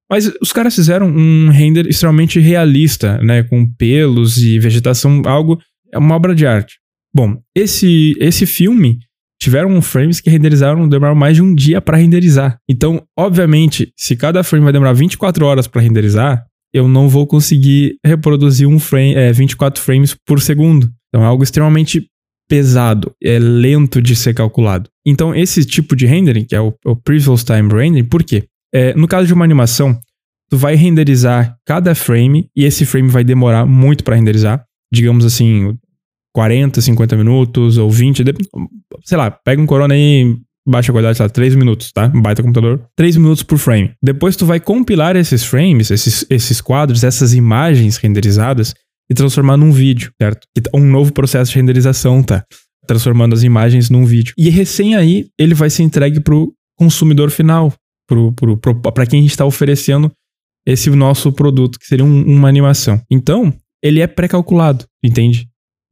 Mas 0.09 0.29
os 0.41 0.51
caras 0.51 0.75
fizeram 0.75 1.07
um 1.07 1.49
render 1.49 1.87
extremamente 1.87 2.37
realista, 2.37 3.17
né? 3.19 3.43
Com 3.43 3.65
pelos 3.65 4.37
e 4.37 4.59
vegetação, 4.59 5.21
algo. 5.25 5.57
É 5.93 5.97
uma 5.97 6.15
obra 6.15 6.35
de 6.35 6.45
arte. 6.45 6.79
Bom, 7.13 7.41
esse, 7.55 8.13
esse 8.19 8.45
filme 8.45 8.99
tiveram 9.41 9.81
frames 9.81 10.21
que 10.21 10.29
renderizaram, 10.29 10.87
demoraram 10.87 11.17
mais 11.17 11.35
de 11.35 11.41
um 11.41 11.55
dia 11.55 11.81
para 11.81 11.97
renderizar. 11.97 12.57
Então, 12.69 13.01
obviamente, 13.17 13.91
se 13.97 14.15
cada 14.15 14.43
frame 14.43 14.65
vai 14.65 14.73
demorar 14.73 14.93
24 14.93 15.45
horas 15.45 15.67
para 15.67 15.81
renderizar, 15.81 16.45
eu 16.73 16.87
não 16.87 17.09
vou 17.09 17.27
conseguir 17.27 17.97
reproduzir 18.05 18.67
um 18.67 18.79
frame, 18.79 19.15
é, 19.15 19.31
24 19.31 19.81
frames 19.81 20.15
por 20.25 20.41
segundo. 20.41 20.89
Então, 21.09 21.23
é 21.23 21.27
algo 21.27 21.43
extremamente 21.43 22.07
pesado, 22.47 23.13
é 23.23 23.39
lento 23.39 24.01
de 24.01 24.15
ser 24.15 24.33
calculado. 24.33 24.89
Então, 25.05 25.33
esse 25.33 25.65
tipo 25.65 25.95
de 25.95 26.05
rendering, 26.05 26.45
que 26.45 26.55
é 26.55 26.61
o, 26.61 26.73
o 26.85 26.95
Previous 26.95 27.43
Time 27.43 27.69
Rendering, 27.73 28.03
por 28.03 28.23
quê? 28.23 28.45
É, 28.73 28.93
no 28.93 29.07
caso 29.07 29.27
de 29.27 29.33
uma 29.33 29.45
animação, 29.45 29.97
tu 30.49 30.57
vai 30.57 30.75
renderizar 30.75 31.55
cada 31.65 31.95
frame 31.95 32.49
e 32.55 32.65
esse 32.65 32.85
frame 32.85 33.09
vai 33.09 33.23
demorar 33.23 33.65
muito 33.65 34.03
para 34.03 34.15
renderizar. 34.15 34.65
Digamos 34.93 35.25
assim, 35.25 35.77
40, 36.33 36.81
50 36.81 37.15
minutos 37.15 37.77
ou 37.77 37.89
20, 37.89 38.23
sei 39.05 39.17
lá, 39.17 39.31
pega 39.31 39.61
um 39.61 39.65
Corona 39.65 39.93
aí, 39.93 40.35
baixa 40.67 40.91
qualidade, 40.91 41.17
sei 41.17 41.25
lá, 41.25 41.29
3 41.29 41.55
minutos, 41.55 41.91
tá? 41.91 42.11
Um 42.13 42.21
baita 42.21 42.41
computador. 42.41 42.81
3 42.95 43.17
minutos 43.17 43.43
por 43.43 43.57
frame. 43.57 43.93
Depois 44.01 44.35
tu 44.35 44.45
vai 44.45 44.59
compilar 44.59 45.15
esses 45.15 45.43
frames, 45.43 45.91
esses, 45.91 46.25
esses 46.29 46.61
quadros, 46.61 47.03
essas 47.03 47.33
imagens 47.33 47.97
renderizadas 47.97 48.73
e 49.09 49.13
transformar 49.13 49.57
num 49.57 49.71
vídeo, 49.71 50.11
certo? 50.21 50.47
Um 50.73 50.85
novo 50.85 51.11
processo 51.11 51.51
de 51.51 51.57
renderização, 51.57 52.23
tá? 52.23 52.45
Transformando 52.87 53.33
as 53.33 53.43
imagens 53.43 53.89
num 53.89 54.05
vídeo. 54.05 54.33
E 54.37 54.49
recém 54.49 54.95
aí, 54.95 55.27
ele 55.37 55.53
vai 55.53 55.69
ser 55.69 55.83
entregue 55.83 56.19
pro 56.19 56.53
consumidor 56.77 57.29
final, 57.29 57.73
pro, 58.07 58.31
pro, 58.33 58.57
pro, 58.57 58.81
pra 58.81 59.05
quem 59.05 59.19
a 59.19 59.21
gente 59.23 59.31
está 59.31 59.45
oferecendo 59.45 60.11
esse 60.65 60.89
nosso 60.91 61.31
produto, 61.31 61.79
que 61.79 61.85
seria 61.85 62.05
um, 62.05 62.23
uma 62.23 62.47
animação. 62.47 63.01
Então, 63.09 63.53
ele 63.83 63.99
é 63.99 64.07
pré-calculado, 64.07 64.85
entende? 65.03 65.47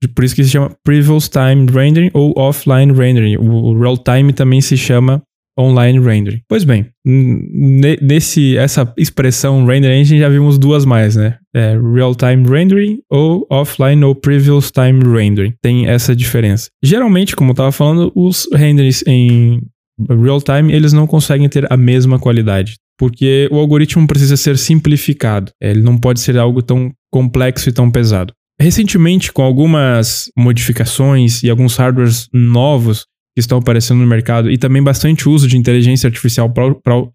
Por 0.08 0.24
isso 0.24 0.36
que 0.36 0.44
se 0.44 0.52
chama 0.52 0.72
Previous 0.84 1.30
Time 1.30 1.66
Rendering 1.70 2.10
ou 2.14 2.34
Offline 2.38 2.94
Rendering. 2.94 3.38
O 3.38 3.78
Real 3.80 3.98
Time 3.98 4.32
também 4.34 4.62
se 4.62 4.78
chama 4.78 5.22
Online 5.60 6.00
Rendering. 6.00 6.42
Pois 6.48 6.64
bem, 6.64 6.86
nesse 7.06 8.56
essa 8.56 8.94
expressão 8.98 9.66
Render 9.66 9.92
Engine 9.92 10.20
já 10.20 10.30
vimos 10.30 10.58
duas 10.58 10.86
mais, 10.86 11.18
né? 11.18 11.38
É 11.54 11.78
Real 11.94 12.16
Time 12.16 12.48
Rendering 12.48 13.00
ou 13.12 13.46
Offline 13.52 14.04
ou 14.06 14.16
Previous 14.16 14.72
Time 14.72 15.04
Rendering. 15.04 15.54
Tem 15.62 15.88
essa 15.88 16.16
diferença. 16.16 16.70
Geralmente, 16.82 17.36
como 17.36 17.50
eu 17.50 17.54
estava 17.54 17.72
falando, 17.74 18.12
os 18.16 18.48
renders 18.54 19.04
em 19.06 19.62
real 20.08 20.42
time 20.42 20.72
eles 20.72 20.94
não 20.94 21.06
conseguem 21.06 21.50
ter 21.50 21.72
a 21.72 21.76
mesma 21.76 22.18
qualidade, 22.18 22.76
porque 22.98 23.50
o 23.52 23.58
algoritmo 23.58 24.08
precisa 24.08 24.38
ser 24.38 24.58
simplificado. 24.58 25.52
Ele 25.62 25.82
não 25.82 25.98
pode 25.98 26.22
ser 26.22 26.38
algo 26.38 26.62
tão 26.62 26.92
complexo 27.12 27.68
e 27.68 27.74
tão 27.74 27.92
pesado. 27.92 28.34
Recentemente, 28.62 29.32
com 29.32 29.42
algumas 29.42 30.30
modificações 30.38 31.44
e 31.44 31.50
alguns 31.50 31.78
hardwares 31.78 32.28
novos 32.34 33.06
que 33.34 33.40
estão 33.40 33.58
aparecendo 33.58 34.00
no 34.00 34.08
mercado 34.08 34.52
e 34.52 34.58
também 34.58 34.84
bastante 34.84 35.30
uso 35.30 35.48
de 35.48 35.58
inteligência 35.58 36.08
artificial 36.08 36.52
para 36.52 37.06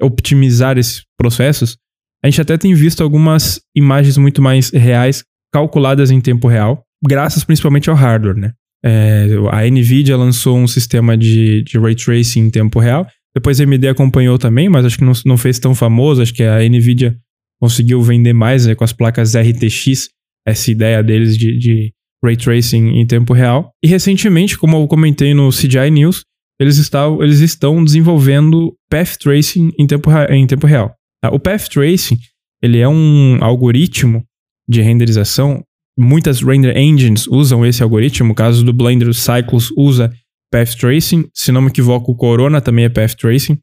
optimizar 0.00 0.78
esses 0.78 1.02
processos, 1.18 1.76
a 2.24 2.28
gente 2.28 2.40
até 2.40 2.56
tem 2.56 2.72
visto 2.72 3.02
algumas 3.02 3.60
imagens 3.74 4.16
muito 4.16 4.40
mais 4.40 4.70
reais 4.70 5.24
calculadas 5.52 6.10
em 6.10 6.20
tempo 6.20 6.46
real, 6.46 6.84
graças 7.04 7.42
principalmente 7.42 7.90
ao 7.90 7.96
hardware, 7.96 8.36
né? 8.36 8.52
É, 8.84 9.26
a 9.50 9.68
Nvidia 9.68 10.16
lançou 10.16 10.56
um 10.56 10.66
sistema 10.66 11.16
de, 11.16 11.62
de 11.62 11.78
ray 11.78 11.94
tracing 11.94 12.40
em 12.40 12.50
tempo 12.50 12.78
real. 12.78 13.06
Depois 13.34 13.60
a 13.60 13.64
AMD 13.64 13.88
acompanhou 13.88 14.38
também, 14.38 14.68
mas 14.68 14.84
acho 14.84 14.98
que 14.98 15.04
não, 15.04 15.12
não 15.24 15.36
fez 15.36 15.58
tão 15.58 15.74
famoso. 15.74 16.20
Acho 16.20 16.34
que 16.34 16.42
a 16.42 16.58
Nvidia 16.68 17.16
conseguiu 17.60 18.02
vender 18.02 18.32
mais 18.32 18.66
né, 18.66 18.74
com 18.74 18.84
as 18.84 18.92
placas 18.92 19.34
RTX 19.36 20.08
essa 20.46 20.70
ideia 20.70 21.02
deles 21.02 21.36
de, 21.36 21.58
de 21.58 21.92
ray 22.24 22.36
tracing 22.36 22.98
em 22.98 23.06
tempo 23.06 23.32
real. 23.32 23.72
E 23.82 23.88
recentemente, 23.88 24.58
como 24.58 24.76
eu 24.76 24.86
comentei 24.86 25.34
no 25.34 25.50
CGI 25.50 25.90
News, 25.90 26.24
eles, 26.60 26.76
estão, 26.76 27.22
eles 27.22 27.40
estão 27.40 27.82
desenvolvendo 27.82 28.76
path 28.90 29.16
tracing 29.18 29.72
em 29.78 29.86
tempo, 29.86 30.10
em 30.30 30.46
tempo 30.46 30.66
real. 30.66 30.94
Tá? 31.20 31.30
O 31.30 31.38
path 31.38 31.68
tracing 31.68 32.18
ele 32.62 32.78
é 32.78 32.88
um 32.88 33.38
algoritmo 33.42 34.24
de 34.68 34.80
renderização. 34.80 35.64
Muitas 35.98 36.40
render 36.40 36.76
engines 36.76 37.26
usam 37.26 37.66
esse 37.66 37.82
algoritmo. 37.82 38.32
O 38.32 38.34
caso 38.34 38.64
do 38.64 38.72
Blender 38.72 39.12
Cycles 39.12 39.70
usa 39.76 40.12
path 40.50 40.76
tracing. 40.76 41.28
Se 41.34 41.50
não 41.50 41.60
me 41.60 41.68
equivoco, 41.68 42.12
o 42.12 42.16
Corona 42.16 42.60
também 42.60 42.84
é 42.84 42.88
path 42.88 43.16
tracing. 43.16 43.58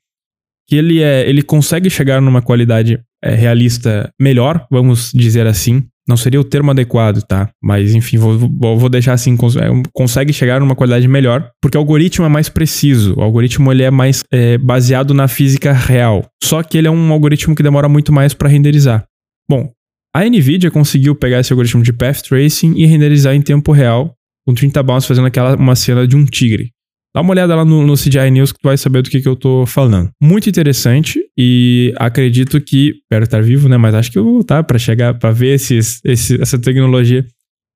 Que 0.67 0.75
ele, 0.75 1.01
é, 1.01 1.27
ele 1.27 1.41
consegue 1.41 1.89
chegar 1.89 2.21
numa 2.21 2.41
qualidade 2.41 2.99
é, 3.23 3.33
realista 3.33 4.11
melhor, 4.19 4.67
vamos 4.69 5.11
dizer 5.13 5.47
assim, 5.47 5.83
não 6.09 6.17
seria 6.17 6.41
o 6.41 6.43
termo 6.43 6.71
adequado, 6.71 7.21
tá? 7.21 7.51
Mas 7.61 7.93
enfim, 7.93 8.17
vou, 8.17 8.35
vou 8.39 8.89
deixar 8.89 9.13
assim, 9.13 9.35
é, 9.35 9.89
consegue 9.93 10.33
chegar 10.33 10.59
numa 10.59 10.75
qualidade 10.75 11.07
melhor, 11.07 11.51
porque 11.61 11.77
o 11.77 11.79
algoritmo 11.79 12.25
é 12.25 12.29
mais 12.29 12.49
preciso, 12.49 13.13
o 13.15 13.21
algoritmo 13.21 13.71
ele 13.71 13.83
é 13.83 13.91
mais 13.91 14.23
é, 14.31 14.57
baseado 14.57 15.13
na 15.13 15.27
física 15.27 15.71
real. 15.71 16.25
Só 16.43 16.63
que 16.63 16.79
ele 16.79 16.87
é 16.87 16.91
um 16.91 17.11
algoritmo 17.13 17.55
que 17.55 17.61
demora 17.61 17.87
muito 17.87 18.11
mais 18.11 18.33
para 18.33 18.49
renderizar. 18.49 19.05
Bom, 19.47 19.71
a 20.13 20.25
Nvidia 20.25 20.71
conseguiu 20.71 21.13
pegar 21.15 21.39
esse 21.39 21.53
algoritmo 21.53 21.83
de 21.83 21.93
path 21.93 22.23
tracing 22.23 22.73
e 22.75 22.87
renderizar 22.87 23.35
em 23.35 23.41
tempo 23.41 23.71
real, 23.71 24.15
com 24.47 24.53
30 24.55 24.81
bounce 24.81 25.07
fazendo 25.07 25.27
aquela 25.27 25.55
uma 25.55 25.75
cena 25.75 26.07
de 26.07 26.15
um 26.15 26.25
tigre. 26.25 26.71
Dá 27.13 27.21
uma 27.21 27.31
olhada 27.31 27.55
lá 27.55 27.65
no, 27.65 27.85
no 27.85 27.95
CGI 27.95 28.29
News 28.31 28.51
que 28.51 28.59
tu 28.59 28.67
vai 28.67 28.77
saber 28.77 29.01
do 29.01 29.09
que, 29.09 29.19
que 29.19 29.27
eu 29.27 29.35
tô 29.35 29.65
falando. 29.65 30.09
Muito 30.21 30.47
interessante 30.47 31.19
e 31.37 31.93
acredito 31.97 32.61
que. 32.61 32.99
Espero 33.01 33.23
estar 33.23 33.41
vivo, 33.41 33.67
né? 33.67 33.77
Mas 33.77 33.95
acho 33.95 34.11
que 34.11 34.19
eu 34.19 34.23
vou 34.23 34.33
voltar 34.33 34.63
para 34.63 34.77
chegar, 34.77 35.17
para 35.17 35.31
ver 35.31 35.55
esses, 35.55 35.99
esse, 36.05 36.39
essa 36.39 36.59
tecnologia. 36.59 37.25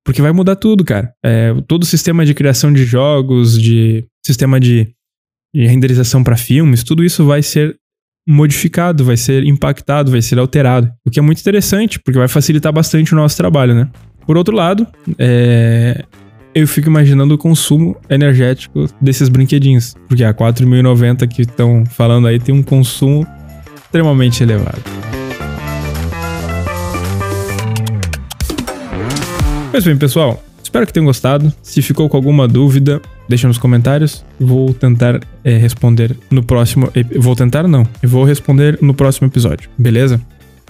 Porque 0.05 0.21
vai 0.21 0.31
mudar 0.31 0.55
tudo, 0.55 0.83
cara. 0.83 1.13
É, 1.25 1.53
todo 1.67 1.83
o 1.83 1.85
sistema 1.85 2.25
de 2.25 2.33
criação 2.33 2.71
de 2.71 2.85
jogos, 2.85 3.59
de 3.59 4.05
sistema 4.23 4.59
de, 4.59 4.89
de 5.55 5.65
renderização 5.65 6.23
para 6.23 6.37
filmes, 6.37 6.83
tudo 6.83 7.03
isso 7.03 7.25
vai 7.25 7.41
ser 7.41 7.75
modificado, 8.27 9.03
vai 9.03 9.17
ser 9.17 9.43
impactado, 9.45 10.11
vai 10.11 10.21
ser 10.21 10.37
alterado. 10.39 10.91
O 11.05 11.09
que 11.09 11.19
é 11.19 11.21
muito 11.21 11.39
interessante, 11.39 11.99
porque 11.99 12.19
vai 12.19 12.27
facilitar 12.27 12.71
bastante 12.71 13.13
o 13.13 13.15
nosso 13.15 13.35
trabalho, 13.35 13.73
né? 13.73 13.89
Por 14.25 14.37
outro 14.37 14.55
lado, 14.55 14.87
é, 15.17 16.03
eu 16.55 16.67
fico 16.67 16.87
imaginando 16.87 17.33
o 17.33 17.37
consumo 17.37 17.95
energético 18.09 18.87
desses 19.01 19.29
brinquedinhos. 19.29 19.95
Porque 20.07 20.23
a 20.23 20.33
4.090 20.33 21.27
que 21.27 21.41
estão 21.41 21.83
falando 21.85 22.27
aí 22.27 22.39
tem 22.39 22.53
um 22.53 22.61
consumo 22.61 23.25
extremamente 23.75 24.43
elevado. 24.43 24.81
Pois 29.71 29.83
bem, 29.83 29.97
pessoal, 29.97 30.43
espero 30.61 30.85
que 30.85 30.93
tenham 30.93 31.05
gostado. 31.05 31.51
Se 31.63 31.81
ficou 31.81 32.07
com 32.07 32.15
alguma 32.15 32.47
dúvida, 32.47 33.01
deixa 33.27 33.47
nos 33.47 33.57
comentários. 33.57 34.23
Vou 34.39 34.71
tentar 34.73 35.19
é, 35.43 35.57
responder 35.57 36.15
no 36.29 36.43
próximo. 36.43 36.91
Vou 37.15 37.35
tentar, 37.35 37.67
não. 37.67 37.87
Eu 38.01 38.09
vou 38.09 38.23
responder 38.23 38.77
no 38.81 38.93
próximo 38.93 39.27
episódio, 39.27 39.69
beleza? 39.75 40.21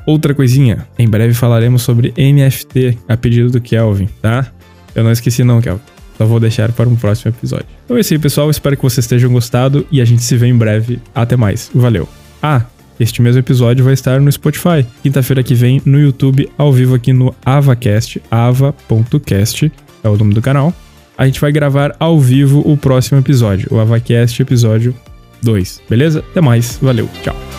Outra 0.05 0.33
coisinha, 0.33 0.85
em 0.99 1.07
breve 1.07 1.33
falaremos 1.33 1.81
sobre 1.81 2.13
NFT 2.17 2.97
a 3.07 3.15
pedido 3.15 3.49
do 3.49 3.61
Kelvin, 3.61 4.09
tá? 4.21 4.52
Eu 4.95 5.03
não 5.03 5.11
esqueci 5.11 5.43
não, 5.43 5.61
Kel. 5.61 5.79
Só 6.17 6.25
vou 6.25 6.39
deixar 6.39 6.71
para 6.71 6.87
um 6.87 6.95
próximo 6.95 7.31
episódio. 7.31 7.65
Então 7.85 7.97
é 7.97 7.99
isso 7.99 8.13
aí, 8.13 8.19
pessoal. 8.19 8.49
Espero 8.49 8.77
que 8.77 8.83
vocês 8.83 9.07
tenham 9.07 9.31
gostado 9.31 9.85
e 9.91 9.99
a 10.01 10.05
gente 10.05 10.23
se 10.23 10.37
vê 10.37 10.47
em 10.47 10.55
breve. 10.55 10.99
Até 11.13 11.35
mais. 11.35 11.71
Valeu. 11.73 12.07
Ah, 12.41 12.65
este 12.99 13.21
mesmo 13.21 13.39
episódio 13.39 13.83
vai 13.83 13.93
estar 13.93 14.19
no 14.19 14.31
Spotify. 14.31 14.85
Quinta-feira 15.01 15.41
que 15.41 15.55
vem 15.55 15.81
no 15.85 15.99
YouTube, 15.99 16.49
ao 16.57 16.71
vivo 16.71 16.95
aqui 16.95 17.11
no 17.11 17.33
AvaCast, 17.43 18.21
ava.cast 18.29 19.71
é 20.03 20.09
o 20.09 20.17
nome 20.17 20.33
do 20.33 20.41
canal. 20.41 20.73
A 21.17 21.25
gente 21.25 21.39
vai 21.39 21.51
gravar 21.51 21.95
ao 21.99 22.19
vivo 22.19 22.61
o 22.65 22.75
próximo 22.75 23.19
episódio, 23.19 23.67
o 23.71 23.79
AvaCast 23.79 24.41
episódio 24.41 24.95
2. 25.41 25.81
Beleza? 25.89 26.19
Até 26.19 26.41
mais. 26.41 26.77
Valeu. 26.81 27.09
Tchau. 27.23 27.52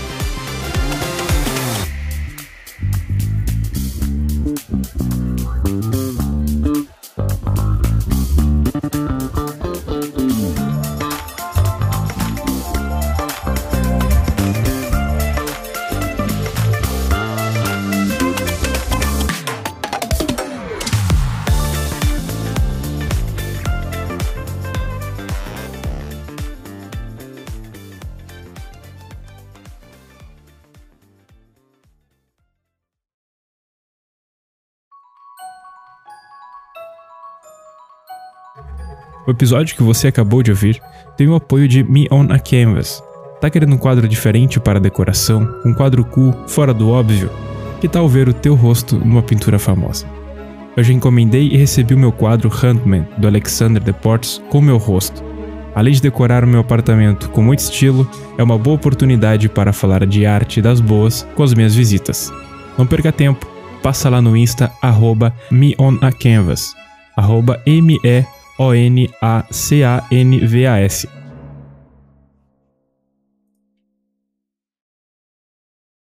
O 39.27 39.31
episódio 39.31 39.75
que 39.75 39.83
você 39.83 40.09
acabou 40.09 40.43
de 40.43 40.51
ouvir 40.51 40.79
tem 41.17 41.27
o 41.29 41.35
apoio 41.35 41.67
de 41.67 41.83
Me 41.83 42.07
On 42.11 42.27
a 42.29 42.39
Canvas. 42.39 43.03
Tá 43.41 43.49
querendo 43.49 43.75
um 43.75 43.79
quadro 43.79 44.07
diferente 44.07 44.61
para 44.61 44.79
decoração? 44.79 45.49
Um 45.65 45.73
quadro 45.73 46.05
cool, 46.05 46.35
fora 46.47 46.75
do 46.75 46.91
óbvio? 46.91 47.31
Que 47.81 47.89
tal 47.89 48.07
ver 48.07 48.29
o 48.29 48.35
teu 48.35 48.55
rosto 48.55 48.99
numa 48.99 49.23
pintura 49.23 49.59
famosa? 49.59 50.07
Eu 50.77 50.85
já 50.85 50.93
encomendei 50.93 51.49
e 51.49 51.57
recebi 51.57 51.95
o 51.95 51.99
meu 51.99 52.13
quadro 52.13 52.51
Huntman, 52.51 53.07
do 53.17 53.27
Alexander 53.27 53.83
Deportes, 53.83 54.43
com 54.51 54.61
meu 54.61 54.77
rosto. 54.77 55.25
Além 55.75 55.95
de 55.95 56.03
decorar 56.03 56.45
o 56.45 56.47
meu 56.47 56.61
apartamento 56.61 57.31
com 57.31 57.43
muito 57.43 57.61
estilo, 57.61 58.07
é 58.37 58.43
uma 58.43 58.59
boa 58.59 58.77
oportunidade 58.77 59.49
para 59.49 59.73
falar 59.73 60.05
de 60.05 60.27
arte 60.27 60.61
das 60.61 60.81
boas 60.81 61.27
com 61.35 61.43
as 61.43 61.55
minhas 61.55 61.75
visitas. 61.75 62.31
Não 62.77 62.87
perca 62.87 63.11
tempo, 63.11 63.47
passa 63.83 64.11
lá 64.11 64.21
no 64.21 64.37
Insta, 64.37 64.71
arroba 64.83 65.33
meonacanvas, 65.51 66.75
arroba 67.17 67.61
M-E-O-N-A-C-A-N-V-A-S. 68.59 71.24